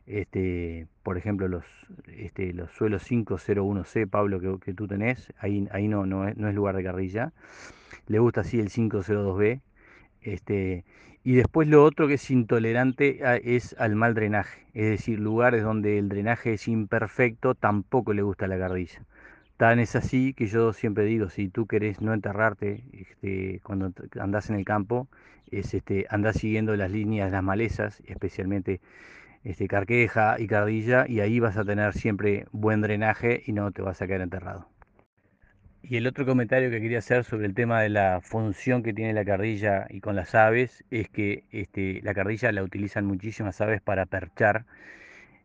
este, 0.09 0.87
por 1.03 1.19
ejemplo, 1.19 1.49
los, 1.49 1.65
este, 2.17 2.53
los 2.53 2.71
suelos 2.73 3.03
501C, 3.09 4.09
Pablo, 4.09 4.59
que, 4.61 4.75
tú 4.75 4.89
tenés, 4.89 5.33
ahí, 5.39 5.61
no, 5.89 6.07
no, 6.07 6.27
es, 6.27 6.37
no 6.37 6.49
es 6.49 6.55
lugar 6.55 6.77
de 6.77 6.85
carrilla. 6.85 7.33
Le 8.07 8.19
gusta 8.19 8.41
así 8.41 8.59
el 8.59 8.71
502B. 8.71 9.61
Este, 10.23 10.85
y 11.25 11.35
después 11.35 11.69
lo 11.69 11.85
otro 11.85 12.09
que 12.09 12.15
es 12.15 12.31
intolerante 12.31 13.21
es 13.43 13.77
al 13.79 13.97
mal 13.97 14.15
drenaje, 14.15 14.67
es 14.73 14.89
decir, 14.91 15.19
lugares 15.19 15.63
donde 15.63 15.99
el 15.99 16.09
drenaje 16.09 16.55
es 16.55 16.69
imperfecto 16.69 17.55
tampoco 17.55 18.15
le 18.15 18.23
gusta 18.23 18.47
la 18.47 18.59
carrilla. 18.59 19.05
Tan 19.59 19.79
es 19.79 19.95
así 19.97 20.33
que 20.35 20.47
yo 20.47 20.73
siempre 20.73 21.05
digo, 21.05 21.29
si 21.29 21.49
tú 21.49 21.67
querés 21.67 22.01
no 22.01 22.15
enterrarte 22.15 22.83
este, 22.93 23.61
cuando 23.63 23.93
andás 24.21 24.51
en 24.51 24.57
el 24.57 24.65
campo, 24.65 25.09
es 25.51 25.75
este, 25.75 26.07
andás 26.11 26.37
siguiendo 26.37 26.77
las 26.77 26.91
líneas 26.91 27.31
las 27.31 27.43
malezas, 27.43 28.03
especialmente 28.07 28.81
este, 29.45 29.69
carqueja 29.69 30.37
y 30.39 30.47
cardilla, 30.47 31.07
y 31.09 31.21
ahí 31.21 31.41
vas 31.41 31.57
a 31.57 31.65
tener 31.65 31.93
siempre 31.95 32.47
buen 32.53 32.81
drenaje 32.81 33.43
y 33.47 33.53
no 33.53 33.71
te 33.73 33.83
vas 33.83 34.03
a 34.03 34.07
quedar 34.07 34.21
enterrado. 34.23 34.69
Y 35.83 35.97
el 35.97 36.07
otro 36.07 36.27
comentario 36.27 36.71
que 36.71 36.81
quería 36.81 36.99
hacer 36.99 37.25
sobre 37.25 37.47
el 37.47 37.55
tema 37.55 37.81
de 37.81 37.89
la 37.89 38.21
función 38.21 38.83
que 38.83 38.93
tiene 38.93 39.15
la 39.15 39.25
cardilla 39.25 39.87
y 39.89 40.01
con 40.01 40.17
las 40.17 40.35
aves 40.35 40.85
es 40.91 41.09
que 41.09 41.45
este, 41.51 42.01
la 42.03 42.15
cardilla 42.15 42.53
la 42.53 42.63
utilizan 42.63 43.07
muchísimas 43.07 43.61
aves 43.61 43.81
para 43.81 44.05
perchar, 44.05 44.67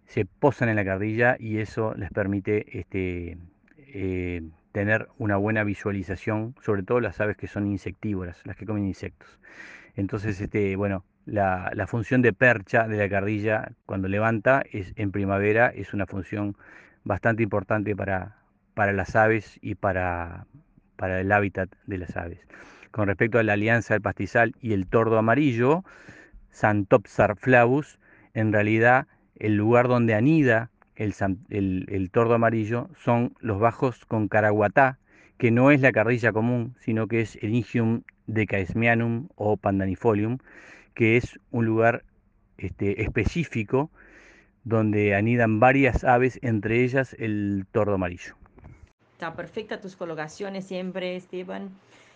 se 0.06 0.26
posan 0.26 0.70
en 0.70 0.76
la 0.76 0.84
cardilla 0.84 1.38
y 1.40 1.60
eso 1.60 1.94
les 1.96 2.12
permite 2.12 2.78
este, 2.78 3.38
eh, 3.78 4.42
tener 4.74 5.08
una 5.18 5.38
buena 5.38 5.64
visualización, 5.64 6.56
sobre 6.62 6.84
todo 6.84 7.00
las 7.00 7.22
aves 7.22 7.38
que 7.38 7.48
son 7.48 7.68
insectívoras, 7.68 8.46
las 8.46 8.58
que 8.58 8.66
comen 8.66 8.86
insectos. 8.86 9.40
Entonces, 9.96 10.42
este, 10.42 10.76
bueno, 10.76 11.06
la, 11.26 11.86
función 11.88 12.22
de 12.22 12.34
percha 12.34 12.88
de 12.88 12.98
la 12.98 13.10
cardilla 13.10 13.72
cuando 13.86 14.08
levanta 14.08 14.64
es, 14.72 14.94
en 14.96 15.12
primavera 15.12 15.68
es 15.70 15.94
una 15.94 16.06
función 16.06 16.58
bastante 17.04 17.44
importante 17.44 17.96
para, 17.96 18.38
para 18.74 18.94
las 18.94 19.16
aves 19.16 19.58
y 19.62 19.76
para, 19.76 20.48
para 20.96 21.22
el 21.22 21.32
hábitat 21.32 21.70
de 21.86 21.98
las 21.98 22.16
aves. 22.18 22.40
Con 22.92 23.08
respecto 23.08 23.40
a 23.40 23.44
la 23.44 23.54
alianza 23.54 23.94
del 23.94 24.02
pastizal 24.02 24.54
y 24.62 24.74
el 24.74 24.88
tordo 24.88 25.18
amarillo, 25.18 25.84
Santopsar 26.52 27.36
flavus, 27.36 28.00
en 28.36 28.54
realidad 28.54 29.08
el 29.36 29.56
lugar 29.56 29.88
donde 29.88 30.14
anida 30.14 30.70
el, 30.96 31.16
el, 31.90 32.12
tordo 32.12 32.36
amarillo 32.36 32.90
son 33.04 33.34
los 33.40 33.60
bajos 33.60 34.06
con 34.06 34.28
caraguatá, 34.28 35.00
que 35.38 35.50
no 35.50 35.72
es 35.72 35.82
la 35.82 35.92
carrilla 35.92 36.32
común, 36.32 36.76
sino 36.80 37.08
que 37.08 37.22
es 37.22 37.36
Eringium 37.38 38.04
decaesmianum 38.28 39.30
o 39.36 39.58
pandanifolium, 39.58 40.38
que 40.94 41.18
es 41.18 41.40
un 41.52 41.66
lugar 41.66 42.04
este, 42.58 43.02
específico 43.02 43.90
donde 44.64 45.16
anidan 45.16 45.60
varias 45.60 46.04
aves, 46.04 46.40
entre 46.42 46.84
ellas 46.84 47.16
el 47.20 47.66
tordo 47.72 47.96
amarillo. 47.96 48.36
Está 49.14 49.36
perfecta 49.36 49.82
tus 49.82 49.96
colocaciones 49.96 50.66
siempre, 50.66 51.16
Esteban. 51.16 51.70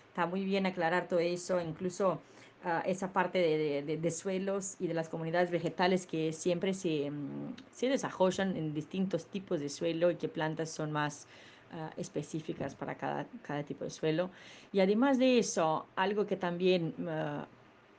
Está 0.08 0.26
muy 0.26 0.44
bien 0.44 0.66
aclarar 0.66 1.08
todo 1.08 1.20
eso, 1.20 1.60
incluso 1.60 2.20
uh, 2.64 2.80
esa 2.84 3.12
parte 3.12 3.38
de, 3.38 3.96
de, 3.98 4.10
suelos 4.10 4.76
y 4.80 4.86
de 4.86 4.94
las 4.94 5.08
comunidades 5.08 5.50
vegetales 5.50 6.06
que 6.06 6.32
siempre 6.32 6.74
se, 6.74 7.10
um, 7.10 7.54
se, 7.72 7.88
desarrollan 7.88 8.56
en 8.56 8.74
distintos 8.74 9.26
tipos 9.26 9.60
de 9.60 9.68
suelo 9.68 10.10
y 10.10 10.16
que 10.16 10.28
plantas 10.28 10.70
son 10.70 10.90
más 10.90 11.26
uh, 11.72 12.00
específicas 12.00 12.74
para 12.74 12.96
cada, 12.96 13.26
tipo 13.64 13.84
de 13.84 13.90
suelo. 13.90 14.30
Y 14.72 14.80
además 14.80 15.18
de 15.18 15.38
eso, 15.38 15.86
algo 15.96 16.26
que 16.26 16.36
también 16.36 16.94
uh, 16.98 17.44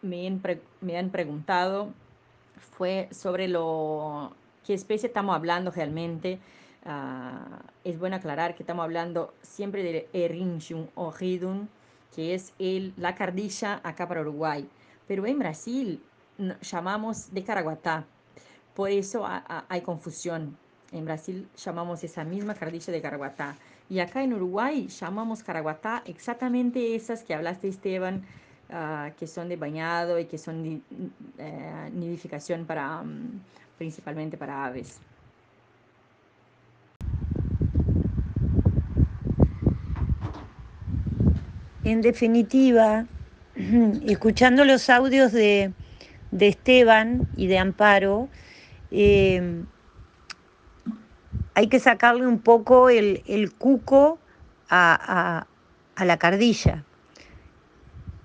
me, 0.02 0.28
han 0.28 0.42
me 0.82 0.98
han 0.98 1.10
preguntado 1.10 1.90
fue 2.60 3.08
sobre 3.12 3.48
lo 3.48 4.34
qué 4.66 4.74
especie 4.74 5.08
estamos 5.08 5.36
hablando 5.36 5.72
realmente. 5.72 6.40
Uh, 6.86 7.58
es 7.84 8.00
bueno 8.00 8.16
aclarar 8.16 8.56
que 8.56 8.64
estamos 8.64 8.84
hablando 8.84 9.34
siempre 9.42 9.84
de 9.84 10.08
Eryngium 10.14 10.88
orhidum, 10.96 11.68
que 12.16 12.34
es 12.34 12.54
el, 12.58 12.94
la 12.96 13.16
cardilla 13.16 13.82
acá 13.84 14.08
para 14.08 14.22
Uruguay. 14.22 14.68
Pero 15.08 15.26
en 15.26 15.40
Brasil 15.40 16.02
llamamos 16.62 17.34
de 17.34 17.44
caraguatá. 17.44 18.06
Por 18.76 18.92
eso 18.92 19.26
hay 19.68 19.82
confusión. 19.82 20.58
En 20.92 21.06
Brasil 21.06 21.48
llamamos 21.58 22.04
esa 22.04 22.24
misma 22.24 22.54
cardilla 22.54 22.94
de 22.94 23.02
caraguatá. 23.02 23.56
Y 23.90 24.00
acá 24.00 24.24
en 24.24 24.34
Uruguay 24.34 24.88
llamamos 24.88 25.44
caraguatá 25.44 26.04
exactamente 26.06 26.96
esas 26.96 27.24
que 27.24 27.34
hablaste, 27.34 27.68
Esteban, 27.68 28.24
uh, 28.72 29.14
que 29.18 29.28
son 29.28 29.50
de 29.50 29.56
bañado 29.56 30.20
y 30.20 30.26
que 30.26 30.38
son 30.38 30.64
de 30.64 30.82
uh, 31.40 31.90
nidificación 31.94 32.66
para, 32.66 33.02
um, 33.02 33.40
principalmente 33.78 34.38
para 34.38 34.66
aves. 34.66 35.00
en 41.92 42.02
definitiva, 42.02 43.06
escuchando 44.08 44.66
los 44.66 44.90
audios 44.90 45.32
de, 45.32 45.72
de 46.32 46.48
Esteban 46.48 47.28
y 47.36 47.48
de 47.48 47.58
Amparo, 47.58 48.30
eh, 48.92 49.64
hay 51.56 51.68
que 51.68 51.80
sacarle 51.80 52.26
un 52.26 52.40
poco 52.40 52.90
el, 52.90 53.24
el 53.28 53.52
cuco 53.54 54.20
a, 54.70 55.46
a, 55.96 56.06
la 56.06 56.18
cardilla. 56.18 56.84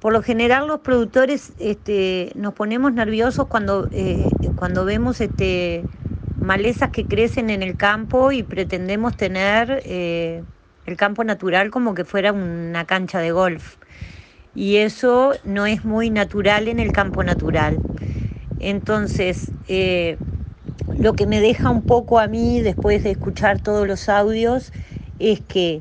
Por 0.04 0.12
lo 0.12 0.20
general 0.20 0.66
los 0.66 0.80
productores 0.80 1.52
este, 1.58 2.30
nos 2.34 2.52
ponemos 2.52 2.92
nerviosos 2.92 3.46
cuando, 3.46 3.88
eh, 3.90 4.28
cuando 4.54 4.84
vemos 4.84 5.18
este, 5.22 5.82
malezas 6.42 6.90
que 6.90 7.06
crecen 7.06 7.48
en 7.48 7.62
el 7.62 7.78
campo 7.78 8.30
y 8.30 8.42
pretendemos 8.42 9.16
tener 9.16 9.80
eh, 9.86 10.42
el 10.84 10.98
campo 10.98 11.24
natural 11.24 11.70
como 11.70 11.94
que 11.94 12.04
fuera 12.04 12.34
una 12.34 12.84
cancha 12.84 13.20
de 13.20 13.32
golf. 13.32 13.76
Y 14.54 14.76
eso 14.76 15.32
no 15.42 15.64
es 15.64 15.86
muy 15.86 16.10
natural 16.10 16.68
en 16.68 16.80
el 16.80 16.92
campo 16.92 17.24
natural. 17.24 17.78
Entonces, 18.60 19.52
eh, 19.68 20.18
lo 20.98 21.14
que 21.14 21.26
me 21.26 21.40
deja 21.40 21.70
un 21.70 21.80
poco 21.82 22.18
a 22.18 22.26
mí, 22.26 22.60
después 22.60 23.04
de 23.04 23.12
escuchar 23.12 23.62
todos 23.62 23.88
los 23.88 24.10
audios, 24.10 24.70
es 25.18 25.40
que 25.40 25.80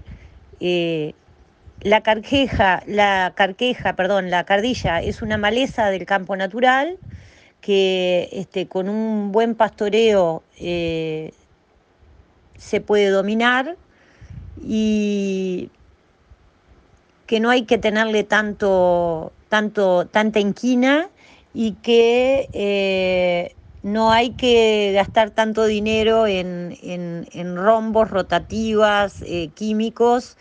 la 1.84 2.02
carqueja, 2.02 2.84
la 2.88 3.34
carqueja, 3.36 3.96
perdón, 3.96 4.30
la 4.30 4.46
cardilla 4.46 5.02
es 5.02 5.22
una 5.22 5.38
maleza 5.38 5.90
del 5.90 6.06
campo 6.06 6.36
natural 6.36 6.98
que 7.62 8.30
este, 8.32 8.68
con 8.68 8.90
un 8.90 9.32
buen 9.32 9.56
pastoreo 9.56 10.44
eh, 10.60 11.34
se 12.58 12.82
puede 12.82 13.10
dominar 13.10 13.76
y 14.62 15.70
que 17.28 17.40
no 17.40 17.50
hay 17.50 17.64
que 17.64 17.78
tenerle 17.78 18.24
tanto, 18.24 19.32
tanto, 19.50 20.06
tanta 20.08 20.40
inquina 20.40 21.10
y 21.54 21.74
que 21.74 22.50
eh, 22.54 23.56
no 23.82 24.12
hay 24.12 24.32
que 24.32 24.92
gastar 24.94 25.32
tanto 25.32 25.66
dinero 25.66 26.28
en, 26.28 27.56
rombos, 27.56 28.10
rotativas, 28.10 29.22
eh, 29.26 29.50
químicos, 29.54 30.38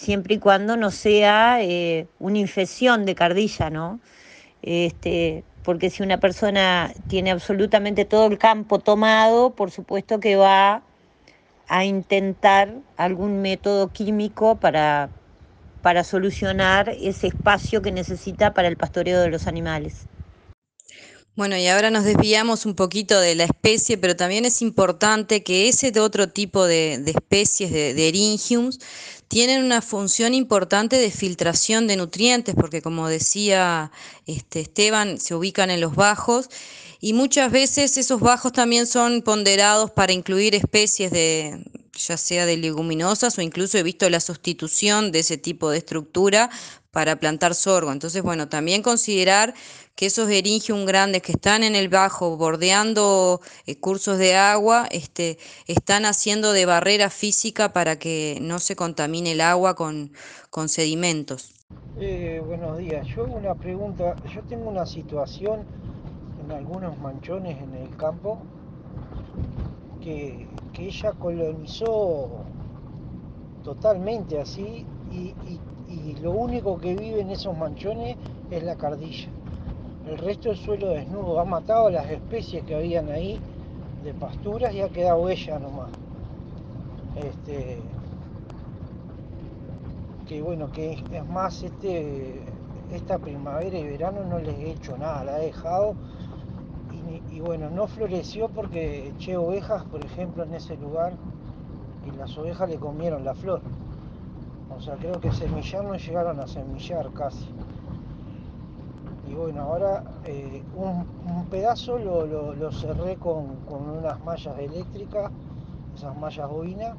siempre 0.00 0.36
y 0.36 0.38
cuando 0.38 0.76
no 0.76 0.90
sea 0.90 1.62
eh, 1.62 2.06
una 2.18 2.38
infección 2.38 3.04
de 3.04 3.14
cardilla, 3.14 3.68
¿no? 3.68 4.00
Este, 4.62 5.44
porque 5.62 5.90
si 5.90 6.02
una 6.02 6.18
persona 6.18 6.92
tiene 7.08 7.30
absolutamente 7.30 8.06
todo 8.06 8.26
el 8.26 8.38
campo 8.38 8.78
tomado, 8.78 9.50
por 9.50 9.70
supuesto 9.70 10.18
que 10.18 10.36
va 10.36 10.82
a 11.68 11.84
intentar 11.84 12.72
algún 12.96 13.42
método 13.42 13.88
químico 13.92 14.56
para, 14.56 15.10
para 15.82 16.02
solucionar 16.02 16.88
ese 16.88 17.26
espacio 17.26 17.82
que 17.82 17.92
necesita 17.92 18.54
para 18.54 18.68
el 18.68 18.76
pastoreo 18.76 19.20
de 19.20 19.28
los 19.28 19.46
animales. 19.46 20.06
Bueno, 21.36 21.56
y 21.56 21.68
ahora 21.68 21.90
nos 21.90 22.04
desviamos 22.04 22.66
un 22.66 22.74
poquito 22.74 23.20
de 23.20 23.34
la 23.34 23.44
especie, 23.44 23.96
pero 23.96 24.16
también 24.16 24.44
es 24.44 24.62
importante 24.62 25.42
que 25.42 25.68
ese 25.68 25.92
de 25.92 26.00
otro 26.00 26.28
tipo 26.28 26.66
de, 26.66 26.94
especies 27.06 27.70
de, 27.70 27.94
de 27.94 28.08
Eryngiums 28.08 28.78
tienen 29.30 29.64
una 29.64 29.80
función 29.80 30.34
importante 30.34 30.96
de 30.98 31.12
filtración 31.12 31.86
de 31.86 31.94
nutrientes, 31.94 32.56
porque 32.56 32.82
como 32.82 33.08
decía 33.08 33.92
este, 34.26 34.58
Esteban, 34.58 35.20
se 35.20 35.36
ubican 35.36 35.70
en 35.70 35.80
los 35.80 35.94
bajos 35.94 36.48
y 37.00 37.12
muchas 37.12 37.52
veces 37.52 37.96
esos 37.96 38.18
bajos 38.18 38.52
también 38.52 38.88
son 38.88 39.22
ponderados 39.22 39.92
para 39.92 40.12
incluir 40.12 40.56
especies 40.56 41.12
de 41.12 41.64
ya 41.96 42.16
sea 42.16 42.44
de 42.44 42.56
leguminosas 42.56 43.38
o 43.38 43.42
incluso 43.42 43.78
he 43.78 43.84
visto 43.84 44.10
la 44.10 44.18
sustitución 44.18 45.12
de 45.12 45.20
ese 45.20 45.38
tipo 45.38 45.70
de 45.70 45.78
estructura 45.78 46.50
para 46.90 47.16
plantar 47.16 47.54
sorgo. 47.54 47.92
Entonces, 47.92 48.22
bueno, 48.22 48.48
también 48.48 48.82
considerar 48.82 49.54
que 49.94 50.06
esos 50.06 50.28
eringium 50.30 50.84
grandes 50.84 51.22
que 51.22 51.32
están 51.32 51.62
en 51.62 51.74
el 51.74 51.88
bajo 51.88 52.36
bordeando 52.36 53.40
eh, 53.66 53.76
cursos 53.76 54.18
de 54.18 54.34
agua, 54.34 54.86
este, 54.90 55.38
están 55.66 56.04
haciendo 56.04 56.52
de 56.52 56.66
barrera 56.66 57.10
física 57.10 57.72
para 57.72 57.98
que 57.98 58.38
no 58.40 58.58
se 58.58 58.76
contamine 58.76 59.32
el 59.32 59.40
agua 59.40 59.74
con, 59.74 60.12
con 60.50 60.68
sedimentos. 60.68 61.52
Eh, 61.98 62.42
buenos 62.46 62.78
días, 62.78 63.06
yo 63.14 63.24
una 63.24 63.54
pregunta, 63.54 64.16
yo 64.34 64.40
tengo 64.42 64.70
una 64.70 64.86
situación 64.86 65.60
en 66.44 66.52
algunos 66.52 66.98
manchones 66.98 67.58
en 67.62 67.74
el 67.74 67.96
campo 67.96 68.38
que, 70.02 70.48
ella 70.78 71.12
colonizó 71.12 72.30
totalmente 73.62 74.40
así 74.40 74.86
y 75.12 75.34
lo 76.22 76.32
único 76.32 76.78
que 76.78 76.94
vive 76.94 77.20
en 77.20 77.30
esos 77.30 77.56
manchones 77.56 78.16
es 78.50 78.62
la 78.62 78.76
cardilla. 78.76 79.28
El 80.06 80.18
resto 80.18 80.48
del 80.48 80.58
suelo 80.58 80.88
desnudo 80.88 81.38
ha 81.40 81.44
matado 81.44 81.90
las 81.90 82.10
especies 82.10 82.64
que 82.64 82.74
habían 82.74 83.10
ahí 83.10 83.38
de 84.04 84.14
pasturas 84.14 84.74
y 84.74 84.80
ha 84.80 84.88
quedado 84.88 85.28
ella 85.28 85.58
nomás. 85.58 85.90
Este, 87.16 87.80
que 90.26 90.42
bueno, 90.42 90.70
que 90.70 90.92
es 90.92 91.26
más, 91.28 91.62
este, 91.62 92.40
esta 92.92 93.18
primavera 93.18 93.78
y 93.78 93.84
verano 93.84 94.24
no 94.24 94.38
les 94.38 94.56
he 94.58 94.70
hecho 94.70 94.96
nada, 94.96 95.24
la 95.24 95.42
he 95.42 95.46
dejado 95.46 95.94
y, 97.32 97.40
bueno, 97.40 97.70
no 97.70 97.86
floreció 97.86 98.48
porque 98.48 99.08
eché 99.08 99.36
ovejas, 99.36 99.84
por 99.84 100.04
ejemplo, 100.04 100.44
en 100.44 100.54
ese 100.54 100.76
lugar 100.76 101.14
y 102.06 102.16
las 102.16 102.36
ovejas 102.38 102.68
le 102.68 102.76
comieron 102.76 103.24
la 103.24 103.34
flor. 103.34 103.60
O 104.80 104.82
sea, 104.82 104.96
creo 104.96 105.20
que 105.20 105.30
semillar 105.30 105.84
no 105.84 105.94
llegaron 105.94 106.40
a 106.40 106.46
semillar 106.46 107.12
casi. 107.12 107.44
Y 109.28 109.34
bueno, 109.34 109.60
ahora 109.60 110.02
eh, 110.24 110.62
un, 110.74 111.44
pedazo 111.50 111.98
lo, 111.98 112.72
cerré 112.72 113.16
con, 113.16 113.56
con, 113.66 113.90
unas 113.90 114.18
mallas 114.24 114.58
eléctricas, 114.58 115.30
esas 115.94 116.16
mallas 116.16 116.48
bobinas, 116.48 116.96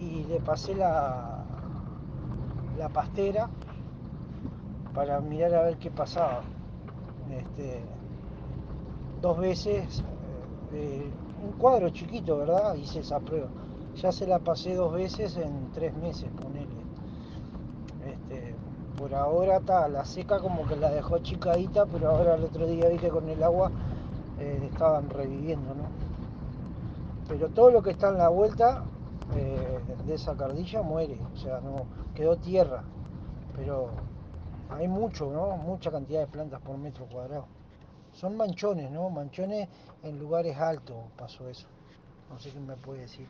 y 0.00 0.24
le 0.24 0.40
pasé 0.40 0.74
la, 0.74 1.44
la 2.78 2.88
pastera 2.88 3.50
para 4.94 5.20
mirar 5.20 5.54
a 5.56 5.62
ver 5.64 5.76
qué 5.76 5.90
pasaba. 5.90 6.40
Este, 7.30 7.82
dos 9.20 9.36
veces, 9.36 10.02
eh, 10.72 11.10
un 11.44 11.52
cuadro 11.58 11.90
chiquito, 11.90 12.38
¿verdad? 12.38 12.74
Hice 12.76 13.00
esa 13.00 13.20
prueba. 13.20 13.48
Ya 13.96 14.10
se 14.10 14.26
la 14.26 14.38
pasé 14.38 14.74
dos 14.74 14.92
veces 14.92 15.36
en 15.36 15.70
tres 15.72 15.94
meses, 15.94 16.28
por 18.96 19.14
ahora 19.14 19.56
está, 19.56 19.88
la 19.88 20.04
seca 20.04 20.38
como 20.40 20.66
que 20.66 20.76
la 20.76 20.90
dejó 20.90 21.18
chicadita, 21.18 21.86
pero 21.86 22.10
ahora 22.10 22.34
el 22.34 22.44
otro 22.44 22.66
día 22.66 22.88
vi 22.88 22.98
que 22.98 23.08
con 23.08 23.28
el 23.28 23.42
agua 23.42 23.70
eh, 24.38 24.68
estaban 24.70 25.10
reviviendo, 25.10 25.74
¿no? 25.74 25.84
Pero 27.28 27.48
todo 27.48 27.70
lo 27.70 27.82
que 27.82 27.90
está 27.90 28.08
en 28.08 28.18
la 28.18 28.28
vuelta 28.28 28.84
eh, 29.36 29.80
de 30.06 30.14
esa 30.14 30.36
cardilla 30.36 30.82
muere, 30.82 31.18
o 31.34 31.36
sea, 31.36 31.60
no 31.60 31.86
quedó 32.14 32.36
tierra, 32.36 32.82
pero 33.56 33.88
hay 34.70 34.88
mucho, 34.88 35.30
¿no? 35.32 35.56
Mucha 35.56 35.90
cantidad 35.90 36.20
de 36.20 36.26
plantas 36.26 36.60
por 36.60 36.76
metro 36.76 37.06
cuadrado. 37.06 37.46
Son 38.12 38.36
manchones, 38.36 38.90
¿no? 38.90 39.10
Manchones 39.10 39.68
en 40.02 40.18
lugares 40.18 40.56
altos 40.56 40.96
pasó 41.16 41.48
eso. 41.48 41.66
No 42.30 42.38
sé 42.38 42.50
qué 42.50 42.60
me 42.60 42.76
puede 42.76 43.00
decir 43.00 43.28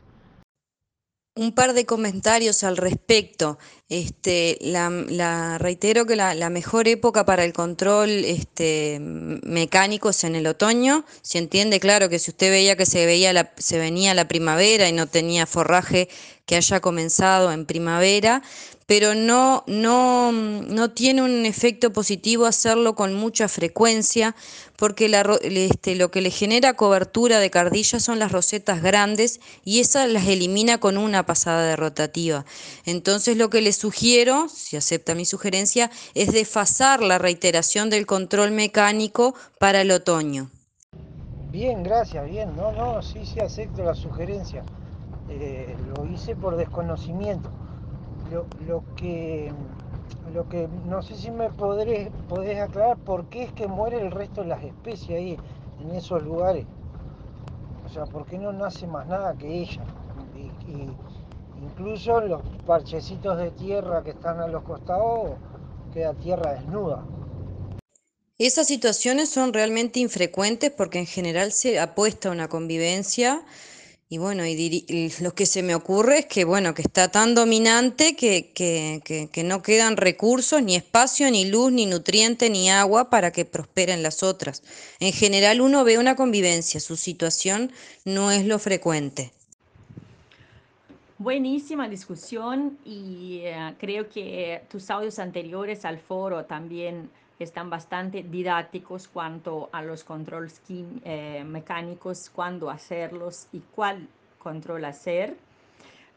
un 1.35 1.51
par 1.51 1.73
de 1.73 1.85
comentarios 1.85 2.63
al 2.63 2.77
respecto. 2.77 3.59
Este, 3.89 4.57
la, 4.61 5.57
reitero 5.59 6.05
que 6.05 6.15
la, 6.15 6.49
mejor 6.49 6.87
época 6.87 7.25
para 7.25 7.43
el 7.43 7.51
control 7.51 8.09
este, 8.09 8.99
mecánico 9.01 10.09
es 10.09 10.23
en 10.23 10.35
el 10.35 10.47
otoño. 10.47 11.05
Se 11.21 11.37
entiende, 11.37 11.81
claro, 11.81 12.07
que 12.07 12.19
si 12.19 12.31
usted 12.31 12.51
veía 12.51 12.77
que 12.77 12.85
se, 12.85 13.05
veía 13.05 13.33
la, 13.33 13.51
se 13.57 13.77
venía 13.77 14.13
la 14.13 14.29
primavera 14.29 14.87
y 14.87 14.93
no 14.93 15.07
tenía 15.07 15.45
forraje 15.45 16.07
que 16.45 16.55
haya 16.55 16.79
comenzado 16.79 17.51
en 17.51 17.65
primavera, 17.65 18.41
pero 18.85 19.15
no, 19.15 19.63
no, 19.67 20.31
no 20.31 20.91
tiene 20.91 21.23
un 21.23 21.45
efecto 21.45 21.91
positivo 21.91 22.45
hacerlo 22.45 22.95
con 22.95 23.13
mucha 23.15 23.47
frecuencia, 23.47 24.35
porque 24.75 25.11
este, 25.43 25.95
lo 25.95 26.11
que 26.11 26.21
le 26.21 26.29
genera 26.29 26.75
cobertura 26.75 27.39
de 27.39 27.49
cardillas 27.49 28.03
son 28.03 28.19
las 28.19 28.31
rosetas 28.31 28.83
grandes 28.83 29.39
y 29.63 29.79
esas 29.79 30.09
las 30.09 30.27
elimina 30.27 30.79
con 30.79 30.97
una 30.97 31.25
pasada 31.25 31.65
de 31.65 31.75
rotativa. 31.75 32.45
Entonces 32.85 33.37
lo 33.37 33.49
que 33.49 33.61
le 33.61 33.73
sugiero, 33.73 34.47
si 34.49 34.77
acepta 34.77 35.15
mi 35.15 35.25
sugerencia, 35.25 35.89
es 36.13 36.31
desfasar 36.31 37.01
la 37.01 37.17
reiteración 37.17 37.89
del 37.89 38.05
control 38.05 38.51
mecánico 38.51 39.33
para 39.59 39.81
el 39.81 39.91
otoño. 39.91 40.51
Bien, 41.51 41.81
gracias, 41.83 42.29
bien. 42.29 42.55
No, 42.55 42.71
no, 42.73 43.01
sí, 43.01 43.25
sí, 43.25 43.39
acepto 43.39 43.83
la 43.83 43.95
sugerencia. 43.95 44.63
Eh, 45.29 45.75
lo 45.95 46.05
hice 46.05 46.35
por 46.35 46.55
desconocimiento 46.57 47.49
lo, 48.31 48.83
que 48.95 49.51
lo 50.33 50.47
que 50.49 50.67
no 50.87 51.01
sé 51.01 51.15
si 51.15 51.31
me 51.31 51.49
podré, 51.49 52.11
podés 52.27 52.59
aclarar 52.59 52.97
por 52.97 53.25
qué 53.29 53.43
es 53.43 53.51
que 53.53 53.67
muere 53.67 54.01
el 54.01 54.11
resto 54.11 54.41
de 54.41 54.47
las 54.47 54.63
especies 54.63 55.17
ahí 55.17 55.37
en 55.81 55.91
esos 55.91 56.23
lugares. 56.23 56.65
O 57.85 57.89
sea, 57.89 58.05
¿por 58.05 58.25
qué 58.25 58.37
no 58.37 58.51
nace 58.51 58.87
más 58.87 59.07
nada 59.07 59.35
que 59.35 59.61
ella? 59.61 59.83
Y, 60.35 60.89
incluso 61.63 62.19
los 62.21 62.41
parchecitos 62.65 63.37
de 63.37 63.51
tierra 63.51 64.03
que 64.03 64.11
están 64.11 64.39
a 64.39 64.47
los 64.47 64.63
costados 64.63 65.37
queda 65.93 66.13
tierra 66.13 66.53
desnuda. 66.53 67.03
Esas 68.37 68.67
situaciones 68.67 69.29
son 69.29 69.53
realmente 69.53 70.01
infrecuentes 70.01 70.69
porque 70.71 70.99
en 70.99 71.05
general 71.05 71.53
se 71.53 71.79
apuesta 71.79 72.27
a 72.27 72.31
una 72.33 72.49
convivencia 72.49 73.43
y 74.07 74.19
bueno, 74.19 74.45
y, 74.45 75.11
lo 75.21 75.33
que 75.33 75.47
se 75.47 75.63
me 75.63 75.73
ocurre 75.73 76.19
es 76.19 76.25
que 76.27 76.45
bueno, 76.45 76.75
que 76.75 76.83
está 76.83 77.09
tan 77.09 77.33
dominante 77.33 78.15
que, 78.15 78.51
que, 78.53 79.43
no 79.43 79.63
quedan 79.63 79.97
recursos, 79.97 80.61
ni 80.61 80.75
espacio, 80.75 81.31
ni 81.31 81.45
luz, 81.45 81.71
ni 81.71 81.87
nutriente, 81.87 82.51
ni 82.51 82.69
agua 82.69 83.09
para 83.09 83.31
que 83.31 83.45
prosperen 83.45 84.03
las 84.03 84.21
otras. 84.21 84.61
En 84.99 85.11
general 85.11 85.59
uno 85.59 85.83
ve 85.83 85.97
una 85.97 86.15
convivencia, 86.15 86.79
su 86.79 86.95
situación 86.95 87.71
no 88.03 88.31
es 88.31 88.45
lo 88.45 88.59
frecuente. 88.59 89.31
Buenísima 91.17 91.89
discusión 91.89 92.77
y 92.85 93.39
eh, 93.43 93.73
creo 93.79 94.07
que 94.09 94.61
tus 94.69 94.91
audios 94.91 95.17
anteriores 95.17 95.83
al 95.83 95.97
foro 95.97 96.45
también 96.45 97.09
están 97.39 97.69
bastante 97.69 98.23
didácticos 98.23 99.07
cuanto 99.07 99.69
a 99.71 99.81
los 99.81 100.03
controles 100.03 100.61
eh, 100.69 101.43
mecánicos, 101.45 102.29
cuándo 102.29 102.69
hacerlos 102.69 103.47
y 103.51 103.59
cuál 103.59 104.07
control 104.39 104.85
hacer. 104.85 105.35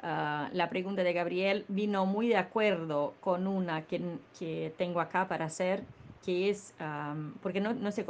Ah, 0.03 0.49
la 0.53 0.69
pregunta 0.69 1.03
de 1.03 1.13
Gabriel 1.13 1.65
vino 1.69 2.07
muy 2.07 2.29
de 2.29 2.37
acuerdo 2.37 3.15
con 3.21 3.47
una 3.47 3.83
que, 3.83 4.01
que 4.39 4.73
tengo 4.79 5.01
acá 5.01 5.27
para 5.27 5.47
hacer, 5.47 5.83
que 6.25 6.51
es, 6.51 6.75
porque 7.43 7.61
no, 7.61 7.73
no, 7.73 7.91
se 7.91 8.05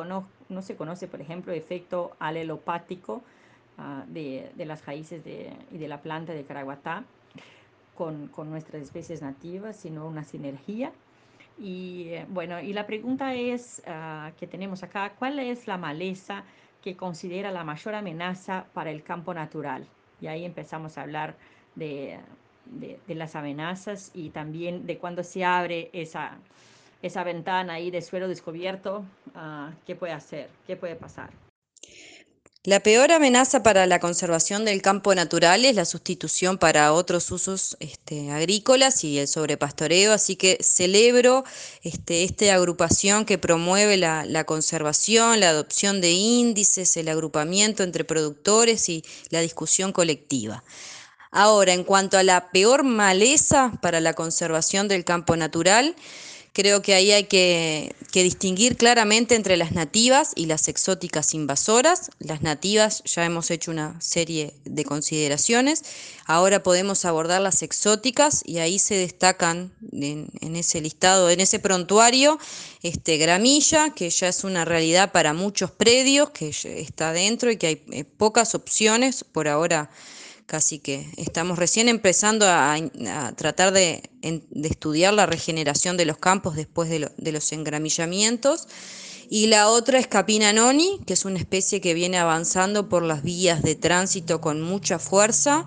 no 0.49 0.63
se 0.63 0.77
conoce, 0.77 1.07
por 1.07 1.21
ejemplo, 1.21 1.53
efecto 1.53 2.17
alelopático 2.19 3.23
uh, 3.79 4.13
de, 4.13 4.51
de, 4.57 4.67
las 4.67 4.85
raíces 4.87 5.25
de, 5.25 5.53
y 5.71 5.79
de 5.79 5.89
la 5.89 6.01
planta 6.01 6.33
de 6.33 6.45
Caraguatá 6.45 7.05
con, 7.95 8.29
con 8.29 8.51
nuestras 8.51 8.83
especies 8.83 9.23
nativas, 9.23 9.77
sino 9.77 10.07
una 10.07 10.25
sinergia. 10.25 10.93
Y 11.59 12.11
eh, 12.11 12.27
bueno, 12.29 12.61
y 12.61 12.73
la 12.73 12.87
pregunta 12.87 13.35
es 13.35 13.83
uh, 13.87 14.35
que 14.37 14.47
tenemos 14.47 14.83
acá, 14.83 15.15
¿cuál 15.19 15.39
es 15.39 15.67
la 15.67 15.77
maleza 15.77 16.45
que 16.83 16.97
considera 16.97 17.51
la 17.51 17.65
mayor 17.65 17.95
amenaza 17.95 18.67
para 18.75 18.91
el 18.91 19.03
campo 19.03 19.35
natural? 19.35 19.87
Y 20.21 20.29
ahí 20.29 20.45
empezamos 20.45 20.99
a 20.99 21.03
hablar 21.03 21.37
de, 21.75 22.19
de, 22.67 23.15
las 23.15 23.35
amenazas 23.35 24.11
y 24.15 24.31
también 24.31 24.87
de 24.87 24.99
cuando 24.99 25.25
se 25.25 25.45
abre 25.45 25.91
esa, 25.93 26.39
esa 27.03 27.25
ventana 27.25 27.75
ahí 27.75 27.91
de 27.91 28.03
suelo 28.03 28.29
descubierto, 28.29 29.05
uh, 29.35 29.73
¿qué 29.87 29.97
puede 29.97 30.13
hacer? 30.13 30.49
¿Qué 30.67 30.77
puede 30.77 30.95
pasar? 30.95 31.31
La 32.65 32.81
peor 32.81 33.13
amenaza 33.13 33.63
para 33.63 33.87
la 33.87 34.01
conservación 34.01 34.65
del 34.65 34.83
campo 34.83 35.15
natural 35.15 35.65
es 35.65 35.77
la 35.77 35.85
sustitución 35.85 36.59
para 36.59 36.93
otros 36.93 37.31
usos 37.31 37.77
este, 37.79 38.33
agrícolas 38.33 39.05
y 39.05 39.19
el 39.19 39.29
sobrepastoreo, 39.29 40.13
así 40.13 40.35
que 40.35 40.59
celebro 40.61 41.45
este, 41.85 42.25
esta 42.25 42.53
agrupación 42.53 43.25
que 43.27 43.39
promueve 43.39 43.97
la, 43.97 44.27
la, 44.27 44.43
conservación, 44.43 45.39
la 45.39 45.51
adopción 45.51 46.01
de 46.01 46.11
índices, 46.11 46.97
el 46.97 47.09
agrupamiento 47.09 47.85
entre 47.85 48.05
productores 48.05 48.89
y 48.89 49.05
la 49.31 49.41
discusión 49.41 49.93
colectiva. 49.93 50.65
Ahora, 51.31 51.73
en 51.73 51.85
cuanto 51.85 52.19
a 52.19 52.25
la 52.25 52.51
peor 52.51 52.83
maleza 52.83 53.71
para 53.81 54.01
la 54.01 54.15
conservación 54.15 54.89
del 54.89 55.05
campo 55.05 55.37
natural, 55.37 55.95
Creo 56.59 56.83
que 56.83 56.95
ahí 56.95 57.13
hay 57.13 57.27
que, 57.27 57.95
distinguir 58.13 58.77
claramente 58.77 59.37
entre 59.37 59.57
las 59.57 59.71
nativas 59.71 60.33
y 60.35 60.47
las 60.47 60.67
exóticas 60.67 61.33
invasoras. 61.33 62.11
Las 62.19 62.43
nativas 62.43 63.05
ya 63.05 63.25
hemos 63.25 63.53
hecho 63.53 63.71
una 63.71 64.01
serie 64.01 64.55
de 64.65 64.85
consideraciones. 64.85 65.85
Ahora 66.27 66.65
podemos 66.65 67.05
abordar 67.05 67.41
las 67.43 67.63
exóticas 67.63 68.43
y 68.45 68.59
ahí 68.59 68.81
se 68.81 68.97
destacan 68.97 69.71
en, 69.93 70.57
ese 70.57 70.81
listado, 70.81 71.31
en 71.31 71.39
ese 71.39 71.61
prontuario, 71.61 72.41
este, 72.83 73.19
gramilla, 73.19 73.91
que 73.91 74.11
ya 74.11 74.27
es 74.27 74.43
una 74.43 74.65
realidad 74.65 75.13
para 75.13 75.35
muchos 75.35 75.71
predios, 75.71 76.31
que 76.31 76.49
está 76.49 77.13
dentro 77.13 77.53
y 77.53 77.57
que 77.57 77.67
hay 77.69 77.83
eh, 77.93 78.03
pocas 78.03 78.57
opciones 78.57 79.23
por 79.23 79.47
ahora 79.47 79.91
casi 80.49 80.79
que 80.79 81.07
estamos 81.19 81.59
recién 81.59 81.91
empezando 81.91 82.47
a, 82.49 82.75
tratar 83.37 83.71
de, 83.71 84.03
estudiar 84.65 85.13
la 85.13 85.27
regeneración 85.27 85.99
de 85.99 86.07
los 86.07 86.17
campos 86.17 86.57
después 86.57 86.89
de, 86.89 87.33
los 87.33 87.53
engramillamientos. 87.53 88.67
Y 89.29 89.49
la 89.49 89.69
otra 89.69 89.99
es 89.99 90.07
Capina 90.07 90.55
noni, 90.55 91.01
que 91.07 91.13
es 91.13 91.27
una 91.27 91.39
especie 91.39 91.83
que 91.83 91.93
viene 91.93 92.17
avanzando 92.17 92.89
por 92.89 93.03
las 93.03 93.23
vías 93.23 93.63
de 93.63 93.75
tránsito 93.75 94.41
con 94.41 94.63
mucha 94.63 94.99
fuerza, 94.99 95.67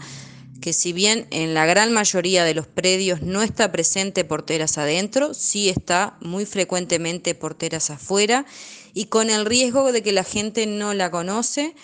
que 0.61 0.73
si 0.73 0.93
bien 0.93 1.27
en 1.29 1.53
la 1.53 1.67
gran 1.67 1.93
mayoría 1.93 2.43
de 2.43 2.55
los 2.55 2.65
predios 2.65 3.21
no 3.21 3.43
está 3.43 3.71
presente 3.71 4.25
porteras 4.25 4.79
adentro, 4.79 5.35
sí 5.35 5.69
está 5.69 6.17
muy 6.21 6.47
frecuentemente 6.47 7.35
porteras 7.35 7.91
afuera 7.91 8.47
y 8.95 9.05
con 9.05 9.29
el 9.29 9.45
riesgo 9.45 9.91
de 9.91 10.01
que 10.01 10.11
la 10.11 10.23
gente 10.23 10.65
no 10.65 10.95
la 10.95 11.11
conoce. 11.11 11.75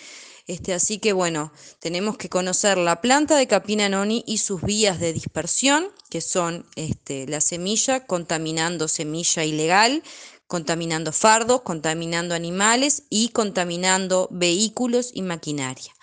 Este, 0.48 0.74
así 0.74 0.98
que 0.98 1.12
bueno, 1.12 1.52
tenemos 1.80 2.18
que 2.18 2.30
conocer 2.30 2.78
la 2.78 3.02
planta 3.02 3.36
de 3.36 3.48
Capina 3.48 3.90
noni 3.90 4.24
y 4.26 4.38
sus 4.38 4.62
vías 4.62 4.98
de 4.98 5.12
dispersión, 5.12 5.90
que 6.10 6.22
son 6.22 6.66
este, 6.76 7.28
la 7.28 7.42
semilla 7.42 8.08
contaminando 8.08 8.88
semilla 8.88 9.44
ilegal, 9.44 10.04
contaminando 10.48 11.12
fardos, 11.12 11.62
contaminando 11.62 12.34
animales 12.34 13.04
y 13.10 13.30
contaminando 13.30 14.30
vehículos 14.32 15.12
y 15.14 15.22
maquinaria. 15.22 15.94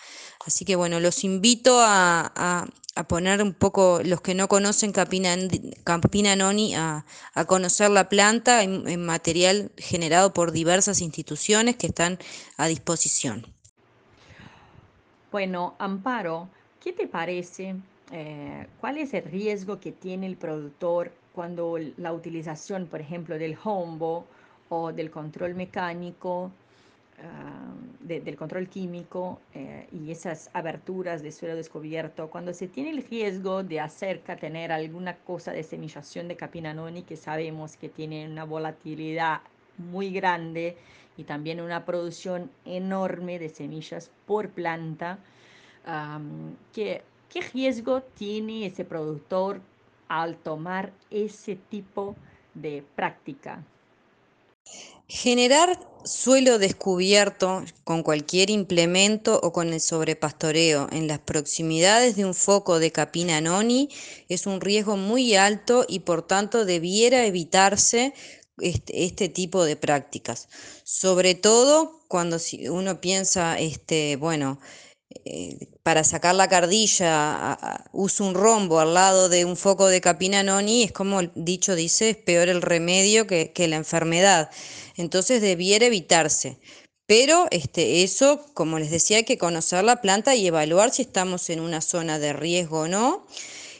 Así 0.46 0.66
que 0.66 0.76
bueno, 0.76 1.00
los 1.00 1.24
invito 1.24 1.78
a, 1.80 2.66
poner 3.08 3.42
un 3.42 3.54
poco, 3.54 4.00
los 4.04 4.20
que 4.20 4.34
no 4.34 4.46
conocen 4.46 4.92
Campina 4.92 6.36
Noni, 6.36 6.74
a, 6.74 7.06
conocer 7.46 7.90
la 7.90 8.10
planta 8.10 8.62
en, 8.62 9.02
material 9.02 9.72
generado 9.78 10.34
por 10.34 10.52
diversas 10.52 11.00
instituciones 11.00 11.76
que 11.76 11.86
están 11.86 12.18
a 12.58 12.66
disposición. 12.66 13.54
Bueno, 15.34 15.74
Amparo, 15.80 16.48
¿qué 16.80 16.92
te 16.92 17.08
parece? 17.08 17.74
Eh, 18.12 18.66
¿Cuál 18.80 18.98
es 18.98 19.14
el 19.14 19.24
riesgo 19.24 19.80
que 19.80 19.90
tiene 19.90 20.26
el 20.26 20.36
productor 20.36 21.10
cuando 21.34 21.76
la 21.96 22.12
utilización, 22.12 22.86
por 22.86 23.00
ejemplo, 23.00 23.36
del 23.36 23.58
hombo 23.64 24.26
o 24.68 24.92
del 24.92 25.10
control 25.10 25.56
mecánico, 25.56 26.52
ah, 27.20 27.74
del 27.98 28.36
control 28.36 28.68
químico 28.68 29.40
eh, 29.54 29.88
y 29.90 30.12
esas 30.12 30.50
aberturas 30.52 31.20
de 31.20 31.32
suelo 31.32 31.56
descubierto, 31.56 32.30
cuando 32.30 32.54
se 32.54 32.68
tiene 32.68 32.90
el 32.90 33.02
riesgo 33.02 33.64
de 33.64 33.80
acerca 33.80 34.36
tener 34.36 34.70
alguna 34.70 35.16
cosa 35.16 35.50
de 35.50 35.64
semillación 35.64 36.28
de 36.28 36.36
capinanoni 36.36 37.02
que 37.02 37.16
sabemos 37.16 37.76
que 37.76 37.88
tiene 37.88 38.28
una 38.28 38.44
volatilidad 38.44 39.40
muy 39.78 40.12
grande 40.12 40.76
y 41.16 41.24
también 41.24 41.60
una 41.60 41.84
producción 41.84 42.50
enorme 42.64 43.38
de 43.38 43.48
semillas 43.48 44.10
por 44.26 44.50
planta, 44.50 45.18
¿qué 46.72 47.02
riesgo 47.52 48.02
tiene 48.02 48.66
ese 48.66 48.84
productor 48.84 49.60
al 50.08 50.36
tomar 50.36 50.92
ese 51.10 51.56
tipo 51.56 52.16
de 52.54 52.84
práctica? 52.94 53.62
Generar 55.06 55.78
suelo 56.04 56.58
descubierto 56.58 57.62
con 57.84 58.02
cualquier 58.02 58.50
implemento 58.50 59.38
o 59.42 59.52
con 59.52 59.72
el 59.72 59.80
sobrepastoreo 59.80 60.88
en 60.92 61.08
las 61.08 61.18
proximidades 61.18 62.16
de 62.16 62.24
un 62.24 62.34
foco 62.34 62.78
de 62.78 62.90
capina 62.90 63.40
noni 63.40 63.88
es 64.28 64.46
un 64.46 64.60
riesgo 64.60 64.96
muy 64.96 65.34
alto 65.34 65.84
y 65.88 66.00
por 66.00 66.26
tanto 66.26 66.64
debiera 66.64 67.26
evitarse 67.26 68.14
este, 68.58 69.04
este, 69.04 69.28
tipo 69.28 69.64
de 69.64 69.76
prácticas. 69.76 70.48
Sobre 70.84 71.34
todo 71.34 72.00
cuando 72.08 72.38
uno 72.70 73.00
piensa, 73.00 73.58
este, 73.58 74.16
bueno, 74.16 74.58
eh, 75.24 75.68
para 75.82 76.02
sacar 76.04 76.34
la 76.34 76.48
cardilla 76.48 77.58
uso 77.92 78.24
un 78.24 78.34
rombo 78.34 78.80
al 78.80 78.94
lado 78.94 79.28
de 79.28 79.44
un 79.44 79.56
foco 79.56 79.86
de 79.88 80.00
capina 80.00 80.42
noni, 80.42 80.82
es 80.84 80.92
como 80.92 81.20
el 81.20 81.30
dicho 81.34 81.74
dice, 81.74 82.10
es 82.10 82.16
peor 82.16 82.48
el 82.48 82.62
remedio 82.62 83.26
que, 83.26 83.52
la 83.68 83.76
enfermedad. 83.76 84.50
Entonces 84.96 85.40
debiera 85.42 85.86
evitarse. 85.86 86.58
Pero 87.06 87.46
este, 87.50 88.02
eso, 88.02 88.46
como 88.54 88.78
les 88.78 88.90
decía, 88.90 89.18
hay 89.18 89.24
que 89.24 89.38
conocer 89.38 89.84
la 89.84 90.00
planta 90.00 90.34
y 90.34 90.46
evaluar 90.46 90.90
si 90.90 91.02
estamos 91.02 91.50
en 91.50 91.60
una 91.60 91.80
zona 91.82 92.18
de 92.18 92.32
riesgo 92.32 92.80
o 92.80 92.88
no. 92.88 93.26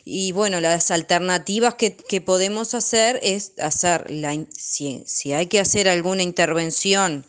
Y 0.05 0.33
bueno, 0.33 0.61
las 0.61 0.91
alternativas 0.91 1.75
que, 1.75 2.21
podemos 2.21 2.75
hacer 2.75 3.19
es 3.23 3.55
hacer, 3.59 4.11
la, 4.11 4.35
si 4.53 5.33
hay 5.33 5.47
que 5.47 5.61
hacer 5.61 5.89
alguna 5.89 6.23
intervención 6.23 7.25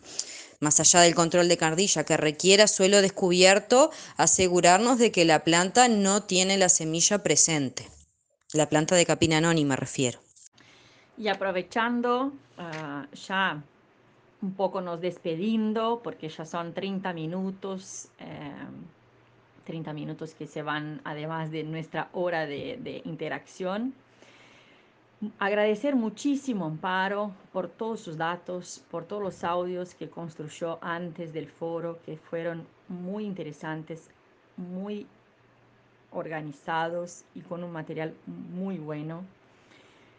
más 0.59 0.79
allá 0.79 1.01
del 1.01 1.15
control 1.15 1.47
de 1.47 1.57
cardilla 1.57 2.03
que 2.03 2.17
requiera 2.17 2.67
suelo 2.67 3.01
descubierto, 3.01 3.91
asegurarnos 4.17 4.97
de 4.97 5.11
que 5.11 5.25
la 5.25 5.43
planta 5.43 5.87
no 5.87 6.23
tiene 6.23 6.57
la 6.57 6.69
semilla 6.69 7.23
presente. 7.23 7.87
La 8.53 8.67
planta 8.67 8.95
de 8.95 9.05
capina 9.05 9.37
anónima 9.37 9.75
refiero. 9.75 10.19
Y 11.17 11.27
aprovechando, 11.27 12.33
ah, 12.57 13.07
ya 13.27 13.61
un 14.41 14.53
poco 14.53 14.81
nos 14.81 15.01
despediendo, 15.01 16.01
porque 16.03 16.29
ya 16.29 16.45
son 16.45 16.73
30 16.73 17.13
minutos, 17.13 18.09
30 19.65 19.91
eh, 19.91 19.93
minutos 19.93 20.33
que 20.33 20.47
se 20.47 20.61
van 20.61 21.01
además 21.03 21.51
de 21.51 21.63
nuestra 21.63 22.09
hora 22.13 22.45
de 22.45 23.01
interacción. 23.05 23.93
Agradecer 25.39 25.95
muchísimo 25.95 26.65
Amparo 26.65 27.31
por 27.53 27.69
todos 27.69 28.01
sus 28.01 28.17
datos, 28.17 28.83
por 28.91 29.05
todos 29.05 29.23
los 29.23 29.43
audios 29.43 29.95
que 29.95 30.09
construyó 30.09 30.77
antes 30.81 31.31
del 31.33 31.47
foro, 31.47 31.99
que 32.05 32.17
fueron 32.17 32.67
muy 32.89 33.23
interesantes, 33.25 34.09
muy 34.57 35.07
organizados 36.11 37.23
y 37.33 37.41
con 37.41 37.63
un 37.63 37.71
material 37.71 38.13
muy 38.25 38.77
bueno. 38.77 39.23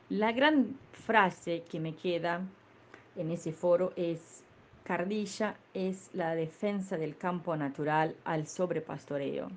La 0.08 0.32
gran 0.32 0.78
frase 0.92 1.62
que 1.70 1.78
me 1.78 1.94
queda 1.94 2.40
en 3.16 3.30
ese 3.30 3.52
foro 3.52 3.92
es, 3.96 4.35
Cardilla 4.86 5.56
es 5.74 6.10
la 6.12 6.36
defensa 6.36 6.96
del 6.96 7.16
campo 7.16 7.56
natural 7.56 8.14
al 8.24 8.46
sobrepastoreo. 8.46 9.48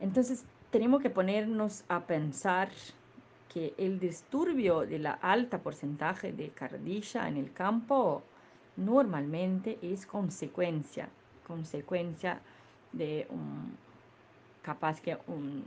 Entonces 0.00 0.44
tenemos 0.70 1.00
que 1.00 1.08
ponernos 1.08 1.82
a 1.88 2.00
pensar 2.00 2.68
que 3.48 3.72
el 3.78 3.98
disturbio 3.98 4.80
de 4.80 4.98
la 4.98 5.12
alta 5.12 5.60
porcentaje 5.62 6.30
de 6.30 6.50
cardilla 6.50 7.26
en 7.26 7.38
el 7.38 7.54
campo 7.54 8.22
normalmente 8.76 9.78
es 9.80 10.04
consecuencia, 10.04 11.08
consecuencia 11.46 12.40
de 12.92 13.26
un, 13.30 13.78
capaz 14.60 15.00
que 15.00 15.16
un, 15.26 15.66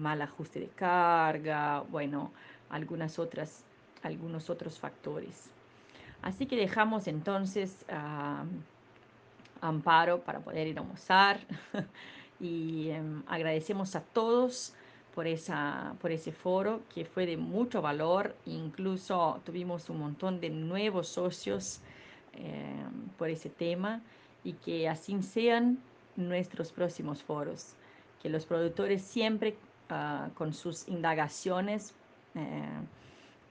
mal 0.00 0.20
ajuste 0.22 0.58
de 0.58 0.68
carga, 0.70 1.82
bueno, 1.82 2.32
algunas 2.68 3.16
otras, 3.20 3.62
algunos 4.02 4.50
otros 4.50 4.76
factores. 4.76 5.52
Así 6.22 6.46
que 6.46 6.56
dejamos 6.56 7.06
entonces 7.06 7.84
Amparo 9.60 10.20
para 10.20 10.40
poder 10.40 10.66
ir 10.66 10.78
a 10.78 10.82
almorzar 10.82 11.40
y 12.40 12.90
em, 12.90 13.22
agradecemos 13.26 13.96
a 13.96 14.00
todos 14.00 14.74
por, 15.14 15.26
esa, 15.26 15.94
por 16.00 16.12
ese 16.12 16.32
foro 16.32 16.82
que 16.94 17.04
fue 17.04 17.26
de 17.26 17.36
mucho 17.36 17.82
valor. 17.82 18.36
Incluso 18.46 19.40
tuvimos 19.44 19.90
un 19.90 19.98
montón 19.98 20.40
de 20.40 20.50
nuevos 20.50 21.08
socios 21.08 21.80
eh, 22.34 22.84
por 23.16 23.28
ese 23.28 23.50
tema 23.50 24.00
y 24.44 24.52
que 24.52 24.88
así 24.88 25.20
sean 25.22 25.78
nuestros 26.16 26.72
próximos 26.72 27.22
foros. 27.22 27.74
Que 28.22 28.28
los 28.28 28.46
productores 28.46 29.02
siempre 29.02 29.56
ah, 29.90 30.28
con 30.34 30.52
sus 30.52 30.86
indagaciones 30.88 31.94
eh, 32.34 32.62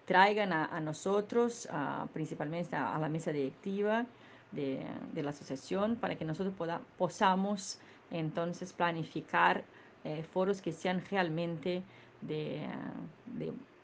traigan 0.08 0.54
a, 0.54 0.80
nosotros, 0.80 1.68
principalmente 2.14 2.76
a, 2.76 2.98
la 2.98 3.10
mesa 3.10 3.32
directiva 3.32 4.06
de, 4.52 4.84
de, 5.14 5.22
la 5.22 5.30
asociación, 5.30 5.98
para 5.98 6.16
que 6.16 6.26
nosotros 6.26 6.56
podamos 6.56 6.88
podamos 6.98 7.80
entonces 8.12 8.74
planificar 8.74 9.64
eh, 10.04 10.24
foros 10.24 10.62
que 10.62 10.72
sean 10.72 11.04
realmente 11.12 11.84
de, 12.22 12.66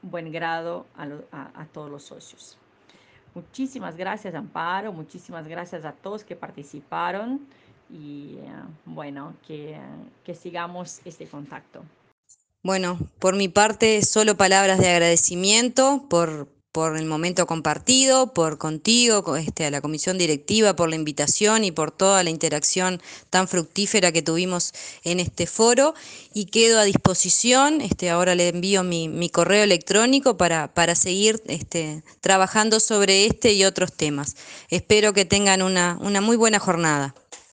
buen 0.02 0.32
grado 0.32 0.86
a, 0.96 1.66
todos 1.72 1.90
los 1.90 2.04
socios. 2.04 2.58
Muchísimas 3.36 3.96
gracias 3.96 4.36
Amparo, 4.36 4.94
muchísimas 4.94 5.48
gracias 5.48 5.86
a 5.86 5.92
todos 5.92 6.24
que 6.24 6.36
participaron 6.36 7.48
y 7.90 8.38
eh, 8.38 8.52
bueno, 8.86 9.34
que, 9.46 9.80
que 10.24 10.36
sigamos 10.36 11.02
este 11.06 11.28
contacto. 11.28 11.84
Bueno, 12.66 12.98
por 13.20 13.36
mi 13.36 13.50
parte, 13.50 14.02
solo 14.06 14.38
palabras 14.38 14.80
de 14.80 14.88
agradecimiento 14.88 16.06
por, 16.10 16.48
por 16.72 16.96
el 16.96 17.06
momento 17.06 17.46
compartido, 17.46 18.34
por 18.34 18.58
contigo, 18.58 19.36
este, 19.36 19.66
a 19.66 19.70
la 19.70 19.82
comisión 19.82 20.18
directiva, 20.18 20.74
por 20.74 20.88
la 20.88 20.96
invitación 20.96 21.66
y 21.66 21.74
por 21.74 21.92
toda 21.92 22.24
la 22.24 22.30
interacción 22.30 23.02
tan 23.30 23.50
fructífera 23.50 24.14
que 24.14 24.22
tuvimos 24.22 24.72
en 25.04 25.20
este 25.20 25.46
foro. 25.46 25.94
Y 26.34 26.46
quedo 26.46 26.80
a 26.80 26.86
disposición, 26.86 27.82
este, 27.82 28.10
ahora 28.10 28.34
le 28.34 28.48
envío 28.48 28.82
mi, 28.84 29.30
correo 29.30 29.66
electrónico 29.66 30.38
para, 30.38 30.74
para 30.74 30.96
seguir 30.96 31.44
este, 31.48 32.02
trabajando 32.22 32.80
sobre 32.80 33.26
este 33.26 33.52
y 33.52 33.66
otros 33.66 33.92
temas. 33.92 34.38
Espero 34.70 35.12
que 35.12 35.26
tengan 35.26 35.64
una, 35.64 35.98
una 36.00 36.22
muy 36.22 36.38
buena 36.38 36.60
jornada. 36.60 37.14